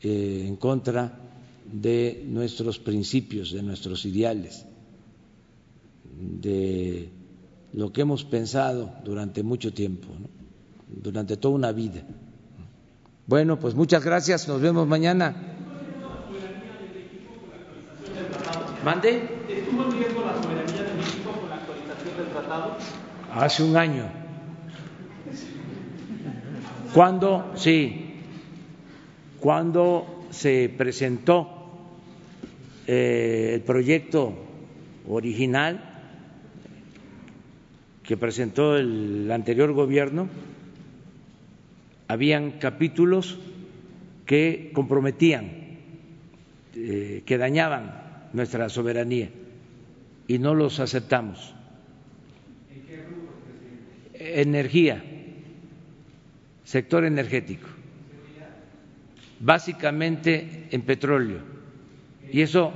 eh, 0.00 0.46
en 0.46 0.56
contra 0.56 1.18
de 1.64 2.24
nuestros 2.26 2.78
principios, 2.78 3.52
de 3.52 3.62
nuestros 3.62 4.04
ideales, 4.04 4.64
de 6.18 7.08
lo 7.72 7.92
que 7.92 8.02
hemos 8.02 8.24
pensado 8.24 8.92
durante 9.04 9.42
mucho 9.42 9.72
tiempo, 9.72 10.08
durante 10.88 11.36
toda 11.36 11.54
una 11.54 11.72
vida. 11.72 12.02
Bueno, 13.26 13.58
pues 13.58 13.74
muchas 13.74 14.04
gracias, 14.04 14.46
nos 14.46 14.60
vemos 14.60 14.86
mañana. 14.86 15.34
¿Mande? 18.84 19.22
¿Estuvo 19.48 19.84
en 19.84 19.92
riesgo 19.92 20.24
la 20.26 20.42
soberanía 20.42 20.82
de 20.82 20.94
México 20.94 21.32
con 21.40 21.48
la 21.48 21.56
actualización 21.56 22.16
del 22.18 22.26
tratado? 22.26 22.76
Hace 23.32 23.62
un 23.62 23.76
año. 23.78 24.04
¿Cuándo? 26.92 27.52
Sí. 27.56 28.20
Cuando 29.40 30.26
se 30.30 30.72
presentó 30.76 31.53
eh, 32.86 33.52
el 33.54 33.60
proyecto 33.62 34.34
original 35.08 35.94
que 38.02 38.16
presentó 38.18 38.76
el 38.76 39.30
anterior 39.32 39.72
gobierno, 39.72 40.28
habían 42.06 42.52
capítulos 42.52 43.38
que 44.26 44.70
comprometían, 44.74 45.50
eh, 46.74 47.22
que 47.24 47.38
dañaban 47.38 48.28
nuestra 48.34 48.68
soberanía 48.68 49.30
y 50.28 50.38
no 50.38 50.54
los 50.54 50.80
aceptamos. 50.80 51.54
Energía, 54.12 55.02
sector 56.64 57.04
energético, 57.04 57.68
básicamente 59.40 60.68
en 60.70 60.82
petróleo 60.82 61.53
y 62.34 62.42
eso 62.42 62.72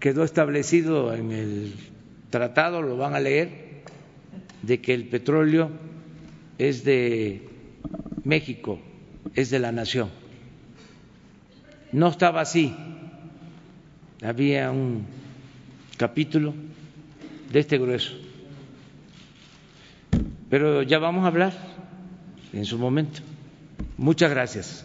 quedó 0.00 0.24
establecido 0.24 1.14
en 1.14 1.30
el 1.30 1.74
tratado, 2.28 2.82
lo 2.82 2.96
van 2.96 3.14
a 3.14 3.20
leer, 3.20 3.84
de 4.62 4.80
que 4.80 4.92
el 4.92 5.06
petróleo 5.06 5.70
es 6.58 6.82
de 6.82 7.48
México, 8.24 8.80
es 9.36 9.50
de 9.50 9.60
la 9.60 9.70
nación. 9.70 10.10
No 11.92 12.08
estaba 12.08 12.40
así. 12.40 12.74
Había 14.24 14.72
un 14.72 15.06
capítulo 15.96 16.52
de 17.52 17.60
este 17.60 17.78
grueso. 17.78 18.14
Pero 20.50 20.82
ya 20.82 20.98
vamos 20.98 21.22
a 21.22 21.28
hablar 21.28 21.52
en 22.52 22.64
su 22.64 22.76
momento. 22.76 23.20
Muchas 23.96 24.30
gracias. 24.30 24.84